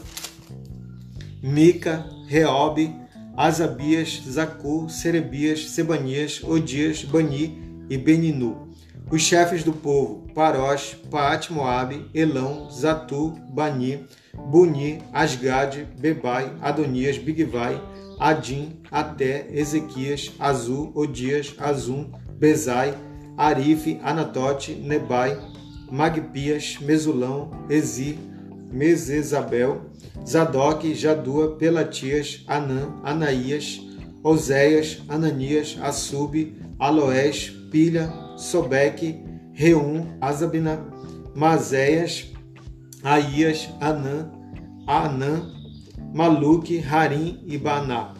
Mica, 1.42 2.06
Reobe, 2.26 2.94
Asabias, 3.36 4.22
Zacur, 4.28 4.90
Serebias, 4.90 5.70
Sebanias, 5.70 6.42
Odias, 6.44 7.04
Bani 7.04 7.86
e 7.88 7.96
Beninu. 7.96 8.68
Os 9.10 9.22
chefes 9.22 9.64
do 9.64 9.72
povo, 9.72 10.26
Parós, 10.34 10.96
Paat 11.10 11.52
Moabe, 11.52 12.06
Elão, 12.14 12.70
Zatu, 12.70 13.30
Bani, 13.50 14.06
Buni, 14.34 15.02
Asgade, 15.12 15.86
Bebai, 15.98 16.52
Adonias, 16.60 17.18
Bigvai, 17.18 17.80
Adim, 18.18 18.80
Até, 18.90 19.48
Ezequias, 19.50 20.30
Azu, 20.38 20.92
Odias, 20.94 21.54
Azum, 21.58 22.12
Bezai, 22.38 22.94
Arife, 23.40 23.98
Anatote, 24.02 24.74
Nebai, 24.74 25.34
Magpias, 25.90 26.76
Mesulão, 26.78 27.50
Ezi, 27.70 28.18
Mesesabel, 28.70 29.80
Zadok, 30.26 30.94
Jadua, 30.94 31.56
Pelatias, 31.56 32.44
Anã, 32.46 33.00
Anaías, 33.02 33.80
Oséias, 34.22 35.00
Ananias, 35.08 35.78
Assub, 35.80 36.54
Aloés, 36.78 37.48
Pilha, 37.70 38.12
Sobeque, 38.36 39.24
Reum, 39.54 40.06
Azabina, 40.20 40.84
Mazéias, 41.34 42.30
Aías, 43.02 43.70
Anã, 43.80 44.30
Anã, 44.86 45.50
Maluque, 46.12 46.78
Harim 46.78 47.42
e 47.46 47.56
Baná. 47.56 48.12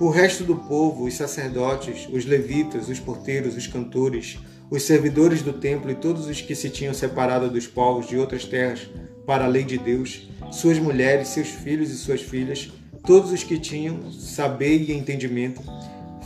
O 0.00 0.08
resto 0.08 0.42
do 0.42 0.56
povo, 0.56 1.04
os 1.04 1.14
sacerdotes, 1.14 2.08
os 2.10 2.24
levitas, 2.24 2.88
os 2.88 2.98
porteiros, 2.98 3.54
os 3.54 3.66
cantores, 3.66 4.38
os 4.70 4.82
servidores 4.82 5.42
do 5.42 5.52
templo 5.52 5.90
e 5.90 5.94
todos 5.94 6.26
os 6.26 6.40
que 6.40 6.54
se 6.54 6.70
tinham 6.70 6.94
separado 6.94 7.50
dos 7.50 7.66
povos 7.66 8.08
de 8.08 8.16
outras 8.16 8.44
terras 8.44 8.88
para 9.26 9.44
a 9.44 9.48
lei 9.48 9.64
de 9.64 9.78
Deus, 9.78 10.28
suas 10.50 10.78
mulheres, 10.78 11.28
seus 11.28 11.48
filhos 11.48 11.90
e 11.90 11.96
suas 11.96 12.22
filhas, 12.22 12.72
todos 13.06 13.32
os 13.32 13.42
que 13.42 13.58
tinham 13.58 14.10
saber 14.10 14.78
e 14.78 14.92
entendimento, 14.92 15.62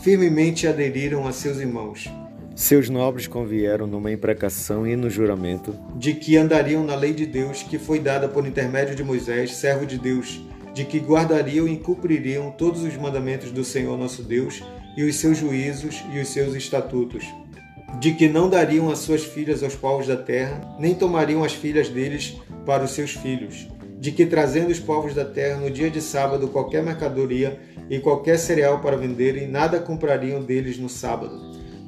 firmemente 0.03 0.67
aderiram 0.67 1.27
a 1.27 1.33
seus 1.33 1.59
irmãos. 1.59 2.09
Seus 2.55 2.89
nobres 2.89 3.29
convieram 3.29 3.87
numa 3.87 4.11
imprecação 4.11 4.85
e 4.87 4.97
no 4.97 5.09
juramento 5.09 5.77
de 5.95 6.15
que 6.15 6.37
andariam 6.37 6.85
na 6.85 6.97
lei 6.97 7.13
de 7.13 7.25
Deus 7.25 7.63
que 7.63 7.79
foi 7.79 8.01
dada 8.01 8.29
por 8.29 8.47
intermédio 8.47 8.97
de 8.97 9.05
Moisés, 9.05 9.55
servo 9.55 9.87
de 9.87 9.97
Deus, 9.97 10.41
de 10.75 10.85
que 10.85 10.99
guardariam 10.99 11.69
e 11.69 11.77
cumpririam 11.77 12.51
todos 12.51 12.83
os 12.83 12.97
mandamentos 12.97 13.53
do 13.53 13.65
Senhor 13.65 13.97
nosso 13.97 14.23
Deus 14.23 14.63
e 14.97 15.05
os 15.05 15.15
seus 15.17 15.39
juízos 15.39 16.03
e 16.13 16.19
os 16.19 16.29
seus 16.29 16.55
estatutos 16.55 17.25
de 17.97 18.13
que 18.13 18.29
não 18.29 18.49
dariam 18.49 18.91
as 18.91 18.99
suas 18.99 19.25
filhas 19.25 19.63
aos 19.63 19.75
povos 19.75 20.07
da 20.07 20.17
terra, 20.17 20.77
nem 20.79 20.95
tomariam 20.95 21.43
as 21.43 21.55
filhas 21.55 21.89
deles 21.89 22.37
para 22.65 22.85
os 22.85 22.93
seus 22.93 23.13
filhos, 23.13 23.67
de 23.99 24.13
que 24.13 24.27
trazendo 24.27 24.71
os 24.71 24.79
povos 24.79 25.15
da 25.15 25.25
terra 25.25 25.59
no 25.59 25.71
dia 25.71 25.91
de 25.91 26.01
sábado 26.01 26.49
qualquer 26.49 26.83
mercadoria 26.83 27.59
e 27.91 27.99
qualquer 27.99 28.39
cereal 28.39 28.81
para 28.81 28.97
venderem, 28.97 29.49
nada 29.49 29.81
comprariam 29.81 30.43
deles 30.43 30.79
no 30.79 30.89
sábado, 30.89 31.35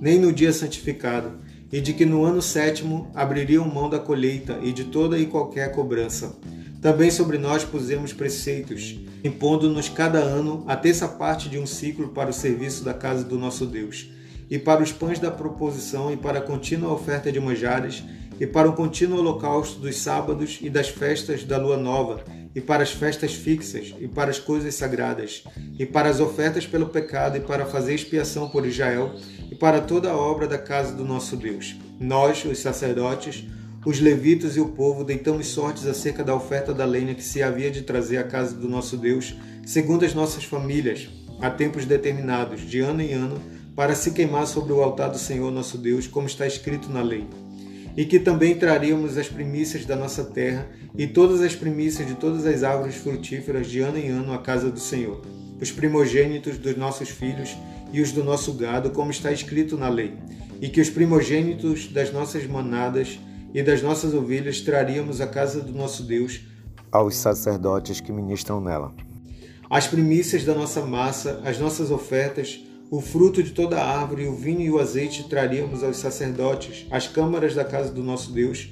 nem 0.01 0.19
no 0.19 0.33
dia 0.33 0.53
santificado, 0.53 1.39
e 1.71 1.81
de 1.81 1.93
que 1.93 2.05
no 2.05 2.25
ano 2.25 2.43
sétimo 2.43 3.09
abririam 3.15 3.65
mão 3.65 3.89
da 3.89 3.99
colheita 3.99 4.59
e 4.63 4.73
de 4.73 4.85
toda 4.85 5.17
e 5.17 5.27
qualquer 5.27 5.71
cobrança. 5.71 6.37
Também 6.83 7.11
sobre 7.11 7.39
nós 7.39 7.63
pusemos 7.63 8.13
preceitos, 8.13 8.99
impondo-nos 9.23 9.89
cada 9.89 10.19
ano 10.19 10.65
a 10.67 10.75
terça 10.75 11.07
parte 11.07 11.49
de 11.49 11.59
um 11.59 11.67
ciclo 11.67 12.09
para 12.09 12.31
o 12.31 12.33
serviço 12.33 12.83
da 12.83 12.95
casa 12.95 13.23
do 13.23 13.39
nosso 13.39 13.67
Deus 13.67 14.11
e 14.51 14.59
para 14.59 14.83
os 14.83 14.91
pães 14.91 15.19
da 15.19 15.31
proposição, 15.31 16.13
e 16.13 16.17
para 16.17 16.41
a 16.41 16.43
contínua 16.43 16.93
oferta 16.93 17.31
de 17.31 17.39
manjares, 17.39 18.03
e 18.41 18.47
para 18.47 18.69
o 18.69 18.73
contínuo 18.73 19.19
holocausto 19.19 19.79
dos 19.79 19.97
sábados 19.97 20.59
e 20.61 20.69
das 20.69 20.89
festas 20.89 21.45
da 21.45 21.57
lua 21.57 21.77
nova, 21.77 22.25
e 22.55 22.61
para 22.61 22.83
as 22.83 22.91
festas 22.91 23.33
fixas, 23.33 23.95
e 24.01 24.09
para 24.09 24.31
as 24.31 24.39
coisas 24.39 24.75
sagradas, 24.75 25.45
e 25.79 25.87
para 25.87 26.09
as 26.09 26.19
ofertas 26.19 26.67
pelo 26.67 26.87
pecado, 26.87 27.37
e 27.37 27.41
para 27.41 27.67
fazer 27.67 27.95
expiação 27.95 28.49
por 28.49 28.67
Israel, 28.67 29.15
e 29.51 29.55
para 29.55 29.81
toda 29.81 30.11
a 30.11 30.17
obra 30.17 30.49
da 30.49 30.59
casa 30.59 30.95
do 30.95 31.05
nosso 31.05 31.37
Deus. 31.37 31.77
Nós, 32.01 32.45
os 32.45 32.59
sacerdotes, 32.59 33.47
os 33.85 34.01
levitas 34.01 34.57
e 34.57 34.61
o 34.61 34.71
povo 34.71 35.05
deitamos 35.05 35.47
sortes 35.47 35.87
acerca 35.87 36.25
da 36.25 36.35
oferta 36.35 36.75
da 36.75 36.85
lenha 36.85 37.15
que 37.15 37.23
se 37.23 37.43
havia 37.43 37.71
de 37.71 37.83
trazer 37.83 38.17
à 38.17 38.25
casa 38.25 38.55
do 38.57 38.69
nosso 38.69 38.97
Deus, 38.97 39.37
segundo 39.65 40.05
as 40.05 40.15
nossas 40.15 40.45
famílias, 40.45 41.09
a 41.41 41.51
tempos 41.51 41.85
determinados, 41.85 42.63
de 42.63 42.81
ano 42.81 43.01
em 43.01 43.13
ano, 43.13 43.41
para 43.75 43.95
se 43.95 44.11
queimar 44.11 44.47
sobre 44.47 44.73
o 44.73 44.83
altar 44.83 45.11
do 45.11 45.19
Senhor 45.19 45.51
nosso 45.51 45.79
Deus, 45.79 46.07
como 46.07 46.27
está 46.27 46.47
escrito 46.47 46.91
na 46.91 47.03
lei. 47.03 47.27
E 47.97 48.05
que 48.05 48.21
também 48.21 48.55
traríamos 48.55 49.19
as 49.19 49.29
primícias 49.29 49.85
da 49.85 49.97
nossa 49.97 50.25
terra 50.25 50.69
e 50.97 51.07
todas 51.07 51.41
as 51.41 51.55
primícias 51.55 52.07
de 52.07 52.15
todas 52.15 52.47
as 52.47 52.63
árvores 52.63 52.97
frutíferas 52.97 53.67
de 53.67 53.81
ano 53.81 53.99
em 53.99 54.09
ano 54.09 54.33
à 54.33 54.39
casa 54.39 54.71
do 54.71 54.81
Senhor, 54.81 55.21
os 55.61 55.71
primogênitos 55.71 56.57
dos 56.59 56.77
nossos 56.77 57.09
filhos 57.09 57.57
e 57.93 58.01
os 58.01 58.13
do 58.13 58.23
nosso 58.23 58.53
gado, 58.55 58.91
como 58.91 59.11
está 59.11 59.33
escrito 59.33 59.77
na 59.77 59.89
lei. 59.89 60.15
E 60.61 60.69
que 60.69 60.81
os 60.81 60.91
primogênitos 60.91 61.89
das 61.89 62.13
nossas 62.13 62.47
manadas 62.47 63.19
e 63.53 63.63
das 63.63 63.83
nossas 63.83 64.15
ovelhas 64.15 64.61
traríamos 64.61 65.21
à 65.21 65.27
casa 65.27 65.61
do 65.61 65.73
nosso 65.73 66.03
Deus 66.03 66.41
aos 66.91 67.17
sacerdotes 67.17 68.01
que 68.01 68.13
ministram 68.13 68.61
nela. 68.61 68.93
As 69.69 69.87
primícias 69.87 70.45
da 70.45 70.55
nossa 70.55 70.83
massa, 70.83 71.41
as 71.45 71.59
nossas 71.59 71.91
ofertas, 71.91 72.61
o 72.91 73.01
fruto 73.01 73.41
de 73.41 73.53
toda 73.53 73.81
a 73.81 74.01
árvore, 74.01 74.27
o 74.27 74.35
vinho 74.35 74.63
e 74.63 74.71
o 74.71 74.81
azeite 74.81 75.29
traríamos 75.29 75.85
aos 75.85 75.99
sacerdotes, 75.99 76.87
às 76.91 77.07
câmaras 77.07 77.55
da 77.55 77.65
casa 77.65 77.93
do 77.93 78.03
nosso 78.03 78.33
Deus, 78.33 78.69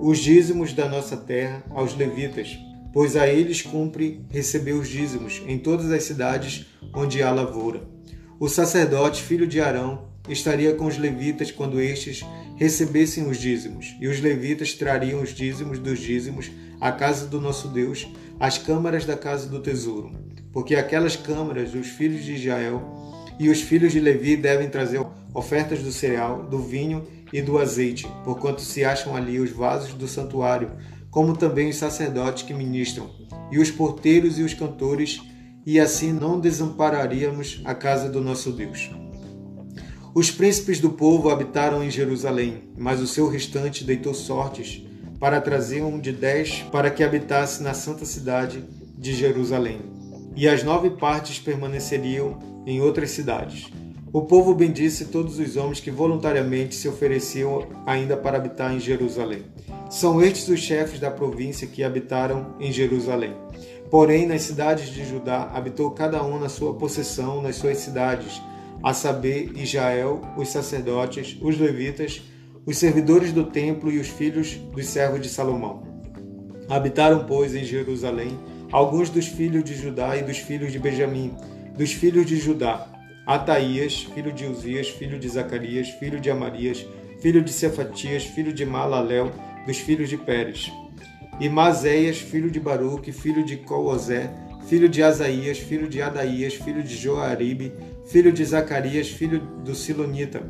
os 0.00 0.18
dízimos 0.18 0.72
da 0.72 0.88
nossa 0.88 1.14
terra 1.14 1.62
aos 1.68 1.94
levitas, 1.94 2.58
pois 2.90 3.16
a 3.16 3.28
eles 3.28 3.60
cumpre 3.60 4.24
receber 4.30 4.72
os 4.72 4.88
dízimos 4.88 5.42
em 5.46 5.58
todas 5.58 5.92
as 5.92 6.04
cidades 6.04 6.64
onde 6.94 7.22
há 7.22 7.30
lavoura. 7.30 7.82
O 8.38 8.48
sacerdote, 8.48 9.22
filho 9.22 9.46
de 9.46 9.60
Arão, 9.60 10.08
estaria 10.26 10.74
com 10.74 10.86
os 10.86 10.96
levitas 10.96 11.50
quando 11.50 11.78
estes 11.78 12.24
recebessem 12.56 13.28
os 13.28 13.36
dízimos, 13.36 13.94
e 14.00 14.08
os 14.08 14.20
levitas 14.20 14.72
trariam 14.72 15.20
os 15.20 15.34
dízimos 15.34 15.78
dos 15.78 15.98
dízimos 15.98 16.50
à 16.80 16.90
casa 16.90 17.26
do 17.26 17.38
nosso 17.38 17.68
Deus, 17.68 18.08
às 18.38 18.56
câmaras 18.56 19.04
da 19.04 19.18
casa 19.18 19.46
do 19.46 19.60
tesouro, 19.60 20.12
porque 20.50 20.74
aquelas 20.74 21.14
câmaras 21.14 21.72
dos 21.72 21.88
filhos 21.88 22.24
de 22.24 22.34
Israel 22.34 22.99
e 23.40 23.48
os 23.48 23.62
filhos 23.62 23.92
de 23.92 23.98
Levi 23.98 24.36
devem 24.36 24.68
trazer 24.68 25.02
ofertas 25.32 25.82
do 25.82 25.90
cereal, 25.90 26.42
do 26.42 26.58
vinho 26.58 27.06
e 27.32 27.40
do 27.40 27.56
azeite, 27.56 28.06
porquanto 28.22 28.60
se 28.60 28.84
acham 28.84 29.16
ali 29.16 29.40
os 29.40 29.50
vasos 29.50 29.94
do 29.94 30.06
santuário, 30.06 30.72
como 31.10 31.34
também 31.34 31.70
os 31.70 31.76
sacerdotes 31.76 32.42
que 32.42 32.52
ministram, 32.52 33.08
e 33.50 33.58
os 33.58 33.70
porteiros 33.70 34.38
e 34.38 34.42
os 34.42 34.52
cantores, 34.52 35.22
e 35.64 35.80
assim 35.80 36.12
não 36.12 36.38
desampararíamos 36.38 37.62
a 37.64 37.74
casa 37.74 38.10
do 38.10 38.20
nosso 38.20 38.52
Deus. 38.52 38.90
Os 40.14 40.30
príncipes 40.30 40.78
do 40.78 40.90
povo 40.90 41.30
habitaram 41.30 41.82
em 41.82 41.90
Jerusalém, 41.90 42.64
mas 42.76 43.00
o 43.00 43.06
seu 43.06 43.26
restante 43.26 43.84
deitou 43.84 44.12
sortes 44.12 44.84
para 45.18 45.40
trazer 45.40 45.82
um 45.82 45.98
de 45.98 46.12
dez 46.12 46.62
para 46.70 46.90
que 46.90 47.02
habitasse 47.02 47.62
na 47.62 47.72
santa 47.72 48.04
cidade 48.04 48.62
de 48.98 49.14
Jerusalém. 49.14 49.80
E 50.36 50.46
as 50.46 50.62
nove 50.62 50.90
partes 50.90 51.38
permaneceriam 51.38 52.49
em 52.66 52.80
outras 52.80 53.10
cidades. 53.10 53.70
O 54.12 54.22
povo 54.22 54.54
bendisse 54.54 55.04
todos 55.04 55.38
os 55.38 55.56
homens 55.56 55.78
que 55.78 55.90
voluntariamente 55.90 56.74
se 56.74 56.88
ofereciam 56.88 57.68
ainda 57.86 58.16
para 58.16 58.36
habitar 58.36 58.74
em 58.74 58.80
Jerusalém. 58.80 59.44
São 59.88 60.20
estes 60.20 60.48
os 60.48 60.60
chefes 60.60 60.98
da 60.98 61.10
província 61.10 61.66
que 61.66 61.84
habitaram 61.84 62.54
em 62.58 62.72
Jerusalém. 62.72 63.34
Porém, 63.90 64.26
nas 64.26 64.42
cidades 64.42 64.88
de 64.88 65.04
Judá 65.04 65.50
habitou 65.54 65.90
cada 65.92 66.24
um 66.24 66.38
na 66.38 66.48
sua 66.48 66.74
possessão, 66.74 67.40
nas 67.40 67.56
suas 67.56 67.78
cidades, 67.78 68.40
a 68.82 68.94
saber, 68.94 69.52
Israel, 69.56 70.20
os 70.36 70.48
sacerdotes, 70.48 71.36
os 71.40 71.58
levitas, 71.58 72.22
os 72.66 72.78
servidores 72.78 73.32
do 73.32 73.44
templo 73.44 73.90
e 73.90 73.98
os 73.98 74.08
filhos 74.08 74.54
dos 74.72 74.86
servos 74.86 75.20
de 75.20 75.28
Salomão. 75.28 75.82
Habitaram, 76.68 77.26
pois, 77.26 77.54
em 77.54 77.64
Jerusalém 77.64 78.38
alguns 78.72 79.10
dos 79.10 79.26
filhos 79.26 79.64
de 79.64 79.74
Judá 79.74 80.16
e 80.16 80.22
dos 80.22 80.38
filhos 80.38 80.70
de 80.70 80.78
Benjamim, 80.78 81.34
dos 81.80 81.94
filhos 81.94 82.26
de 82.26 82.36
Judá, 82.36 82.86
Ataías, 83.26 84.02
filho 84.14 84.30
de 84.30 84.44
Uzias, 84.44 84.90
filho 84.90 85.18
de 85.18 85.26
Zacarias, 85.26 85.88
filho 85.88 86.20
de 86.20 86.30
Amarias, 86.30 86.86
filho 87.22 87.42
de 87.42 87.50
Cefatias, 87.50 88.22
filho 88.22 88.52
de 88.52 88.66
Malalel, 88.66 89.32
dos 89.66 89.78
filhos 89.78 90.10
de 90.10 90.18
Pérez. 90.18 90.70
E 91.40 91.48
Mazéias, 91.48 92.18
filho 92.18 92.50
de 92.50 92.60
Baruque, 92.60 93.12
filho 93.12 93.42
de 93.42 93.56
Colosé, 93.56 94.30
filho 94.68 94.90
de 94.90 95.02
Asaías, 95.02 95.58
filho 95.58 95.88
de 95.88 96.02
Adaías, 96.02 96.52
filho 96.52 96.82
de 96.82 96.94
Joaribe, 96.94 97.72
filho 98.10 98.30
de 98.30 98.44
Zacarias, 98.44 99.08
filho 99.08 99.40
do 99.64 99.74
Silonita. 99.74 100.42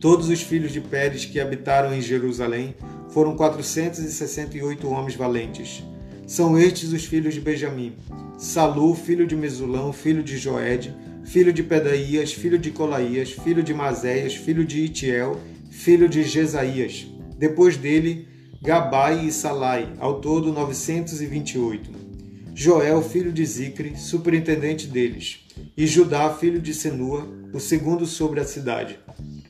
Todos 0.00 0.28
os 0.28 0.42
filhos 0.42 0.72
de 0.72 0.80
Pérez 0.80 1.24
que 1.24 1.38
habitaram 1.38 1.94
em 1.94 2.00
Jerusalém 2.00 2.74
foram 3.10 3.36
quatrocentos 3.36 4.00
e 4.00 4.10
sessenta 4.10 4.58
e 4.58 4.62
oito 4.62 4.88
homens 4.88 5.14
valentes. 5.14 5.84
São 6.30 6.56
estes 6.56 6.92
os 6.92 7.04
filhos 7.04 7.34
de 7.34 7.40
Benjamim: 7.40 7.96
Salu, 8.38 8.94
filho 8.94 9.26
de 9.26 9.34
Mesulão, 9.34 9.92
filho 9.92 10.22
de 10.22 10.38
Joed, 10.38 10.94
filho 11.24 11.52
de 11.52 11.60
Pedaías, 11.60 12.32
filho 12.32 12.56
de 12.56 12.70
Colaías, 12.70 13.32
filho 13.32 13.64
de 13.64 13.74
Mazéias, 13.74 14.36
filho 14.36 14.64
de 14.64 14.78
Itiel, 14.84 15.40
filho 15.72 16.08
de 16.08 16.22
Jesaías. 16.22 17.04
Depois 17.36 17.76
dele, 17.76 18.28
Gabai 18.62 19.26
e 19.26 19.32
Salai, 19.32 19.92
ao 19.98 20.20
todo 20.20 20.52
928. 20.52 21.90
Joel, 22.54 23.02
filho 23.02 23.32
de 23.32 23.44
Zicre, 23.44 23.98
superintendente 23.98 24.86
deles, 24.86 25.40
e 25.76 25.84
Judá, 25.84 26.32
filho 26.32 26.60
de 26.60 26.72
Senua, 26.72 27.28
o 27.52 27.58
segundo 27.58 28.06
sobre 28.06 28.38
a 28.38 28.44
cidade. 28.44 29.00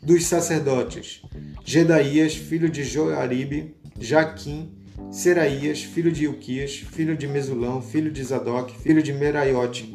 Dos 0.02 0.24
sacerdotes, 0.24 1.20
Gedaías, 1.62 2.34
filho 2.34 2.70
de 2.70 2.82
Joaribe, 2.82 3.74
Jaquim, 4.00 4.79
Seraías, 5.10 5.82
filho 5.82 6.12
de 6.12 6.24
Ilquias, 6.24 6.76
filho 6.76 7.16
de 7.16 7.26
Mesulão, 7.26 7.82
filho 7.82 8.12
de 8.12 8.22
Zadok, 8.22 8.78
filho 8.80 9.02
de 9.02 9.12
Meraiote, 9.12 9.92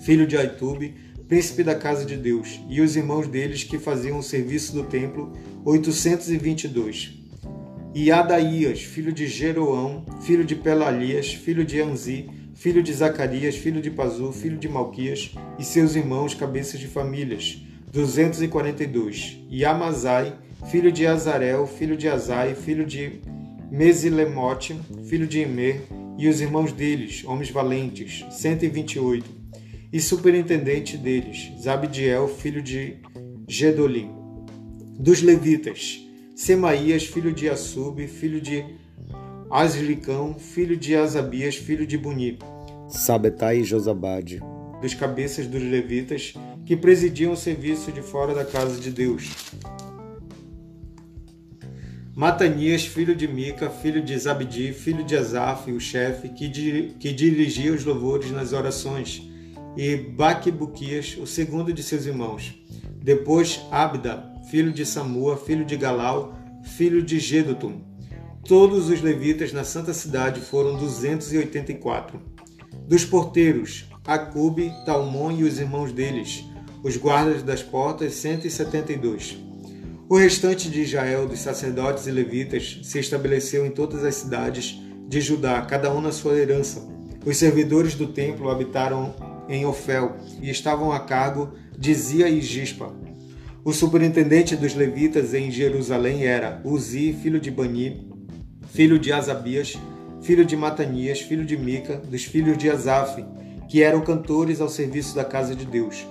filho 0.00 0.28
de 0.28 0.36
Aitube, 0.36 0.94
príncipe 1.26 1.64
da 1.64 1.74
casa 1.74 2.04
de 2.04 2.16
Deus, 2.16 2.60
e 2.68 2.80
os 2.80 2.94
irmãos 2.94 3.26
deles 3.26 3.64
que 3.64 3.78
faziam 3.78 4.20
o 4.20 4.22
serviço 4.22 4.72
do 4.72 4.84
templo, 4.84 5.32
822. 5.64 7.18
E 7.92 8.12
Adaías, 8.12 8.80
filho 8.80 9.12
de 9.12 9.26
Jeroão, 9.26 10.04
filho 10.20 10.44
de 10.44 10.54
Pelalias, 10.54 11.34
filho 11.34 11.64
de 11.64 11.80
Anzi, 11.80 12.30
filho 12.54 12.80
de 12.80 12.92
Zacarias, 12.92 13.56
filho 13.56 13.82
de 13.82 13.90
Pazu, 13.90 14.30
filho 14.30 14.56
de 14.56 14.68
Malquias, 14.68 15.34
e 15.58 15.64
seus 15.64 15.96
irmãos, 15.96 16.32
cabeças 16.32 16.78
de 16.78 16.86
famílias, 16.86 17.60
242. 17.92 19.38
E 19.50 19.64
Amazai, 19.64 20.38
filho 20.70 20.92
de 20.92 21.04
Azarel, 21.08 21.66
filho 21.66 21.96
de 21.96 22.08
Azai, 22.08 22.54
filho 22.54 22.86
de 22.86 23.20
Mesilemote, 23.70 24.78
filho 25.04 25.26
de 25.26 25.40
Emer, 25.40 25.82
e 26.16 26.26
os 26.28 26.40
irmãos 26.40 26.72
deles, 26.72 27.22
homens 27.24 27.50
valentes, 27.50 28.24
128, 28.30 29.24
e 29.92 30.00
superintendente 30.00 30.96
deles, 30.96 31.52
Zabdiel, 31.62 32.28
filho 32.28 32.62
de 32.62 32.96
Gedolim. 33.46 34.10
Dos 34.98 35.22
levitas, 35.22 36.00
Semaías, 36.34 37.04
filho 37.04 37.32
de 37.32 37.48
Assub, 37.48 38.06
filho 38.06 38.40
de 38.40 38.64
Aslicão, 39.50 40.38
filho 40.38 40.76
de 40.76 40.96
Asabias, 40.96 41.56
filho 41.56 41.86
de 41.86 41.96
Buni. 41.96 42.38
Sabetai 42.88 43.58
e 43.58 43.64
Josabade. 43.64 44.40
Dos 44.80 44.94
cabeças 44.94 45.46
dos 45.46 45.62
levitas, 45.62 46.34
que 46.64 46.76
presidiam 46.76 47.32
o 47.32 47.36
serviço 47.36 47.92
de 47.92 48.02
fora 48.02 48.34
da 48.34 48.44
casa 48.44 48.78
de 48.78 48.90
Deus. 48.90 49.30
Matanias, 52.18 52.84
filho 52.84 53.14
de 53.14 53.28
Mica, 53.28 53.70
filho 53.70 54.02
de 54.02 54.18
Zabdi, 54.18 54.72
filho 54.72 55.04
de 55.04 55.16
Asaf, 55.16 55.70
o 55.70 55.78
chefe, 55.78 56.28
que, 56.30 56.48
di 56.48 56.96
que 56.98 57.12
dirigia 57.12 57.72
os 57.72 57.84
louvores 57.84 58.32
nas 58.32 58.52
orações, 58.52 59.22
e 59.76 59.94
Baquibuquias, 59.94 61.16
o 61.16 61.28
segundo 61.28 61.72
de 61.72 61.80
seus 61.80 62.06
irmãos. 62.06 62.60
Depois 63.00 63.60
Abda, 63.70 64.32
filho 64.50 64.72
de 64.72 64.84
Samua, 64.84 65.36
filho 65.36 65.64
de 65.64 65.76
Galau, 65.76 66.36
filho 66.64 67.04
de 67.04 67.20
Gedutum. 67.20 67.82
Todos 68.44 68.88
os 68.88 69.00
levitas 69.00 69.52
na 69.52 69.62
santa 69.62 69.94
cidade 69.94 70.40
foram 70.40 70.76
284. 70.76 72.20
Dos 72.88 73.04
porteiros, 73.04 73.84
Acube, 74.04 74.72
Talmon 74.84 75.30
e 75.30 75.44
os 75.44 75.60
irmãos 75.60 75.92
deles, 75.92 76.44
os 76.82 76.96
guardas 76.96 77.44
das 77.44 77.62
portas, 77.62 78.14
172. 78.14 79.47
O 80.10 80.16
restante 80.16 80.70
de 80.70 80.80
Israel, 80.80 81.28
dos 81.28 81.40
sacerdotes 81.40 82.06
e 82.06 82.10
levitas, 82.10 82.80
se 82.82 82.98
estabeleceu 82.98 83.66
em 83.66 83.70
todas 83.70 84.02
as 84.02 84.14
cidades 84.14 84.80
de 85.06 85.20
Judá, 85.20 85.60
cada 85.60 85.92
um 85.92 86.00
na 86.00 86.12
sua 86.12 86.34
herança. 86.34 86.82
Os 87.26 87.36
servidores 87.36 87.94
do 87.94 88.06
templo 88.06 88.48
habitaram 88.48 89.14
em 89.50 89.66
Ofel 89.66 90.16
e 90.40 90.48
estavam 90.48 90.92
a 90.92 91.00
cargo 91.00 91.52
de 91.76 91.92
Zia 91.92 92.26
e 92.26 92.40
Gispa. 92.40 92.90
O 93.62 93.70
superintendente 93.70 94.56
dos 94.56 94.74
levitas 94.74 95.34
em 95.34 95.50
Jerusalém 95.50 96.24
era 96.24 96.58
Uzi, 96.64 97.12
filho 97.12 97.38
de 97.38 97.50
Bani, 97.50 98.10
filho 98.72 98.98
de 98.98 99.12
Asabias, 99.12 99.76
filho 100.22 100.44
de 100.46 100.56
Matanias, 100.56 101.20
filho 101.20 101.44
de 101.44 101.54
Mica, 101.58 101.96
dos 101.96 102.24
filhos 102.24 102.56
de 102.56 102.70
Asaf, 102.70 103.22
que 103.68 103.82
eram 103.82 104.00
cantores 104.00 104.58
ao 104.58 104.70
serviço 104.70 105.14
da 105.14 105.24
casa 105.24 105.54
de 105.54 105.66
Deus 105.66 106.06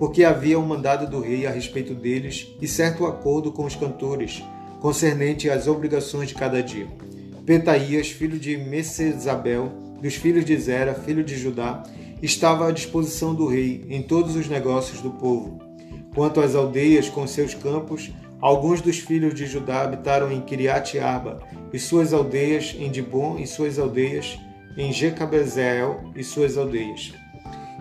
porque 0.00 0.24
havia 0.24 0.58
um 0.58 0.64
mandado 0.64 1.06
do 1.06 1.20
rei 1.20 1.46
a 1.46 1.50
respeito 1.50 1.94
deles 1.94 2.48
e 2.58 2.66
certo 2.66 3.04
acordo 3.04 3.52
com 3.52 3.66
os 3.66 3.76
cantores, 3.76 4.42
concernente 4.80 5.50
às 5.50 5.68
obrigações 5.68 6.28
de 6.28 6.34
cada 6.34 6.62
dia. 6.62 6.88
Petaías, 7.44 8.08
filho 8.08 8.38
de 8.38 8.56
Messesabel, 8.56 9.70
dos 10.00 10.14
filhos 10.14 10.46
de 10.46 10.56
Zera, 10.56 10.94
filho 10.94 11.22
de 11.22 11.36
Judá, 11.36 11.82
estava 12.22 12.66
à 12.66 12.70
disposição 12.70 13.34
do 13.34 13.46
rei 13.46 13.84
em 13.90 14.00
todos 14.00 14.36
os 14.36 14.48
negócios 14.48 15.02
do 15.02 15.10
povo. 15.10 15.60
Quanto 16.14 16.40
às 16.40 16.54
aldeias 16.54 17.10
com 17.10 17.26
seus 17.26 17.52
campos, 17.52 18.10
alguns 18.40 18.80
dos 18.80 18.98
filhos 18.98 19.34
de 19.34 19.44
Judá 19.44 19.82
habitaram 19.82 20.32
em 20.32 20.40
Kiriat 20.40 20.98
Arba 20.98 21.42
e 21.74 21.78
suas 21.78 22.14
aldeias, 22.14 22.74
em 22.78 22.90
Dibon 22.90 23.38
e 23.38 23.46
suas 23.46 23.78
aldeias, 23.78 24.38
em 24.78 24.94
Jecabezeel 24.94 26.10
e 26.16 26.24
suas 26.24 26.56
aldeias 26.56 27.19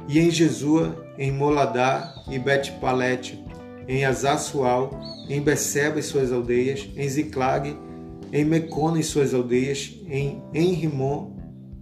e 0.08 0.20
em 0.20 0.32
Jesua, 0.32 1.06
em 1.18 1.32
Moladá 1.32 2.16
e 2.30 2.40
Bet-Palete, 2.40 3.44
em 3.88 4.06
Azassual, 4.06 5.00
em 5.28 5.42
Beceba 5.42 6.00
e 6.00 6.04
suas 6.04 6.32
aldeias, 6.32 6.88
em 6.96 7.08
Ziclag, 7.08 7.76
em 8.32 8.46
Mecona 8.46 9.00
e 9.00 9.04
suas 9.04 9.34
aldeias, 9.34 9.96
em 10.08 10.42
Enrimon, 10.54 11.36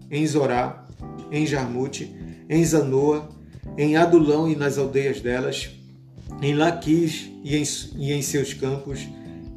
em 0.09 0.25
Zorá, 0.25 0.85
em 1.31 1.45
Jarmute, 1.45 2.15
em 2.49 2.63
Zanoa, 2.63 3.29
em 3.77 3.97
Adulão 3.97 4.49
e 4.49 4.55
nas 4.55 4.77
aldeias 4.77 5.19
delas, 5.19 5.69
em 6.41 6.53
Laquis 6.53 7.29
e 7.43 7.55
em, 7.55 7.63
e 7.97 8.13
em 8.13 8.21
seus 8.21 8.53
campos, 8.53 9.07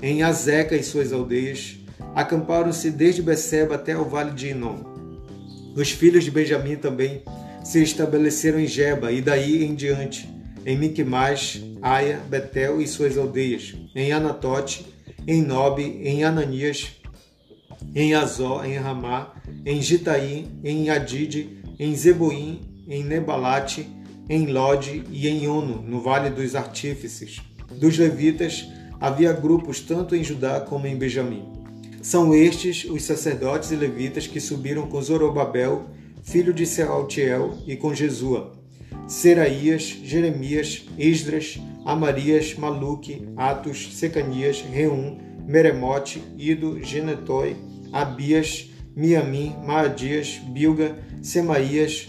em 0.03 0.23
Azeca 0.23 0.75
e 0.75 0.83
suas 0.83 1.13
aldeias, 1.13 1.79
acamparam-se 2.15 2.91
desde 2.91 3.23
Beceba 3.23 3.77
até 3.77 3.97
o 3.97 4.05
vale 4.05 4.33
de 4.33 4.49
Inom. 4.49 4.79
Os 5.77 5.91
filhos 5.91 6.25
de 6.25 6.31
Benjamim 6.31 6.77
também 6.77 7.23
se 7.65 7.83
estabeleceram 7.83 8.59
em 8.59 8.67
Geba 8.67 9.13
e 9.13 9.21
daí 9.21 9.65
em 9.65 9.75
diante, 9.75 10.29
em 10.65 10.77
Miquimais, 10.77 11.63
Aia, 11.81 12.21
Betel 12.29 12.81
e 12.81 12.87
suas 12.87 13.17
aldeias, 13.17 13.75
em 13.95 14.13
Anatote, 14.13 14.87
em 15.27 15.43
Nobe, 15.43 15.83
em 16.03 16.25
Ananias, 16.25 17.01
em 17.95 18.15
Azó, 18.15 18.65
em 18.65 18.77
Ramá, 18.77 19.35
em 19.65 19.81
Gitaí, 19.81 20.47
em 20.63 20.91
Adide, 20.91 21.59
em 21.79 21.95
Zeboim, 21.95 22.61
em 22.89 23.05
Nebalate, 23.05 23.89
em 24.29 24.47
Lode 24.47 25.03
e 25.11 25.27
em 25.29 25.49
Ono, 25.49 25.83
no 25.83 26.01
Vale 26.01 26.31
dos 26.31 26.55
Artífices. 26.55 27.41
Dos 27.73 27.99
levitas, 27.99 28.67
havia 29.01 29.33
grupos 29.33 29.81
tanto 29.81 30.15
em 30.15 30.23
Judá 30.23 30.61
como 30.61 30.87
em 30.87 30.97
Benjamim. 30.97 31.45
São 32.03 32.35
estes 32.35 32.85
os 32.85 33.03
sacerdotes 33.03 33.71
e 33.71 33.77
levitas 33.77 34.27
que 34.27 34.41
subiram 34.41 34.87
com 34.87 35.03
Zorobabel, 35.03 35.87
filho 36.23 36.53
de 36.53 36.67
Sealtiel, 36.67 37.59
e 37.67 37.77
com 37.77 37.95
Jesua, 37.95 38.53
Seraías, 39.07 39.83
Jeremias, 39.83 40.87
Esdras, 40.99 41.59
Amarias, 41.85 42.55
Maluque, 42.55 43.27
Atos, 43.37 43.97
Secanias, 43.97 44.61
Reum, 44.61 45.19
Meremote, 45.47 46.23
Ido, 46.39 46.83
Genetói, 46.83 47.57
Abias, 47.93 48.71
Miamim, 48.95 49.55
Maadias, 49.67 50.41
Bilga, 50.53 50.97
Semaías, 51.23 52.09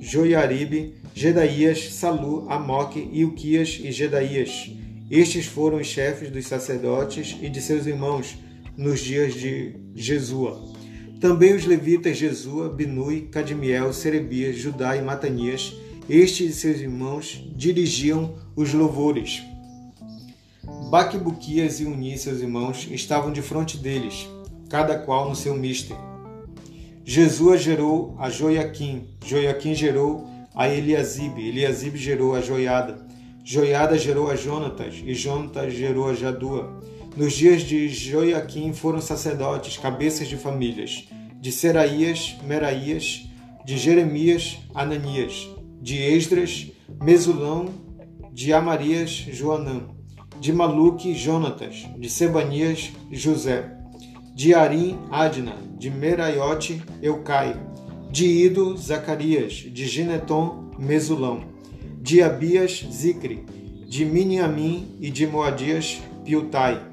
Joiaribe, 0.00 0.94
Gedaías, 1.14 1.94
Salu, 1.94 2.46
Amoque, 2.50 3.08
Ilquias 3.12 3.78
e 3.82 3.92
Gedaías. 3.92 4.70
Estes 5.10 5.46
foram 5.46 5.78
os 5.78 5.86
chefes 5.86 6.30
dos 6.30 6.46
sacerdotes 6.46 7.36
e 7.40 7.48
de 7.48 7.60
seus 7.60 7.86
irmãos 7.86 8.36
nos 8.76 9.00
dias 9.00 9.34
de 9.34 9.76
Jesua. 9.94 10.71
Também 11.22 11.54
os 11.54 11.64
levitas 11.64 12.16
Jesua, 12.16 12.68
Binui, 12.68 13.28
Cadmiel, 13.30 13.92
Serebias, 13.92 14.56
Judá 14.56 14.96
e 14.96 15.02
Matanias, 15.02 15.72
estes 16.10 16.50
e 16.50 16.52
seus 16.52 16.80
irmãos 16.80 17.48
dirigiam 17.54 18.34
os 18.56 18.74
louvores. 18.74 19.40
Baquibuquias 20.90 21.78
e 21.78 21.84
Uni, 21.84 22.18
seus 22.18 22.40
irmãos, 22.40 22.88
estavam 22.90 23.30
de 23.30 23.40
frente 23.40 23.78
deles, 23.78 24.28
cada 24.68 24.98
qual 24.98 25.28
no 25.28 25.36
seu 25.36 25.54
mister. 25.54 25.96
Jesua 27.04 27.56
gerou 27.56 28.16
a 28.18 28.28
Joiaquim, 28.28 29.06
Joiaquim 29.24 29.76
gerou 29.76 30.26
a 30.52 30.68
Eliasibe, 30.68 31.46
Eliasibe 31.50 31.98
gerou 31.98 32.34
a 32.34 32.40
Joiada, 32.40 33.06
Joiada 33.44 33.96
gerou 33.96 34.28
a 34.28 34.34
Jonatas, 34.34 35.00
e 35.06 35.14
Jonatas 35.14 35.72
gerou 35.72 36.08
a 36.08 36.14
Jadua. 36.14 36.80
Nos 37.14 37.34
dias 37.34 37.62
de 37.62 37.90
Joiaquim 37.90 38.72
foram 38.72 38.98
sacerdotes, 38.98 39.76
cabeças 39.76 40.28
de 40.28 40.36
famílias, 40.38 41.08
de 41.38 41.52
Seraías, 41.52 42.36
Meraías, 42.42 43.28
de 43.66 43.76
Jeremias, 43.76 44.58
Ananias, 44.74 45.46
de 45.78 45.98
Esdras, 45.98 46.68
Mesulão, 47.02 47.66
de 48.32 48.54
Amarias, 48.54 49.10
Joanã, 49.10 49.82
de 50.40 50.54
Maluque, 50.54 51.12
Jonatas, 51.14 51.86
de 51.98 52.08
Sebanias, 52.08 52.90
José, 53.10 53.70
de 54.34 54.54
Arim, 54.54 54.98
Adna, 55.10 55.56
de 55.78 55.90
Meraiote, 55.90 56.82
Eucai, 57.02 57.54
de 58.10 58.26
Ido, 58.26 58.74
Zacarias, 58.78 59.52
de 59.52 59.86
Gineton, 59.86 60.70
Mesulão, 60.78 61.44
de 62.00 62.22
Abias, 62.22 62.86
Zicre, 62.90 63.44
de 63.86 64.02
Miniamim 64.06 64.96
e 64.98 65.10
de 65.10 65.26
Moadias, 65.26 66.00
Piutai, 66.24 66.91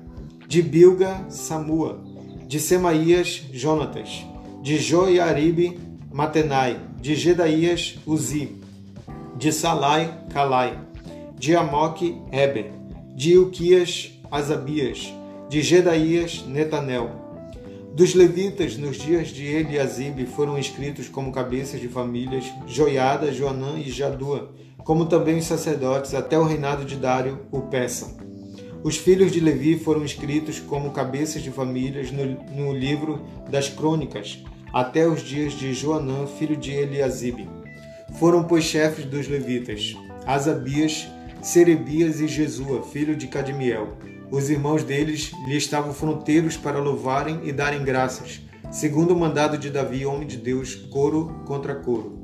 de 0.50 0.64
Bilga, 0.64 1.28
Samua, 1.30 2.02
de 2.47 2.60
Semaías, 2.60 3.43
Jonatas, 3.54 4.26
de 4.64 4.80
Joiaribe, 4.80 5.80
Matenai, 6.12 6.80
de 7.00 7.14
Gedaías, 7.16 8.00
Uzi, 8.04 8.56
de 9.38 9.52
Salai, 9.52 10.12
Calai, 10.34 10.76
de 11.38 11.56
Amoque, 11.56 12.20
Eber, 12.32 12.72
de 13.16 13.34
Ilquias, 13.34 14.12
Asabias, 14.32 15.14
de 15.50 15.62
Gedaías, 15.62 16.43
Netanel. 16.47 17.12
Dos 17.93 18.16
levitas, 18.16 18.76
nos 18.76 18.97
dias 18.97 19.28
de 19.28 19.45
Eliasibe, 19.45 20.26
foram 20.26 20.58
inscritos 20.58 21.08
como 21.08 21.32
cabeças 21.32 21.80
de 21.80 21.88
famílias 21.88 22.45
Joiada, 22.66 23.32
Joanã 23.32 23.78
e 23.78 23.91
Jadua, 23.91 24.52
como 24.80 25.06
também 25.06 25.38
os 25.38 25.45
sacerdotes 25.45 26.16
até 26.16 26.39
o 26.39 26.43
reinado 26.43 26.86
de 26.86 26.95
Dário, 26.95 27.38
o 27.52 27.62
Peça. 27.62 28.29
Os 28.82 28.96
filhos 28.96 29.32
de 29.32 29.42
Levi 29.42 29.78
foram 29.78 30.06
inscritos 30.06 30.60
como 30.60 30.92
cabeças 30.92 31.42
de 31.42 31.52
famílias 31.52 32.12
no, 32.12 32.26
no 32.50 32.74
livro 32.74 33.26
das 33.50 33.68
crônicas, 33.68 34.42
até 34.74 35.06
os 35.06 35.22
dias 35.22 35.52
de 35.52 35.74
Joanã, 35.74 36.26
filho 36.26 36.56
de 36.56 36.72
Eliasibe. 36.72 37.50
Foram, 38.18 38.44
pois, 38.44 38.64
chefes 38.64 39.04
dos 39.06 39.28
levitas, 39.28 39.98
Asabias, 40.26 41.08
Serebias 41.42 42.22
e 42.22 42.28
Jesua, 42.28 42.82
filho 42.84 43.18
de 43.18 43.28
Cadmiel. 43.28 43.98
Os 44.32 44.50
irmãos 44.50 44.84
deles 44.84 45.32
lhe 45.46 45.58
estavam 45.58 45.94
fronteiros 45.94 46.56
para 46.56 46.80
louvarem 46.80 47.42
e 47.44 47.52
darem 47.52 47.84
graças, 47.84 48.42
segundo 48.72 49.14
o 49.14 49.20
mandado 49.20 49.58
de 49.58 49.70
Davi, 49.70 50.06
homem 50.06 50.28
de 50.28 50.38
Deus, 50.38 50.76
coro 50.76 51.42
contra 51.46 51.76
coro. 51.76 52.18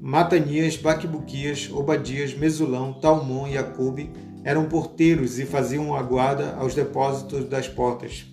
Matanias, 0.00 0.76
Baquibuquias, 0.76 1.68
Obadias, 1.72 2.34
Mesulão, 2.34 2.92
Talmon 2.92 3.48
e 3.48 3.56
Acube 3.58 4.12
eram 4.44 4.66
porteiros 4.66 5.38
e 5.38 5.46
faziam 5.46 5.94
a 5.94 6.02
guarda 6.02 6.54
aos 6.56 6.74
depósitos 6.74 7.48
das 7.48 7.66
portas. 7.66 8.26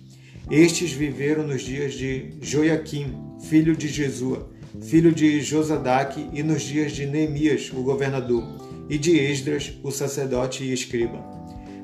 Estes 0.50 0.92
viveram 0.92 1.46
nos 1.46 1.62
dias 1.62 1.94
de 1.94 2.34
Joiaquim, 2.40 3.14
filho 3.40 3.74
de 3.74 3.88
Jesua, 3.88 4.50
filho 4.82 5.12
de 5.12 5.40
Josadaque, 5.40 6.28
e 6.32 6.42
nos 6.42 6.62
dias 6.62 6.92
de 6.92 7.06
Neemias, 7.06 7.72
o 7.72 7.82
governador, 7.82 8.44
e 8.88 8.98
de 8.98 9.18
Esdras, 9.18 9.72
o 9.82 9.90
sacerdote 9.90 10.64
e 10.64 10.72
escriba. 10.72 11.24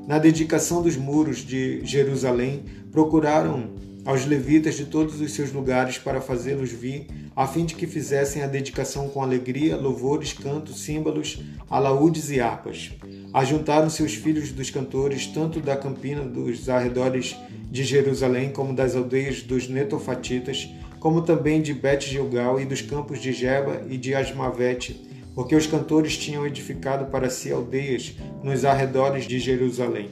Na 0.07 0.19
dedicação 0.19 0.83
dos 0.83 0.97
muros 0.97 1.39
de 1.39 1.85
Jerusalém, 1.85 2.65
procuraram 2.91 3.71
aos 4.09 4.25
levitas 4.25 4.75
de 4.75 4.87
todos 4.87 5.21
os 5.21 5.33
seus 5.33 5.53
lugares 5.53 5.99
para 5.99 6.19
fazê-los 6.19 6.73
vir, 6.73 7.07
a 7.37 7.47
fim 7.47 7.67
de 7.67 7.75
que 7.75 7.87
fizessem 7.87 8.43
a 8.43 8.47
dedicação 8.47 9.07
com 9.11 9.23
alegria, 9.23 9.77
louvores, 9.77 10.33
cantos, 10.33 10.81
símbolos, 10.81 11.43
alaúdes 11.69 12.31
e 12.31 12.41
harpas. 12.41 12.93
Ajuntaram-se 13.35 14.03
os 14.03 14.15
filhos 14.15 14.51
dos 14.51 14.71
cantores, 14.71 15.27
tanto 15.27 15.61
da 15.61 15.77
campina 15.77 16.23
dos 16.23 16.71
arredores 16.71 17.37
de 17.71 17.85
Jerusalém, 17.85 18.51
como 18.51 18.75
das 18.75 18.97
aldeias 18.97 19.43
dos 19.43 19.69
netofatitas, 19.69 20.67
como 20.99 21.21
também 21.21 21.61
de 21.61 21.75
Bet-Gilgal 21.75 22.59
e 22.59 22.65
dos 22.65 22.81
campos 22.81 23.21
de 23.21 23.31
Jeba 23.31 23.83
e 23.91 23.99
de 23.99 24.15
Asmavete, 24.15 25.07
porque 25.35 25.55
os 25.55 25.67
cantores 25.67 26.17
tinham 26.17 26.47
edificado 26.47 27.11
para 27.11 27.29
si 27.29 27.53
aldeias 27.53 28.15
nos 28.43 28.65
arredores 28.65 29.27
de 29.27 29.39
Jerusalém. 29.39 30.09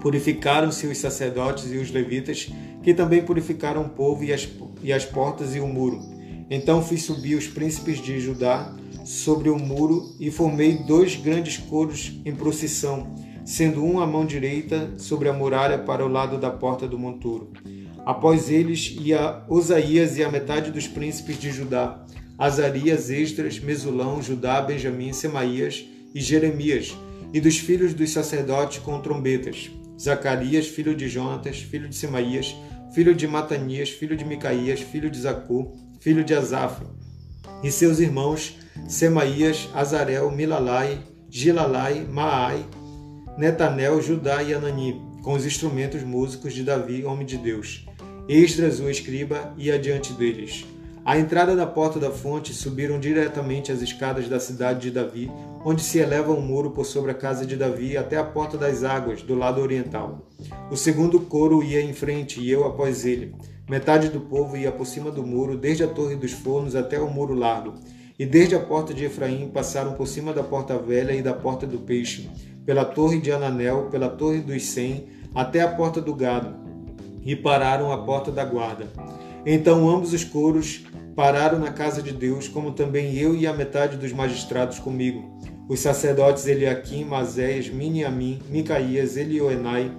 Purificaram-se 0.00 0.86
os 0.86 0.98
sacerdotes 0.98 1.70
e 1.72 1.76
os 1.76 1.90
levitas, 1.90 2.50
que 2.82 2.94
também 2.94 3.22
purificaram 3.22 3.82
o 3.82 3.88
povo 3.90 4.24
e 4.24 4.32
as, 4.32 4.48
e 4.82 4.92
as 4.92 5.04
portas 5.04 5.54
e 5.54 5.60
o 5.60 5.66
muro. 5.66 6.00
Então 6.50 6.82
fiz 6.82 7.04
subir 7.04 7.36
os 7.36 7.46
príncipes 7.46 8.00
de 8.00 8.18
Judá 8.18 8.74
sobre 9.04 9.48
o 9.48 9.58
muro 9.58 10.14
e 10.18 10.30
formei 10.30 10.74
dois 10.84 11.16
grandes 11.16 11.56
coros 11.56 12.20
em 12.24 12.34
procissão, 12.34 13.14
sendo 13.44 13.84
um 13.84 14.00
à 14.00 14.06
mão 14.06 14.24
direita 14.24 14.94
sobre 14.96 15.28
a 15.28 15.32
muralha 15.32 15.78
para 15.78 16.04
o 16.04 16.08
lado 16.08 16.38
da 16.38 16.50
porta 16.50 16.88
do 16.88 16.98
monturo. 16.98 17.52
Após 18.04 18.50
eles 18.50 18.96
ia 18.98 19.42
Osaías 19.48 20.16
e 20.16 20.24
a 20.24 20.30
metade 20.30 20.70
dos 20.70 20.88
príncipes 20.88 21.38
de 21.38 21.50
Judá, 21.50 22.04
Azarias, 22.38 23.10
Esdras, 23.10 23.58
Mesulão, 23.58 24.22
Judá, 24.22 24.60
Benjamim, 24.62 25.12
Semaías 25.12 25.84
e 26.14 26.20
Jeremias, 26.20 26.96
e 27.32 27.40
dos 27.40 27.58
filhos 27.58 27.94
dos 27.94 28.10
sacerdotes 28.10 28.78
com 28.78 28.98
trombetas, 29.00 29.70
Zacarias, 30.00 30.66
filho 30.66 30.96
de 30.96 31.08
Jonatas, 31.08 31.58
filho 31.58 31.88
de 31.88 31.94
Semaías, 31.94 32.56
filho 32.94 33.14
de 33.14 33.26
Matanias, 33.28 33.90
filho 33.90 34.16
de 34.16 34.24
Micaías, 34.24 34.80
filho 34.80 35.10
de 35.10 35.20
Zacur, 35.20 35.72
filho 36.00 36.24
de 36.24 36.32
Asaf, 36.34 36.82
e 37.62 37.70
seus 37.70 38.00
irmãos 38.00 38.56
Semaías, 38.88 39.68
Azarel, 39.74 40.30
Milalai, 40.30 41.00
Gilalai, 41.28 42.06
Maai, 42.10 42.64
Netanel, 43.36 44.00
Judá 44.00 44.42
e 44.42 44.54
Anani, 44.54 45.00
com 45.22 45.34
os 45.34 45.44
instrumentos 45.44 46.02
músicos 46.02 46.54
de 46.54 46.64
Davi, 46.64 47.04
homem 47.04 47.26
de 47.26 47.36
Deus. 47.36 47.86
Esdras, 48.28 48.80
o 48.80 48.88
escriba, 48.88 49.54
ia 49.58 49.78
diante 49.78 50.12
deles. 50.14 50.64
À 51.02 51.18
entrada 51.18 51.56
da 51.56 51.66
porta 51.66 51.98
da 51.98 52.10
fonte 52.10 52.52
subiram 52.52 53.00
diretamente 53.00 53.72
as 53.72 53.80
escadas 53.80 54.28
da 54.28 54.38
cidade 54.38 54.80
de 54.80 54.90
Davi, 54.90 55.30
onde 55.64 55.82
se 55.82 55.98
eleva 55.98 56.30
um 56.32 56.42
muro 56.42 56.72
por 56.72 56.84
sobre 56.84 57.10
a 57.10 57.14
casa 57.14 57.46
de 57.46 57.56
Davi 57.56 57.96
até 57.96 58.18
a 58.18 58.24
porta 58.24 58.58
das 58.58 58.84
águas, 58.84 59.22
do 59.22 59.34
lado 59.34 59.62
oriental. 59.62 60.28
O 60.70 60.76
segundo 60.76 61.18
coro 61.20 61.62
ia 61.62 61.80
em 61.80 61.94
frente 61.94 62.38
e 62.40 62.50
eu 62.50 62.66
após 62.66 63.06
ele. 63.06 63.34
Metade 63.68 64.10
do 64.10 64.20
povo 64.20 64.58
ia 64.58 64.70
por 64.70 64.86
cima 64.86 65.10
do 65.10 65.24
muro, 65.24 65.56
desde 65.56 65.82
a 65.82 65.88
torre 65.88 66.16
dos 66.16 66.32
fornos 66.32 66.76
até 66.76 67.00
o 67.00 67.08
muro 67.08 67.34
largo. 67.34 67.74
E 68.18 68.26
desde 68.26 68.54
a 68.54 68.60
porta 68.60 68.92
de 68.92 69.06
Efraim 69.06 69.48
passaram 69.48 69.94
por 69.94 70.06
cima 70.06 70.34
da 70.34 70.42
porta 70.42 70.76
velha 70.76 71.12
e 71.12 71.22
da 71.22 71.32
porta 71.32 71.66
do 71.66 71.78
peixe, 71.78 72.28
pela 72.66 72.84
torre 72.84 73.18
de 73.18 73.32
Ananel, 73.32 73.88
pela 73.90 74.10
torre 74.10 74.40
dos 74.40 74.64
cem, 74.64 75.08
até 75.34 75.62
a 75.62 75.68
porta 75.68 76.00
do 76.00 76.14
gado, 76.14 76.54
e 77.24 77.34
pararam 77.34 77.90
à 77.90 78.04
porta 78.04 78.30
da 78.30 78.44
guarda. 78.44 78.88
Então 79.44 79.88
ambos 79.88 80.12
os 80.12 80.24
coros 80.24 80.84
pararam 81.16 81.58
na 81.58 81.72
casa 81.72 82.02
de 82.02 82.12
Deus, 82.12 82.48
como 82.48 82.72
também 82.72 83.16
eu 83.16 83.34
e 83.34 83.46
a 83.46 83.52
metade 83.52 83.96
dos 83.96 84.12
magistrados 84.12 84.78
comigo. 84.78 85.38
Os 85.68 85.80
sacerdotes 85.80 86.46
Eliaquim, 86.46 87.04
Mazéias, 87.04 87.68
Miniamim, 87.68 88.40
Micaías, 88.50 89.16
Elioenai, 89.16 89.90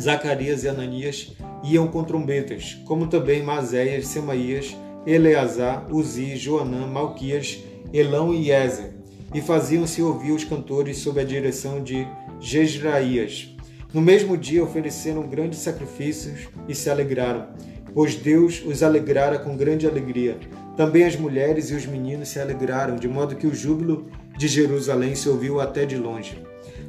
Zacarias 0.00 0.64
e 0.64 0.68
Ananias 0.68 1.32
iam 1.62 1.88
com 1.88 2.04
trombetas, 2.04 2.78
como 2.84 3.06
também 3.06 3.42
Mazéias, 3.42 4.06
Semaías, 4.06 4.76
Eleazar, 5.06 5.86
Uzi, 5.90 6.36
Joanã, 6.36 6.86
Malquias, 6.86 7.58
Elão 7.92 8.34
e 8.34 8.50
Ezer, 8.50 8.92
e 9.32 9.40
faziam-se 9.40 10.02
ouvir 10.02 10.32
os 10.32 10.44
cantores 10.44 10.98
sob 10.98 11.20
a 11.20 11.24
direção 11.24 11.82
de 11.82 12.06
Jezraías. 12.40 13.48
No 13.92 14.00
mesmo 14.00 14.36
dia 14.36 14.64
ofereceram 14.64 15.28
grandes 15.28 15.60
sacrifícios 15.60 16.48
e 16.68 16.74
se 16.74 16.90
alegraram, 16.90 17.48
pois 17.94 18.16
Deus 18.16 18.62
os 18.66 18.82
alegrara 18.82 19.38
com 19.38 19.56
grande 19.56 19.86
alegria. 19.86 20.36
Também 20.76 21.04
as 21.04 21.16
mulheres 21.16 21.70
e 21.70 21.74
os 21.74 21.86
meninos 21.86 22.28
se 22.28 22.40
alegraram, 22.40 22.96
de 22.96 23.06
modo 23.06 23.36
que 23.36 23.46
o 23.46 23.54
júbilo 23.54 24.10
de 24.36 24.48
Jerusalém 24.48 25.14
se 25.14 25.28
ouviu 25.28 25.60
até 25.60 25.86
de 25.86 25.96
longe. 25.96 26.36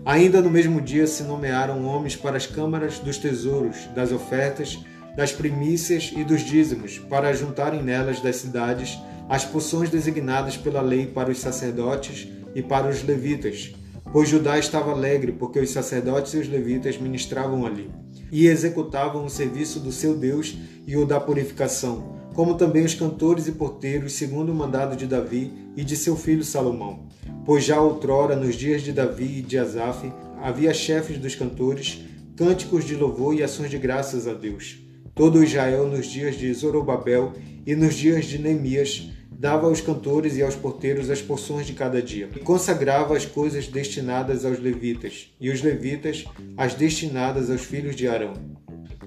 Ainda 0.03 0.41
no 0.41 0.49
mesmo 0.49 0.81
dia 0.81 1.05
se 1.05 1.23
nomearam 1.23 1.85
homens 1.85 2.15
para 2.15 2.37
as 2.37 2.47
câmaras 2.47 2.99
dos 2.99 3.17
tesouros, 3.17 3.87
das 3.95 4.11
ofertas, 4.11 4.79
das 5.15 5.31
primícias 5.31 6.11
e 6.15 6.23
dos 6.23 6.41
dízimos, 6.41 6.97
para 6.97 7.33
juntarem 7.33 7.83
nelas 7.83 8.19
das 8.19 8.37
cidades 8.37 8.99
as 9.29 9.45
porções 9.45 9.89
designadas 9.89 10.57
pela 10.57 10.81
lei 10.81 11.05
para 11.05 11.31
os 11.31 11.39
sacerdotes 11.39 12.27
e 12.53 12.61
para 12.61 12.89
os 12.89 13.03
levitas 13.03 13.73
pois 14.15 14.29
Judá 14.29 14.57
estava 14.57 14.91
alegre 14.91 15.33
porque 15.33 15.59
os 15.59 15.71
sacerdotes 15.71 16.33
e 16.33 16.37
os 16.37 16.47
levitas 16.47 16.97
ministravam 16.97 17.65
ali 17.65 17.91
e 18.31 18.47
executavam 18.47 19.25
o 19.25 19.29
serviço 19.29 19.79
do 19.79 19.91
seu 19.91 20.15
Deus 20.17 20.57
e 20.85 20.97
o 20.97 21.05
da 21.05 21.19
purificação, 21.19 22.15
como 22.33 22.55
também 22.55 22.83
os 22.83 22.93
cantores 22.93 23.47
e 23.47 23.53
porteiros, 23.53 24.13
segundo 24.13 24.51
o 24.51 24.55
mandado 24.55 24.95
de 24.95 25.07
Davi 25.07 25.53
e 25.75 25.83
de 25.83 25.95
seu 25.95 26.15
filho 26.15 26.43
Salomão. 26.43 27.07
Pois 27.45 27.63
já 27.63 27.79
outrora, 27.79 28.35
nos 28.35 28.55
dias 28.55 28.81
de 28.81 28.91
Davi 28.91 29.39
e 29.39 29.41
de 29.41 29.57
Asaf, 29.57 30.11
havia 30.41 30.73
chefes 30.73 31.17
dos 31.17 31.35
cantores, 31.35 32.01
cânticos 32.35 32.83
de 32.83 32.95
louvor 32.95 33.33
e 33.33 33.43
ações 33.43 33.69
de 33.69 33.77
graças 33.77 34.27
a 34.27 34.33
Deus. 34.33 34.79
Todo 35.13 35.43
Israel, 35.43 35.87
nos 35.87 36.07
dias 36.07 36.35
de 36.35 36.53
Zorobabel 36.53 37.33
e 37.65 37.73
nos 37.73 37.95
dias 37.95 38.25
de 38.25 38.37
Neemias, 38.37 39.09
dava 39.37 39.67
aos 39.67 39.81
cantores 39.81 40.37
e 40.37 40.43
aos 40.43 40.55
porteiros 40.55 41.09
as 41.09 41.21
porções 41.21 41.67
de 41.67 41.73
cada 41.73 42.01
dia, 42.01 42.29
e 42.35 42.39
consagrava 42.39 43.15
as 43.15 43.25
coisas 43.25 43.67
destinadas 43.67 44.45
aos 44.45 44.59
levitas, 44.59 45.33
e 45.39 45.49
os 45.49 45.61
levitas 45.61 46.25
as 46.55 46.73
destinadas 46.73 47.49
aos 47.49 47.61
filhos 47.61 47.95
de 47.95 48.07
Arão. 48.07 48.33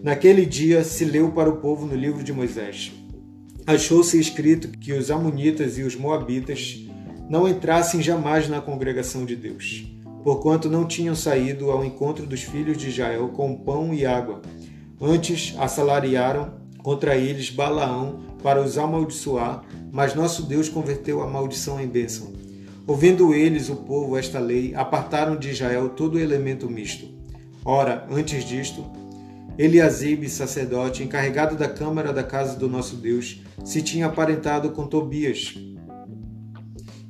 Naquele 0.03 0.45
dia 0.47 0.85
se 0.85 1.05
leu 1.05 1.33
para 1.33 1.49
o 1.51 1.57
povo 1.57 1.87
no 1.87 1.95
livro 1.95 2.23
de 2.23 2.33
Moisés. 2.33 2.93
Achou-se 3.67 4.19
escrito 4.19 4.69
que 4.69 4.93
os 4.93 5.11
Amonitas 5.11 5.79
e 5.79 5.83
os 5.83 5.97
Moabitas 5.97 6.87
não 7.29 7.49
entrassem 7.49 8.01
jamais 8.01 8.49
na 8.49 8.61
congregação 8.61 9.25
de 9.25 9.35
Deus, 9.35 9.93
porquanto 10.23 10.71
não 10.71 10.87
tinham 10.87 11.15
saído 11.15 11.71
ao 11.71 11.85
encontro 11.85 12.27
dos 12.27 12.43
filhos 12.43 12.77
de 12.77 12.89
Israel 12.89 13.29
com 13.29 13.55
pão 13.55 13.93
e 13.93 14.07
água. 14.07 14.41
Antes 15.01 15.55
assalariaram 15.59 16.55
contra 16.89 17.17
eles 17.17 17.51
Balaão 17.51 18.19
para 18.43 18.63
os 18.63 18.79
amaldiçoar, 18.79 19.63
mas 19.93 20.15
nosso 20.15 20.45
Deus 20.45 20.71
converteu 20.71 21.21
a 21.21 21.27
maldição 21.27 21.79
em 21.79 21.87
bênção. 21.87 22.33
Ouvindo 22.87 23.35
eles, 23.35 23.69
o 23.69 23.77
povo, 23.77 24.17
esta 24.17 24.39
lei, 24.39 24.75
apartaram 24.75 25.37
de 25.37 25.51
Israel 25.51 25.91
todo 25.91 26.15
o 26.15 26.19
elemento 26.19 26.67
misto. 26.67 27.07
Ora, 27.63 28.07
antes 28.11 28.43
disto, 28.43 28.83
Eliasibe, 29.59 30.31
sacerdote, 30.31 31.03
encarregado 31.03 31.57
da 31.57 31.69
câmara 31.69 32.11
da 32.11 32.25
casa 32.25 32.57
do 32.57 32.71
nosso 32.71 32.97
Deus, 32.97 33.43
se 33.63 33.83
tinha 33.83 34.07
aparentado 34.07 34.71
com 34.71 34.87
Tobias 34.87 35.57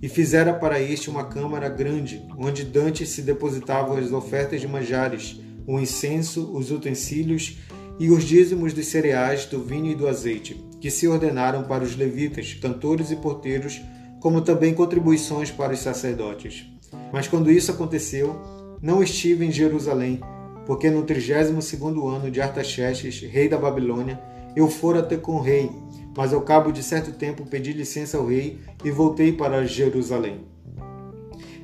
e 0.03 0.09
fizera 0.09 0.53
para 0.55 0.81
este 0.81 1.09
uma 1.09 1.22
câmara 1.22 1.68
grande, 1.68 2.20
onde 2.37 2.64
dantes 2.64 3.11
se 3.11 3.22
depositavam 3.22 3.97
as 3.97 4.11
ofertas 4.11 4.61
de 4.61 4.66
manjares, 4.66 5.41
o 5.68 5.79
incenso, 5.79 6.51
os 6.53 6.72
utensílios 6.72 7.59
e 7.99 8.11
os 8.11 8.24
dízimos 8.24 8.72
dos 8.72 8.86
cereais, 8.86 9.46
do 9.46 9.62
vinho 9.62 9.90
e 9.90 9.94
do 9.94 10.07
azeite 10.07 10.68
que 10.80 10.90
se 10.90 11.09
ordenaram 11.09 11.64
para 11.64 11.84
os 11.84 11.96
levitas, 11.96 12.55
cantores 12.55 13.11
e 13.11 13.16
porteiros, 13.16 13.80
como 14.20 14.40
também 14.40 14.74
contribuições 14.74 15.51
para 15.51 15.72
os 15.72 15.80
sacerdotes. 15.80 16.66
Mas 17.12 17.26
quando 17.26 17.51
isso 17.51 17.70
aconteceu, 17.70 18.36
não 18.80 19.03
estive 19.03 19.44
em 19.44 19.53
Jerusalém, 19.53 20.20
porque 20.66 20.90
no 20.90 21.05
32º 21.05 22.09
ano 22.09 22.30
de 22.30 22.40
Artaxerxes, 22.40 23.20
rei 23.22 23.49
da 23.49 23.59
Babilônia, 23.59 24.20
eu 24.55 24.68
fora 24.68 25.03
ter 25.03 25.20
com 25.20 25.36
o 25.36 25.40
rei, 25.40 25.70
mas 26.16 26.32
ao 26.32 26.42
cabo 26.42 26.72
de 26.72 26.82
certo 26.82 27.12
tempo 27.12 27.46
pedi 27.46 27.72
licença 27.72 28.18
ao 28.18 28.26
rei 28.26 28.59
e 28.84 28.90
voltei 28.90 29.32
para 29.32 29.64
Jerusalém. 29.64 30.40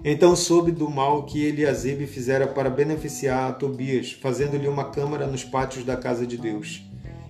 Então 0.06 0.36
soube 0.36 0.70
do 0.70 0.90
mal 0.90 1.22
que 1.22 1.42
Eliasibe 1.42 2.06
fizera 2.06 2.46
para 2.46 2.68
beneficiar 2.68 3.48
a 3.48 3.52
Tobias, 3.54 4.12
fazendo-lhe 4.12 4.68
uma 4.68 4.90
câmara 4.90 5.26
nos 5.26 5.42
pátios 5.42 5.82
da 5.82 5.96
casa 5.96 6.26
de 6.26 6.36
Deus. 6.36 6.84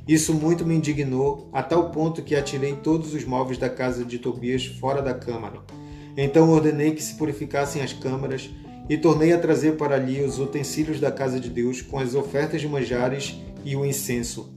Isso 0.09 0.35
muito 0.35 0.66
me 0.66 0.75
indignou, 0.75 1.49
a 1.53 1.62
tal 1.62 1.93
ponto 1.93 2.20
que 2.20 2.35
atirei 2.35 2.75
todos 2.75 3.14
os 3.14 3.25
móveis 3.25 3.59
da 3.59 3.70
casa 3.70 4.05
de 4.05 4.18
Tobias 4.18 4.66
fora 4.66 5.01
da 5.01 5.14
câmara. 5.14 5.61
Então 6.16 6.51
ordenei 6.51 6.91
que 6.91 7.03
se 7.03 7.14
purificassem 7.14 7.81
as 7.81 7.93
câmaras 7.93 8.51
e 8.89 8.99
tornei 8.99 9.33
a 9.33 9.39
trazer 9.39 9.77
para 9.77 9.95
ali 9.95 10.20
os 10.20 10.41
utensílios 10.41 10.99
da 10.99 11.12
casa 11.12 11.39
de 11.39 11.49
Deus 11.49 11.81
com 11.81 12.01
as 12.01 12.16
ofertas 12.16 12.61
de 12.61 12.68
manjares 12.68 13.37
e 13.64 13.77
o 13.77 13.87
incenso. 13.87 14.53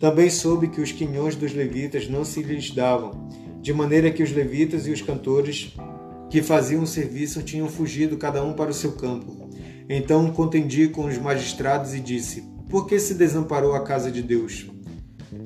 Também 0.00 0.30
soube 0.30 0.68
que 0.68 0.80
os 0.80 0.90
quinhões 0.90 1.36
dos 1.36 1.52
levitas 1.52 2.08
não 2.08 2.24
se 2.24 2.42
lhes 2.42 2.70
davam, 2.70 3.28
de 3.60 3.74
maneira 3.74 4.10
que 4.10 4.22
os 4.22 4.32
levitas 4.32 4.86
e 4.86 4.90
os 4.90 5.02
cantores 5.02 5.76
que 6.30 6.42
faziam 6.42 6.82
o 6.82 6.86
serviço 6.86 7.42
tinham 7.42 7.68
fugido 7.68 8.16
cada 8.16 8.42
um 8.44 8.52
para 8.52 8.70
o 8.70 8.74
seu 8.74 8.92
campo. 8.92 9.48
Então 9.88 10.30
contendi 10.30 10.88
com 10.88 11.06
os 11.06 11.16
magistrados 11.16 11.94
e 11.94 12.00
disse: 12.00 12.44
Por 12.68 12.86
que 12.86 12.98
se 12.98 13.14
desamparou 13.14 13.74
a 13.74 13.82
casa 13.82 14.10
de 14.10 14.22
Deus? 14.22 14.66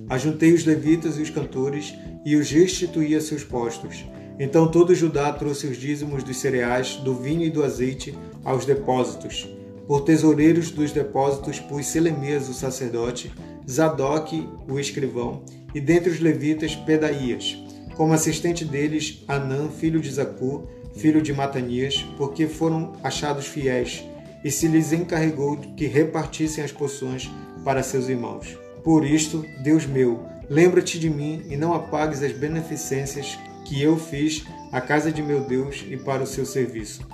Ajuntei 0.09 0.53
os 0.53 0.65
levitas 0.65 1.17
e 1.17 1.23
os 1.23 1.31
cantores 1.31 1.95
e 2.25 2.37
os 2.37 2.51
restituí 2.51 3.15
a 3.15 3.21
seus 3.21 3.45
postos. 3.45 4.05
Então 4.39 4.71
todo 4.71 4.95
Judá 4.95 5.33
trouxe 5.33 5.67
os 5.67 5.77
dízimos 5.77 6.25
dos 6.25 6.37
cereais, 6.37 6.97
do 6.97 7.15
vinho 7.15 7.45
e 7.45 7.51
do 7.51 7.63
azeite 7.63 8.17
aos 8.45 8.65
depósitos. 8.65 9.49
Por 9.87 10.03
tesoureiros 10.03 10.71
dos 10.71 10.93
depósitos 10.93 11.59
pus 11.59 11.87
Selemias, 11.87 12.49
o 12.49 12.55
sacerdote, 12.55 13.33
Zadok, 13.69 14.49
o 14.69 14.79
escrivão, 14.79 15.45
e 15.75 15.81
dentre 15.81 16.11
os 16.11 16.21
levitas 16.21 16.75
Pedaías. 16.75 17.62
Como 17.97 18.13
assistente 18.13 18.65
deles, 18.65 19.23
Anã, 19.29 19.69
filho 19.69 20.01
de 20.01 20.11
Zacur, 20.11 20.65
filho 20.95 21.23
de 21.23 21.33
Matanias, 21.33 22.05
porque 22.17 22.47
foram 22.47 22.93
achados 23.03 23.47
fiéis, 23.47 24.05
e 24.45 24.51
se 24.51 24.67
lhes 24.67 24.93
encarregou 24.93 25.57
que 25.57 25.87
repartissem 25.87 26.65
as 26.65 26.73
porções 26.73 27.31
para 27.65 27.83
seus 27.83 28.09
irmãos. 28.09 28.59
Por 28.83 29.05
isto, 29.05 29.45
Deus 29.63 29.87
meu, 29.87 30.25
lembra-te 30.49 30.99
de 30.99 31.09
mim 31.09 31.45
e 31.49 31.57
não 31.57 31.73
apagues 31.73 32.23
as 32.23 32.33
beneficências 32.33 33.39
que 33.65 33.81
eu 33.81 33.97
fiz 33.97 34.45
à 34.73 34.81
casa 34.81 35.13
de 35.13 35.23
meu 35.23 35.45
Deus 35.45 35.85
e 35.89 35.97
para 35.97 36.23
o 36.23 36.27
seu 36.27 36.45
serviço. 36.45 37.07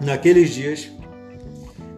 Naqueles 0.00 0.50
dias, 0.50 0.90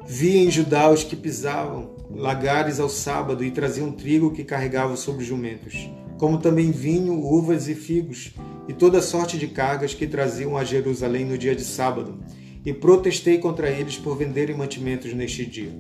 vi 0.07 0.39
em 0.39 0.51
Judá 0.51 0.89
os 0.91 1.03
que 1.03 1.17
pisavam 1.17 1.97
lagares 2.11 2.79
ao 2.79 2.89
sábado 2.89 3.45
e 3.45 3.51
traziam 3.51 3.91
trigo 3.91 4.31
que 4.31 4.45
carregavam 4.45 4.97
sobre 4.97 5.25
jumentos, 5.25 5.91
como 6.19 6.39
também 6.39 6.71
vinho, 6.71 7.15
uvas 7.15 7.69
e 7.69 7.75
figos, 7.75 8.33
e 8.69 8.73
toda 8.73 9.03
sorte 9.03 9.39
de 9.39 9.47
cargas 9.49 9.95
que 9.95 10.07
traziam 10.07 10.57
a 10.57 10.65
Jerusalém 10.65 11.25
no 11.25 11.39
dia 11.39 11.55
de 11.55 11.65
sábado, 11.65 12.19
e 12.65 12.73
protestei 12.73 13.39
contra 13.39 13.71
eles 13.71 13.97
por 13.97 14.17
venderem 14.17 14.57
mantimentos 14.57 15.13
neste 15.13 15.47
dia. 15.47 15.73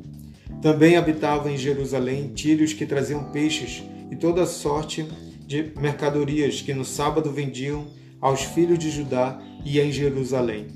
Também 0.62 0.96
habitavam 0.96 1.50
em 1.50 1.56
Jerusalém 1.56 2.28
tírios 2.34 2.72
que 2.72 2.86
traziam 2.86 3.24
peixes 3.24 3.82
e 4.10 4.16
toda 4.16 4.46
sorte 4.46 5.06
de 5.46 5.72
mercadorias 5.80 6.60
que 6.60 6.74
no 6.74 6.84
sábado 6.84 7.30
vendiam 7.30 7.86
aos 8.20 8.42
filhos 8.42 8.78
de 8.78 8.90
Judá 8.90 9.40
e 9.64 9.80
em 9.80 9.92
Jerusalém. 9.92 10.66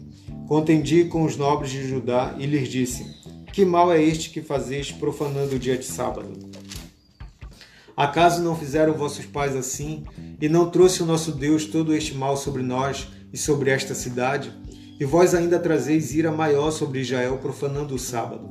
Contendi 0.47 1.05
com 1.05 1.23
os 1.23 1.37
nobres 1.37 1.71
de 1.71 1.87
Judá 1.87 2.35
e 2.39 2.47
lhes 2.47 2.69
disse: 2.69 3.05
Que 3.53 3.65
mal 3.65 3.93
é 3.93 4.03
este 4.03 4.31
que 4.31 4.43
fazeis 4.43 4.91
profanando 4.91 5.57
o 5.57 5.59
dia 5.59 5.77
de 5.77 5.85
sábado? 5.85 6.50
Acaso 8.01 8.43
não 8.43 8.57
fizeram 8.57 8.95
vossos 8.95 9.27
pais 9.27 9.55
assim, 9.55 10.05
e 10.41 10.49
não 10.49 10.71
trouxe 10.71 11.03
o 11.03 11.07
nosso 11.07 11.33
Deus 11.33 11.67
todo 11.67 11.95
este 11.95 12.15
mal 12.15 12.35
sobre 12.35 12.63
nós 12.63 13.09
e 13.31 13.37
sobre 13.37 13.69
esta 13.69 13.95
cidade? 13.95 14.51
E 14.99 15.05
vós 15.05 15.35
ainda 15.35 15.59
trazeis 15.59 16.15
ira 16.15 16.33
maior 16.33 16.71
sobre 16.71 17.01
Israel, 17.01 17.37
profanando 17.43 17.95
o 17.95 17.99
sábado. 17.99 18.49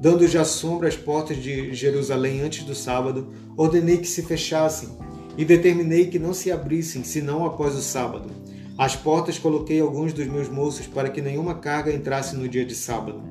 Dando 0.00 0.26
já 0.26 0.44
sombra 0.44 0.88
às 0.88 0.96
portas 0.96 1.36
de 1.36 1.72
Jerusalém 1.72 2.40
antes 2.40 2.64
do 2.64 2.74
sábado, 2.74 3.32
ordenei 3.56 3.98
que 3.98 4.08
se 4.08 4.24
fechassem 4.24 4.88
e 5.36 5.44
determinei 5.44 6.08
que 6.08 6.18
não 6.18 6.34
se 6.34 6.50
abrissem 6.50 7.04
senão 7.04 7.46
após 7.46 7.76
o 7.76 7.80
sábado. 7.80 8.28
Às 8.76 8.96
portas 8.96 9.38
coloquei 9.38 9.80
alguns 9.80 10.12
dos 10.12 10.26
meus 10.26 10.48
moços 10.48 10.88
para 10.88 11.08
que 11.08 11.22
nenhuma 11.22 11.54
carga 11.54 11.92
entrasse 11.92 12.34
no 12.34 12.48
dia 12.48 12.64
de 12.64 12.74
sábado. 12.74 13.22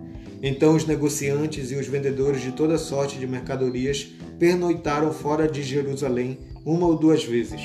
Então 0.41 0.75
os 0.75 0.85
negociantes 0.85 1.71
e 1.71 1.75
os 1.75 1.87
vendedores 1.87 2.41
de 2.41 2.51
toda 2.51 2.77
sorte 2.77 3.17
de 3.17 3.25
mercadorias 3.25 4.07
pernoitaram 4.37 5.11
fora 5.11 5.47
de 5.47 5.63
Jerusalém 5.63 6.37
uma 6.65 6.85
ou 6.87 6.97
duas 6.97 7.23
vezes. 7.23 7.61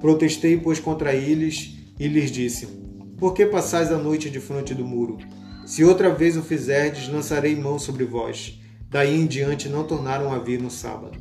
Protestei, 0.00 0.56
pois, 0.56 0.78
contra 0.78 1.14
eles 1.14 1.78
e 1.98 2.06
lhes 2.06 2.30
disse: 2.30 2.66
Por 3.18 3.34
que 3.34 3.46
passais 3.46 3.90
a 3.90 3.98
noite 3.98 4.30
de 4.30 4.40
frente 4.40 4.74
do 4.74 4.84
muro? 4.84 5.18
Se 5.64 5.84
outra 5.84 6.12
vez 6.12 6.36
o 6.36 6.42
fizerdes, 6.42 7.08
lançarei 7.08 7.54
mão 7.54 7.78
sobre 7.78 8.04
vós. 8.04 8.58
Daí 8.90 9.18
em 9.18 9.26
diante 9.26 9.68
não 9.68 9.84
tornaram 9.84 10.32
a 10.32 10.38
vir 10.38 10.60
no 10.60 10.70
sábado. 10.70 11.18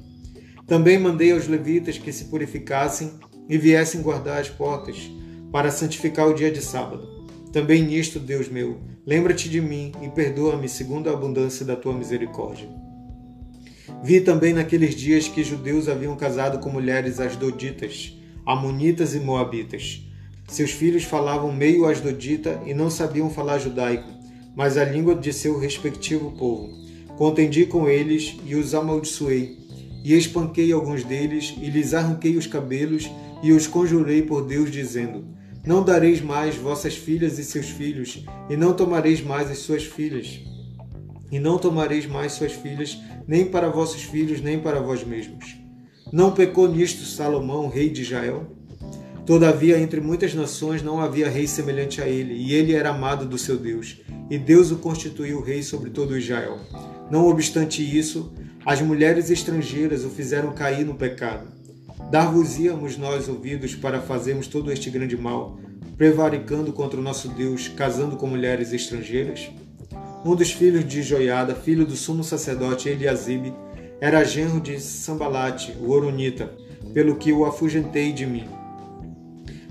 Também 0.67 0.99
mandei 0.99 1.31
aos 1.31 1.47
levitas 1.47 1.97
que 1.97 2.11
se 2.11 2.25
purificassem 2.25 3.13
e 3.47 3.57
viessem 3.57 4.01
guardar 4.01 4.41
as 4.41 4.49
portas, 4.49 5.11
para 5.51 5.69
santificar 5.69 6.27
o 6.27 6.33
dia 6.33 6.51
de 6.51 6.61
sábado. 6.61 7.20
Também 7.51 7.83
nisto, 7.83 8.19
Deus 8.19 8.47
meu, 8.47 8.79
lembra-te 9.05 9.49
de 9.49 9.59
mim 9.59 9.91
e 10.01 10.07
perdoa-me 10.07 10.69
segundo 10.69 11.09
a 11.09 11.13
abundância 11.13 11.65
da 11.65 11.75
tua 11.75 11.93
misericórdia. 11.93 12.69
Vi 14.03 14.21
também 14.21 14.53
naqueles 14.53 14.95
dias 14.95 15.27
que 15.27 15.43
judeus 15.43 15.89
haviam 15.89 16.15
casado 16.15 16.59
com 16.59 16.69
mulheres 16.69 17.19
asdoditas, 17.19 18.17
amonitas 18.45 19.13
e 19.13 19.19
moabitas. 19.19 20.01
Seus 20.47 20.71
filhos 20.71 21.03
falavam 21.03 21.51
meio 21.51 21.85
asdodita 21.85 22.61
e 22.65 22.73
não 22.73 22.89
sabiam 22.89 23.29
falar 23.29 23.59
judaico, 23.59 24.09
mas 24.55 24.77
a 24.77 24.85
língua 24.85 25.13
de 25.13 25.31
seu 25.33 25.59
respectivo 25.59 26.31
povo. 26.31 26.69
Contendi 27.17 27.65
com 27.65 27.87
eles 27.87 28.37
e 28.45 28.55
os 28.55 28.73
amaldiçoei, 28.73 29.57
e 30.03 30.13
espanquei 30.13 30.71
alguns 30.71 31.03
deles 31.03 31.53
e 31.61 31.69
lhes 31.69 31.93
arranquei 31.93 32.35
os 32.37 32.47
cabelos 32.47 33.09
e 33.43 33.51
os 33.51 33.67
conjurei 33.67 34.21
por 34.23 34.45
Deus, 34.45 34.71
dizendo: 34.71 35.23
Não 35.65 35.83
dareis 35.83 36.21
mais 36.21 36.55
vossas 36.55 36.95
filhas 36.95 37.37
e 37.39 37.43
seus 37.43 37.69
filhos, 37.69 38.25
e 38.49 38.55
não 38.55 38.73
tomareis 38.73 39.21
mais 39.21 39.49
as 39.49 39.59
suas 39.59 39.83
filhas 39.83 40.41
e 41.31 41.39
não 41.39 41.57
tomareis 41.57 42.05
mais 42.05 42.33
suas 42.33 42.51
filhas, 42.51 42.99
nem 43.25 43.45
para 43.45 43.69
vossos 43.69 44.03
filhos, 44.03 44.41
nem 44.41 44.59
para 44.59 44.81
vós 44.81 45.03
mesmos. 45.03 45.57
Não 46.11 46.31
pecou 46.33 46.67
nisto 46.67 47.05
Salomão, 47.05 47.69
rei 47.69 47.89
de 47.89 48.01
Israel? 48.01 48.45
Todavia, 49.25 49.79
entre 49.79 50.01
muitas 50.01 50.33
nações 50.33 50.83
não 50.83 50.99
havia 50.99 51.29
rei 51.29 51.47
semelhante 51.47 52.01
a 52.01 52.07
ele, 52.07 52.33
e 52.33 52.53
ele 52.53 52.73
era 52.73 52.89
amado 52.89 53.25
do 53.25 53.37
seu 53.37 53.57
Deus, 53.57 54.01
e 54.29 54.37
Deus 54.37 54.71
o 54.71 54.77
constituiu 54.77 55.41
rei 55.41 55.63
sobre 55.63 55.89
todo 55.89 56.17
Israel. 56.17 56.59
Não 57.09 57.27
obstante 57.27 57.81
isso, 57.81 58.33
as 58.65 58.81
mulheres 58.81 59.29
estrangeiras 59.29 60.03
o 60.03 60.09
fizeram 60.09 60.51
cair 60.51 60.85
no 60.85 60.95
pecado. 60.95 61.47
Dar-vos-íamos 62.09 62.97
nós 62.97 63.29
ouvidos 63.29 63.75
para 63.75 64.01
fazermos 64.01 64.47
todo 64.47 64.71
este 64.71 64.89
grande 64.89 65.15
mal, 65.15 65.59
prevaricando 65.97 66.73
contra 66.73 66.99
o 66.99 67.03
nosso 67.03 67.29
Deus, 67.29 67.67
casando 67.67 68.17
com 68.17 68.27
mulheres 68.27 68.73
estrangeiras? 68.73 69.49
Um 70.25 70.35
dos 70.35 70.51
filhos 70.51 70.87
de 70.87 71.01
Joiada, 71.01 71.55
filho 71.55 71.85
do 71.85 71.95
sumo 71.95 72.23
sacerdote 72.23 72.89
Eliasibe, 72.89 73.53
era 73.99 74.23
genro 74.23 74.59
de 74.59 74.79
Sambalate, 74.79 75.75
o 75.79 75.91
Oronita, 75.91 76.51
pelo 76.93 77.15
que 77.15 77.31
o 77.31 77.45
afugentei 77.45 78.11
de 78.11 78.25
mim. 78.25 78.45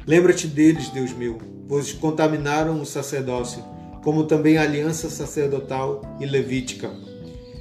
Lembra-te 0.07 0.47
deles, 0.47 0.89
Deus 0.89 1.12
meu, 1.12 1.39
pois 1.68 1.93
contaminaram 1.93 2.81
o 2.81 2.87
sacerdócio, 2.87 3.62
como 4.03 4.24
também 4.24 4.57
a 4.57 4.62
aliança 4.62 5.11
sacerdotal 5.11 6.03
e 6.20 6.26
levítica. 6.26 6.91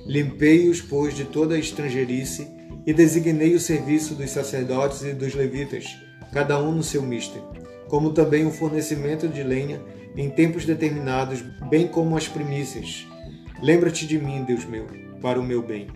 Limpei-os, 0.05 0.81
pois, 0.81 1.15
de 1.15 1.25
toda 1.25 1.55
a 1.55 1.59
estrangeirice 1.59 2.47
e 2.85 2.93
designei 2.93 3.55
o 3.55 3.59
serviço 3.59 4.15
dos 4.15 4.31
sacerdotes 4.31 5.01
e 5.03 5.13
dos 5.13 5.33
levitas, 5.33 5.85
cada 6.31 6.61
um 6.61 6.71
no 6.71 6.83
seu 6.83 7.01
mister, 7.01 7.41
como 7.87 8.13
também 8.13 8.45
o 8.45 8.51
fornecimento 8.51 9.27
de 9.27 9.43
lenha 9.43 9.81
em 10.15 10.29
tempos 10.29 10.65
determinados, 10.65 11.41
bem 11.69 11.87
como 11.87 12.17
as 12.17 12.27
primícias. 12.27 13.07
Lembra-te 13.61 14.07
de 14.07 14.17
mim, 14.17 14.43
Deus 14.43 14.65
meu, 14.65 14.87
para 15.21 15.39
o 15.39 15.43
meu 15.43 15.61
bem. 15.61 15.87